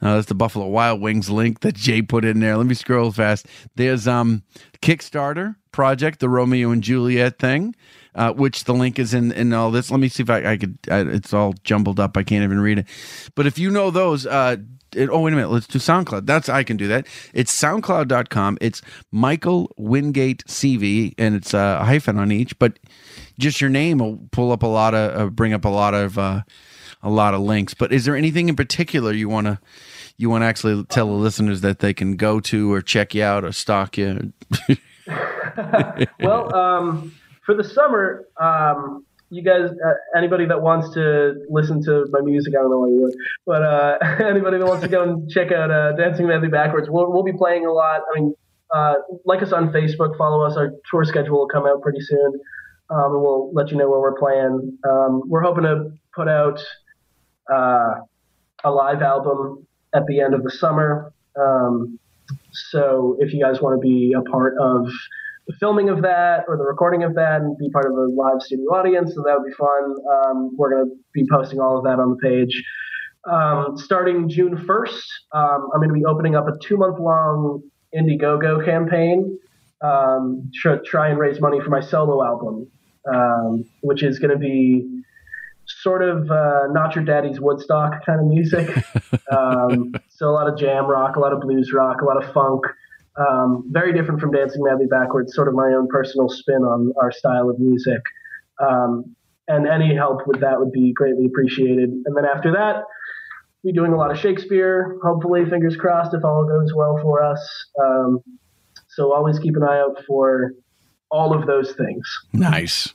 there's 0.00 0.26
the 0.26 0.34
Buffalo 0.34 0.66
Wild 0.66 1.00
Wings 1.00 1.30
link 1.30 1.60
that 1.60 1.74
Jay 1.74 2.02
put 2.02 2.24
in 2.24 2.40
there. 2.40 2.56
Let 2.56 2.66
me 2.66 2.74
scroll 2.74 3.10
fast. 3.12 3.46
There's 3.76 4.06
um 4.08 4.42
Kickstarter 4.82 5.56
project, 5.72 6.20
the 6.20 6.28
Romeo 6.28 6.70
and 6.70 6.82
Juliet 6.82 7.38
thing. 7.38 7.74
Uh, 8.14 8.32
which 8.32 8.64
the 8.64 8.72
link 8.72 8.98
is 8.98 9.12
in 9.12 9.30
in 9.32 9.52
all 9.52 9.70
this. 9.70 9.90
Let 9.90 10.00
me 10.00 10.08
see 10.08 10.22
if 10.22 10.30
I, 10.30 10.52
I 10.52 10.56
could. 10.56 10.78
I, 10.90 11.00
it's 11.00 11.34
all 11.34 11.52
jumbled 11.64 12.00
up. 12.00 12.16
I 12.16 12.22
can't 12.22 12.42
even 12.44 12.60
read 12.60 12.78
it. 12.78 12.86
But 13.34 13.46
if 13.46 13.58
you 13.58 13.70
know 13.70 13.90
those, 13.90 14.24
uh, 14.24 14.56
it- 14.94 15.10
oh 15.10 15.20
wait 15.20 15.34
a 15.34 15.36
minute. 15.36 15.50
Let's 15.50 15.66
do 15.66 15.78
SoundCloud. 15.78 16.24
That's 16.24 16.48
I 16.48 16.62
can 16.62 16.78
do 16.78 16.88
that. 16.88 17.06
It's 17.34 17.52
SoundCloud.com. 17.60 18.56
It's 18.62 18.80
Michael 19.12 19.70
Wingate 19.76 20.44
Seavey, 20.46 21.12
and 21.18 21.34
it's 21.34 21.52
a 21.52 21.84
hyphen 21.84 22.18
on 22.18 22.32
each. 22.32 22.58
But 22.58 22.78
just 23.38 23.60
your 23.60 23.68
name 23.68 23.98
will 23.98 24.18
pull 24.32 24.50
up 24.50 24.62
a 24.62 24.66
lot 24.66 24.94
of, 24.94 25.20
uh, 25.20 25.30
bring 25.30 25.52
up 25.52 25.66
a 25.66 25.68
lot 25.68 25.92
of, 25.92 26.18
uh, 26.18 26.40
a 27.02 27.10
lot 27.10 27.34
of 27.34 27.40
links. 27.40 27.74
But 27.74 27.92
is 27.92 28.04
there 28.04 28.16
anything 28.16 28.48
in 28.48 28.56
particular 28.56 29.12
you 29.12 29.28
want 29.28 29.46
to? 29.46 29.58
You 30.16 30.30
want 30.30 30.42
to 30.42 30.46
actually 30.46 30.82
tell 30.84 31.06
the 31.06 31.12
listeners 31.12 31.60
that 31.60 31.80
they 31.80 31.92
can 31.92 32.16
go 32.16 32.40
to 32.40 32.72
or 32.72 32.80
check 32.80 33.14
you 33.14 33.22
out 33.22 33.44
or 33.44 33.52
stalk 33.52 33.98
you? 33.98 34.32
well, 36.20 36.54
um, 36.54 37.14
for 37.44 37.54
the 37.54 37.64
summer, 37.64 38.24
um, 38.40 39.04
you 39.30 39.42
guys, 39.42 39.70
uh, 39.70 40.18
anybody 40.18 40.46
that 40.46 40.62
wants 40.62 40.94
to 40.94 41.34
listen 41.50 41.82
to 41.84 42.06
my 42.10 42.20
music, 42.22 42.54
I 42.56 42.62
don't 42.62 42.70
know 42.70 42.78
why 42.78 42.88
you 42.88 43.02
would, 43.02 43.14
but 43.44 43.62
uh, 43.62 43.98
anybody 44.24 44.58
that 44.58 44.66
wants 44.66 44.82
to 44.82 44.88
go 44.88 45.02
and 45.02 45.30
check 45.30 45.52
out 45.52 45.70
uh, 45.70 45.92
Dancing 45.96 46.28
Madly 46.28 46.48
Backwards, 46.48 46.88
we'll, 46.88 47.12
we'll 47.12 47.24
be 47.24 47.32
playing 47.32 47.66
a 47.66 47.72
lot. 47.72 48.00
I 48.10 48.20
mean, 48.20 48.34
uh, 48.74 48.94
like 49.24 49.42
us 49.42 49.52
on 49.52 49.72
Facebook, 49.72 50.16
follow 50.16 50.46
us. 50.46 50.56
Our 50.56 50.72
tour 50.90 51.04
schedule 51.04 51.38
will 51.38 51.48
come 51.48 51.66
out 51.66 51.82
pretty 51.82 52.00
soon. 52.00 52.40
Um, 52.88 53.14
and 53.14 53.22
we'll 53.22 53.52
let 53.52 53.70
you 53.70 53.76
know 53.76 53.90
when 53.90 54.00
we're 54.00 54.18
playing. 54.18 54.78
Um, 54.88 55.22
we're 55.26 55.42
hoping 55.42 55.64
to 55.64 55.90
put 56.14 56.28
out 56.28 56.60
uh, 57.52 57.94
a 58.64 58.70
live 58.70 59.02
album 59.02 59.66
at 59.94 60.06
the 60.06 60.20
end 60.20 60.34
of 60.34 60.42
the 60.42 60.50
summer. 60.50 61.12
Um, 61.38 61.98
so 62.70 63.16
if 63.20 63.32
you 63.32 63.42
guys 63.42 63.60
want 63.60 63.80
to 63.80 63.80
be 63.80 64.14
a 64.16 64.22
part 64.22 64.54
of 64.60 64.88
the 65.46 65.54
filming 65.60 65.88
of 65.88 66.02
that 66.02 66.44
or 66.48 66.56
the 66.56 66.64
recording 66.64 67.04
of 67.04 67.14
that 67.14 67.40
and 67.40 67.56
be 67.56 67.70
part 67.70 67.86
of 67.86 67.92
a 67.92 68.06
live 68.06 68.42
studio 68.42 68.66
audience, 68.66 69.14
then 69.14 69.24
that 69.26 69.38
would 69.38 69.46
be 69.46 69.54
fun. 69.54 69.94
Um, 70.12 70.56
we're 70.56 70.70
going 70.70 70.90
to 70.90 70.96
be 71.12 71.26
posting 71.30 71.60
all 71.60 71.78
of 71.78 71.84
that 71.84 72.00
on 72.00 72.10
the 72.10 72.16
page. 72.16 72.64
Um, 73.30 73.76
starting 73.76 74.28
June 74.28 74.56
1st, 74.56 75.02
um, 75.32 75.68
I'm 75.72 75.80
going 75.80 75.88
to 75.88 75.94
be 75.94 76.04
opening 76.04 76.36
up 76.36 76.46
a 76.48 76.52
two 76.62 76.76
month 76.76 76.98
long 76.98 77.62
Indiegogo 77.94 78.64
campaign 78.64 79.38
um, 79.82 80.50
to 80.62 80.80
try 80.84 81.08
and 81.08 81.18
raise 81.18 81.40
money 81.40 81.60
for 81.60 81.70
my 81.70 81.80
solo 81.80 82.24
album, 82.24 82.68
um, 83.12 83.64
which 83.82 84.02
is 84.02 84.18
going 84.18 84.30
to 84.30 84.38
be 84.38 84.95
sort 85.66 86.02
of 86.02 86.30
uh, 86.30 86.66
not 86.70 86.94
your 86.94 87.04
daddy's 87.04 87.40
Woodstock 87.40 88.04
kind 88.04 88.20
of 88.20 88.26
music. 88.26 88.68
um, 89.30 89.94
so 90.08 90.28
a 90.28 90.32
lot 90.32 90.48
of 90.48 90.58
jam 90.58 90.86
rock, 90.86 91.16
a 91.16 91.20
lot 91.20 91.32
of 91.32 91.40
blues 91.40 91.72
rock, 91.72 92.00
a 92.00 92.04
lot 92.04 92.22
of 92.22 92.32
funk. 92.32 92.64
Um, 93.16 93.64
very 93.70 93.92
different 93.92 94.20
from 94.20 94.30
Dancing 94.30 94.62
Madly 94.62 94.86
Backwards, 94.86 95.34
sort 95.34 95.48
of 95.48 95.54
my 95.54 95.68
own 95.68 95.88
personal 95.88 96.28
spin 96.28 96.62
on 96.62 96.92
our 97.00 97.10
style 97.10 97.48
of 97.48 97.58
music. 97.58 98.02
Um, 98.60 99.16
and 99.48 99.66
any 99.66 99.94
help 99.94 100.26
with 100.26 100.40
that 100.40 100.58
would 100.58 100.72
be 100.72 100.92
greatly 100.92 101.26
appreciated. 101.26 101.90
And 102.04 102.16
then 102.16 102.24
after 102.24 102.52
that, 102.52 102.82
be 103.64 103.72
doing 103.72 103.92
a 103.92 103.96
lot 103.96 104.10
of 104.10 104.18
Shakespeare, 104.18 104.98
hopefully, 105.02 105.44
fingers 105.48 105.76
crossed, 105.76 106.14
if 106.14 106.24
all 106.24 106.44
goes 106.46 106.72
well 106.74 106.98
for 107.02 107.22
us. 107.22 107.66
Um, 107.82 108.20
so 108.88 109.12
always 109.12 109.38
keep 109.38 109.56
an 109.56 109.62
eye 109.62 109.78
out 109.78 110.04
for 110.06 110.52
all 111.10 111.34
of 111.36 111.46
those 111.46 111.72
things. 111.72 112.06
Nice. 112.32 112.92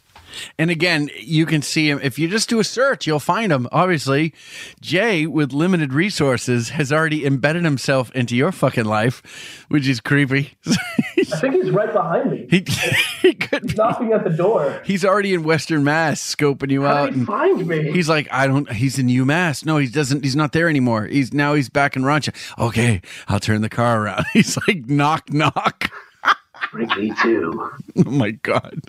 And 0.57 0.69
again, 0.71 1.09
you 1.17 1.45
can 1.45 1.61
see 1.61 1.89
him 1.89 1.99
if 2.01 2.17
you 2.19 2.27
just 2.27 2.49
do 2.49 2.59
a 2.59 2.63
search, 2.63 3.07
you'll 3.07 3.19
find 3.19 3.51
him. 3.51 3.67
Obviously, 3.71 4.33
Jay, 4.79 5.25
with 5.25 5.53
limited 5.53 5.93
resources, 5.93 6.69
has 6.69 6.91
already 6.91 7.25
embedded 7.25 7.63
himself 7.63 8.11
into 8.11 8.35
your 8.35 8.51
fucking 8.51 8.85
life, 8.85 9.65
which 9.69 9.87
is 9.87 9.99
creepy. 9.99 10.53
I 10.65 11.23
think 11.23 11.55
he's 11.55 11.71
right 11.71 11.91
behind 11.91 12.31
me. 12.31 12.47
He, 12.49 12.65
he 13.21 13.33
could 13.33 13.63
he's 13.63 13.77
knocking 13.77 14.13
at 14.13 14.23
the 14.23 14.29
door. 14.29 14.81
He's 14.85 15.05
already 15.05 15.33
in 15.33 15.43
Western 15.43 15.83
Mass, 15.83 16.21
scoping 16.21 16.71
you 16.71 16.83
How 16.83 16.95
out. 16.95 17.05
did 17.11 17.19
he 17.19 17.25
find 17.25 17.67
me? 17.67 17.91
He's 17.91 18.09
like, 18.09 18.27
I 18.31 18.47
don't. 18.47 18.71
He's 18.71 18.97
in 18.99 19.07
UMass. 19.07 19.65
No, 19.65 19.77
he 19.77 19.87
doesn't. 19.87 20.23
He's 20.23 20.35
not 20.35 20.51
there 20.51 20.67
anymore. 20.69 21.05
He's 21.05 21.33
now 21.33 21.53
he's 21.53 21.69
back 21.69 21.95
in 21.95 22.03
Rancho. 22.05 22.31
Okay, 22.57 23.01
I'll 23.27 23.39
turn 23.39 23.61
the 23.61 23.69
car 23.69 24.01
around. 24.03 24.25
He's 24.33 24.57
like, 24.67 24.87
knock, 24.87 25.31
knock. 25.31 25.91
Me 26.73 27.13
too. 27.21 27.71
oh 28.05 28.09
my 28.09 28.31
god. 28.31 28.81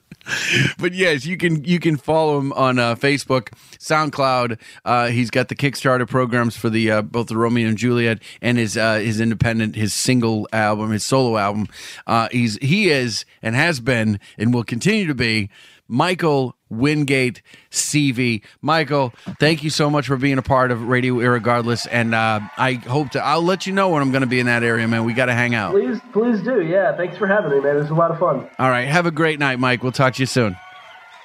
But 0.78 0.94
yes 0.94 1.26
you 1.26 1.36
can 1.36 1.64
you 1.64 1.80
can 1.80 1.96
follow 1.96 2.38
him 2.38 2.52
on 2.52 2.78
uh, 2.78 2.94
facebook 2.94 3.48
soundcloud. 3.78 4.60
Uh, 4.84 5.08
he's 5.08 5.30
got 5.30 5.48
the 5.48 5.56
kickstarter 5.56 6.08
programs 6.08 6.56
for 6.56 6.70
the 6.70 6.90
uh, 6.90 7.02
both 7.02 7.26
the 7.26 7.36
romeo 7.36 7.68
and 7.68 7.76
juliet 7.76 8.22
and 8.40 8.56
his 8.56 8.76
uh, 8.76 8.98
his 8.98 9.20
independent 9.20 9.74
his 9.74 9.92
single 9.92 10.48
album 10.52 10.92
his 10.92 11.04
solo 11.04 11.36
album. 11.36 11.66
Uh, 12.06 12.28
he's 12.30 12.56
he 12.58 12.90
is 12.90 13.24
and 13.42 13.56
has 13.56 13.80
been 13.80 14.20
and 14.38 14.54
will 14.54 14.64
continue 14.64 15.06
to 15.08 15.14
be 15.14 15.50
michael 15.92 16.56
wingate 16.70 17.42
Seavey 17.70 18.42
michael 18.62 19.12
thank 19.38 19.62
you 19.62 19.68
so 19.68 19.90
much 19.90 20.06
for 20.06 20.16
being 20.16 20.38
a 20.38 20.42
part 20.42 20.70
of 20.70 20.82
radio 20.88 21.16
irregardless 21.16 21.86
and 21.90 22.14
uh, 22.14 22.40
i 22.56 22.72
hope 22.72 23.10
to 23.10 23.22
i'll 23.22 23.42
let 23.42 23.66
you 23.66 23.72
know 23.74 23.90
when 23.90 24.00
i'm 24.00 24.10
going 24.10 24.22
to 24.22 24.26
be 24.26 24.40
in 24.40 24.46
that 24.46 24.62
area 24.62 24.88
man 24.88 25.04
we 25.04 25.12
got 25.12 25.26
to 25.26 25.34
hang 25.34 25.54
out 25.54 25.72
Please, 25.72 25.98
please 26.12 26.40
do. 26.42 26.62
Yeah, 26.62 26.96
thanks 26.96 27.16
for 27.18 27.26
having 27.26 27.50
me, 27.50 27.60
man. 27.60 27.76
It 27.76 27.80
was 27.80 27.90
a 27.90 27.94
lot 27.94 28.10
of 28.10 28.18
fun. 28.18 28.48
all 28.58 28.70
right 28.70 28.88
have 28.88 29.04
a 29.04 29.10
great 29.10 29.38
night 29.38 29.58
mike 29.58 29.82
we'll 29.82 29.92
talk 29.92 30.14
to 30.14 30.22
you 30.22 30.26
soon 30.26 30.56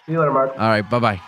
See 0.05 0.13
you 0.13 0.19
later, 0.19 0.31
Mark. 0.31 0.51
All 0.51 0.69
right, 0.69 0.89
bye 0.89 0.99
bye. 0.99 1.21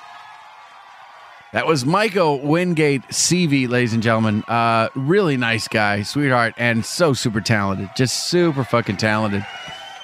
That 1.52 1.66
was 1.68 1.84
Michael 1.86 2.40
Wingate 2.40 3.02
Seavey, 3.10 3.68
ladies 3.68 3.92
and 3.94 4.02
gentlemen. 4.04 4.44
Uh, 4.48 4.88
really 4.96 5.36
nice 5.36 5.68
guy, 5.68 6.04
sweetheart, 6.04 6.54
and 6.58 6.86
so 6.86 7.12
super 7.14 7.42
talented. 7.42 7.90
Just 7.98 8.28
super 8.30 8.64
fucking 8.64 8.96
talented. 8.98 9.46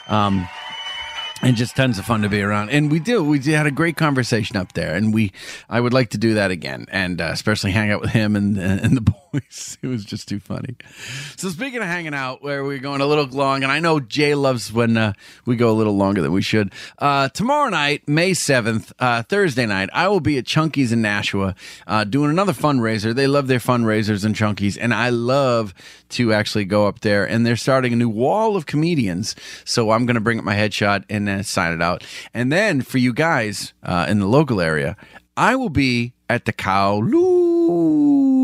Um, 0.07 0.45
and 1.45 1.55
just 1.55 1.76
tons 1.76 1.99
of 1.99 2.05
fun 2.05 2.23
to 2.23 2.30
be 2.30 2.41
around. 2.41 2.69
And 2.72 2.91
we 2.91 2.99
do. 2.99 3.23
We 3.23 3.39
had 3.39 3.67
a 3.67 3.72
great 3.72 3.97
conversation 3.97 4.57
up 4.57 4.73
there, 4.73 4.95
and 4.95 5.13
we. 5.13 5.31
I 5.69 5.80
would 5.80 5.93
like 5.93 6.09
to 6.09 6.17
do 6.17 6.34
that 6.34 6.49
again, 6.49 6.88
and 6.89 7.22
uh, 7.22 7.30
especially 7.31 7.72
hang 7.72 7.91
out 7.91 8.01
with 8.01 8.09
him 8.09 8.35
and 8.35 8.57
and 8.57 8.97
the 8.97 9.01
boys. 9.31 9.77
It 9.81 9.88
was 9.88 10.03
just 10.03 10.27
too 10.27 10.39
funny. 10.39 10.76
So 11.38 11.49
speaking 11.49 11.80
of 11.80 11.85
hanging 11.85 12.15
out, 12.15 12.41
where 12.41 12.63
we're 12.63 12.80
going 12.80 13.01
a 13.01 13.05
little 13.05 13.27
long, 13.27 13.63
and 13.63 13.72
I 13.72 13.80
know 13.80 13.99
Jay 13.99 14.34
loves 14.34 14.73
when 14.73 14.97
uh, 14.97 15.13
we 15.45 15.55
go 15.55 15.69
a 15.69 15.73
little 15.73 15.95
longer 15.95 16.22
than 16.22 16.31
we 16.31 16.41
should. 16.41 16.73
Uh, 16.97 17.30
tomorrow 17.30 17.69
night, 17.69 18.07
May 18.07 18.34
seventh, 18.34 18.91
uh, 18.99 19.22
Thursday 19.23 19.67
night, 19.67 19.89
I 19.93 20.07
will 20.07 20.22
be 20.22 20.38
at 20.39 20.45
Chunky's 20.47 20.91
in 20.91 21.01
Nashua 21.01 21.53
uh, 21.85 22.05
doing 22.05 22.31
another 22.31 22.53
fundraiser. 22.53 23.13
They 23.13 23.27
love 23.27 23.47
their 23.47 23.59
fundraisers 23.59 24.26
and 24.26 24.35
Chunky's, 24.35 24.77
and 24.77 24.93
I 24.93 25.09
love 25.09 25.76
to 26.09 26.34
actually 26.34 26.65
go 26.65 26.88
up 26.88 27.01
there. 27.01 27.27
And 27.27 27.45
they're 27.45 27.55
starting 27.55 27.93
a 27.93 27.95
new 27.95 28.09
wall 28.09 28.55
of 28.55 28.65
comedians, 28.65 29.35
so 29.63 29.91
I'm 29.91 30.05
going 30.05 30.15
to 30.15 30.22
bring 30.22 30.39
up 30.39 30.45
my 30.45 30.55
headshot 30.55 31.03
and 31.09 31.35
uh, 31.40 31.44
sign 31.44 31.74
it 31.74 31.82
out. 31.82 32.03
And 32.34 32.52
then 32.52 32.82
for 32.82 32.98
you 32.98 33.14
guys 33.14 33.74
uh, 33.84 34.06
in 34.10 34.20
the 34.20 34.28
local 34.28 34.62
area, 34.62 34.95
I 35.38 35.56
will 35.56 35.70
be 35.70 36.14
at 36.30 36.45
the 36.45 36.53
Kowloon 36.53 38.35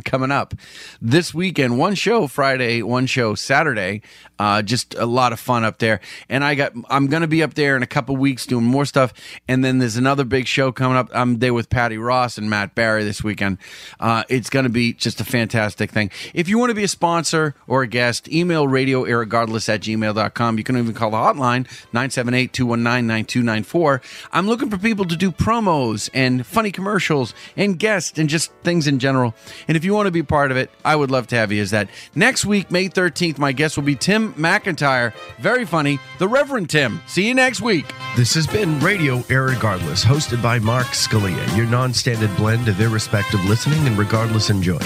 coming 0.00 0.30
up 0.30 0.54
this 1.00 1.34
weekend. 1.34 1.78
One 1.78 1.94
show 1.94 2.26
Friday, 2.26 2.82
one 2.82 3.06
show 3.06 3.34
Saturday. 3.34 4.02
Uh, 4.38 4.62
just 4.62 4.94
a 4.94 5.06
lot 5.06 5.32
of 5.32 5.38
fun 5.38 5.64
up 5.64 5.78
there. 5.78 6.00
And 6.28 6.42
I 6.42 6.54
got 6.54 6.72
I'm 6.90 7.06
gonna 7.06 7.28
be 7.28 7.42
up 7.42 7.54
there 7.54 7.76
in 7.76 7.82
a 7.82 7.86
couple 7.86 8.16
weeks 8.16 8.46
doing 8.46 8.64
more 8.64 8.84
stuff. 8.84 9.12
And 9.46 9.64
then 9.64 9.78
there's 9.78 9.96
another 9.96 10.24
big 10.24 10.46
show 10.46 10.72
coming 10.72 10.96
up. 10.96 11.08
I'm 11.12 11.38
there 11.38 11.54
with 11.54 11.70
Patty 11.70 11.98
Ross 11.98 12.38
and 12.38 12.50
Matt 12.50 12.74
Barry 12.74 13.04
this 13.04 13.22
weekend. 13.22 13.58
Uh, 14.00 14.24
it's 14.28 14.50
gonna 14.50 14.68
be 14.68 14.94
just 14.94 15.20
a 15.20 15.24
fantastic 15.24 15.90
thing. 15.90 16.10
If 16.34 16.48
you 16.48 16.58
want 16.58 16.70
to 16.70 16.74
be 16.74 16.84
a 16.84 16.88
sponsor 16.88 17.54
or 17.66 17.82
a 17.82 17.86
guest, 17.86 18.28
email 18.28 18.66
radio 18.66 19.04
irregardless 19.04 19.68
at 19.68 19.82
gmail.com. 19.82 20.58
You 20.58 20.64
can 20.64 20.76
even 20.76 20.94
call 20.94 21.10
the 21.10 21.18
hotline 21.18 21.66
978-219-9294. 21.92 24.02
I'm 24.32 24.46
looking 24.46 24.70
for 24.70 24.78
people 24.78 25.04
to 25.04 25.16
do 25.16 25.30
promos 25.30 26.08
and 26.12 26.46
funny 26.46 26.72
commercials 26.72 27.34
and 27.56 27.78
guests 27.78 28.18
and 28.18 28.28
just 28.28 28.52
things 28.62 28.86
in 28.86 28.98
general. 28.98 29.34
And 29.68 29.76
if 29.76 29.81
you 29.84 29.94
want 29.94 30.06
to 30.06 30.10
be 30.10 30.22
part 30.22 30.50
of 30.50 30.56
it, 30.56 30.70
I 30.84 30.96
would 30.96 31.10
love 31.10 31.26
to 31.28 31.36
have 31.36 31.52
you 31.52 31.62
as 31.62 31.70
that. 31.70 31.88
Next 32.14 32.44
week, 32.44 32.70
May 32.70 32.88
13th, 32.88 33.38
my 33.38 33.52
guest 33.52 33.76
will 33.76 33.84
be 33.84 33.96
Tim 33.96 34.34
McIntyre. 34.34 35.12
Very 35.38 35.64
funny, 35.64 35.98
the 36.18 36.28
Reverend 36.28 36.70
Tim. 36.70 37.00
See 37.06 37.26
you 37.26 37.34
next 37.34 37.60
week. 37.60 37.86
This 38.16 38.34
has 38.34 38.46
been 38.46 38.78
Radio 38.80 39.18
Irregardless, 39.22 40.04
hosted 40.04 40.42
by 40.42 40.58
Mark 40.58 40.86
Scalia, 40.88 41.56
your 41.56 41.66
non 41.66 41.92
standard 41.94 42.34
blend 42.36 42.68
of 42.68 42.80
irrespective 42.80 43.44
listening 43.44 43.86
and 43.86 43.98
regardless 43.98 44.50
enjoying. 44.50 44.80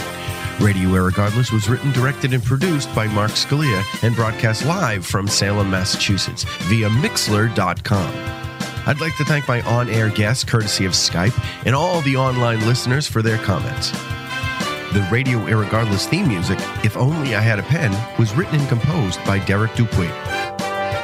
Radio 0.61 0.89
Irregardless 0.91 1.53
was 1.53 1.69
written, 1.69 1.93
directed, 1.93 2.33
and 2.33 2.43
produced 2.43 2.93
by 2.95 3.07
Mark 3.09 3.33
Scalia 3.33 3.83
and 4.03 4.15
broadcast 4.15 4.65
live 4.65 5.05
from 5.05 5.29
Salem, 5.29 5.71
Massachusetts 5.71 6.45
via 6.63 6.89
Mixler.com. 6.89 8.37
I'd 8.87 9.01
like 9.01 9.17
to 9.17 9.25
thank 9.25 9.49
my 9.49 9.63
on 9.63 9.91
air 9.91 10.09
guests, 10.09 10.45
courtesy 10.45 10.85
of 10.85 10.93
Skype, 10.93 11.37
and 11.67 11.75
all 11.75 12.01
the 12.03 12.17
online 12.17 12.65
listeners 12.67 13.07
for 13.07 13.21
their 13.21 13.37
comments. 13.39 13.91
The 14.93 15.07
Radio 15.11 15.41
Irregardless 15.41 16.07
theme 16.07 16.29
music, 16.29 16.59
If 16.85 16.97
Only 16.97 17.35
I 17.35 17.41
Had 17.41 17.59
a 17.59 17.63
Pen, 17.65 17.93
was 18.19 18.35
written 18.35 18.61
and 18.61 18.69
composed 18.69 19.23
by 19.25 19.39
Derek 19.41 19.75
Dupuy. 19.75 20.09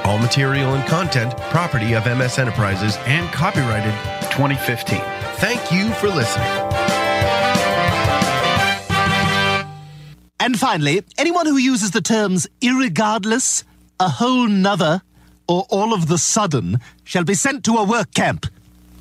All 0.05 0.19
material 0.19 0.75
and 0.75 0.89
content 0.89 1.37
property 1.51 1.95
of 1.95 2.07
MS 2.07 2.39
Enterprises 2.39 2.97
and 3.07 3.29
copyrighted 3.33 3.93
2015. 4.31 5.01
Thank 5.37 5.73
you 5.73 5.93
for 5.95 6.09
listening. 6.09 6.47
And 10.41 10.59
finally, 10.59 11.03
anyone 11.19 11.47
who 11.47 11.57
uses 11.57 11.91
the 11.91 12.01
terms 12.01 12.47
irregardless, 12.61 13.65
a 14.01 14.09
whole 14.09 14.49
nother, 14.49 15.03
or 15.49 15.67
all 15.71 15.93
of 15.93 16.07
the 16.07 16.19
sudden 16.19 16.79
shall 17.05 17.25
be 17.25 17.35
sent 17.35 17.65
to 17.65 17.75
a 17.75 17.85
work 17.85 18.15
camp. 18.15 18.47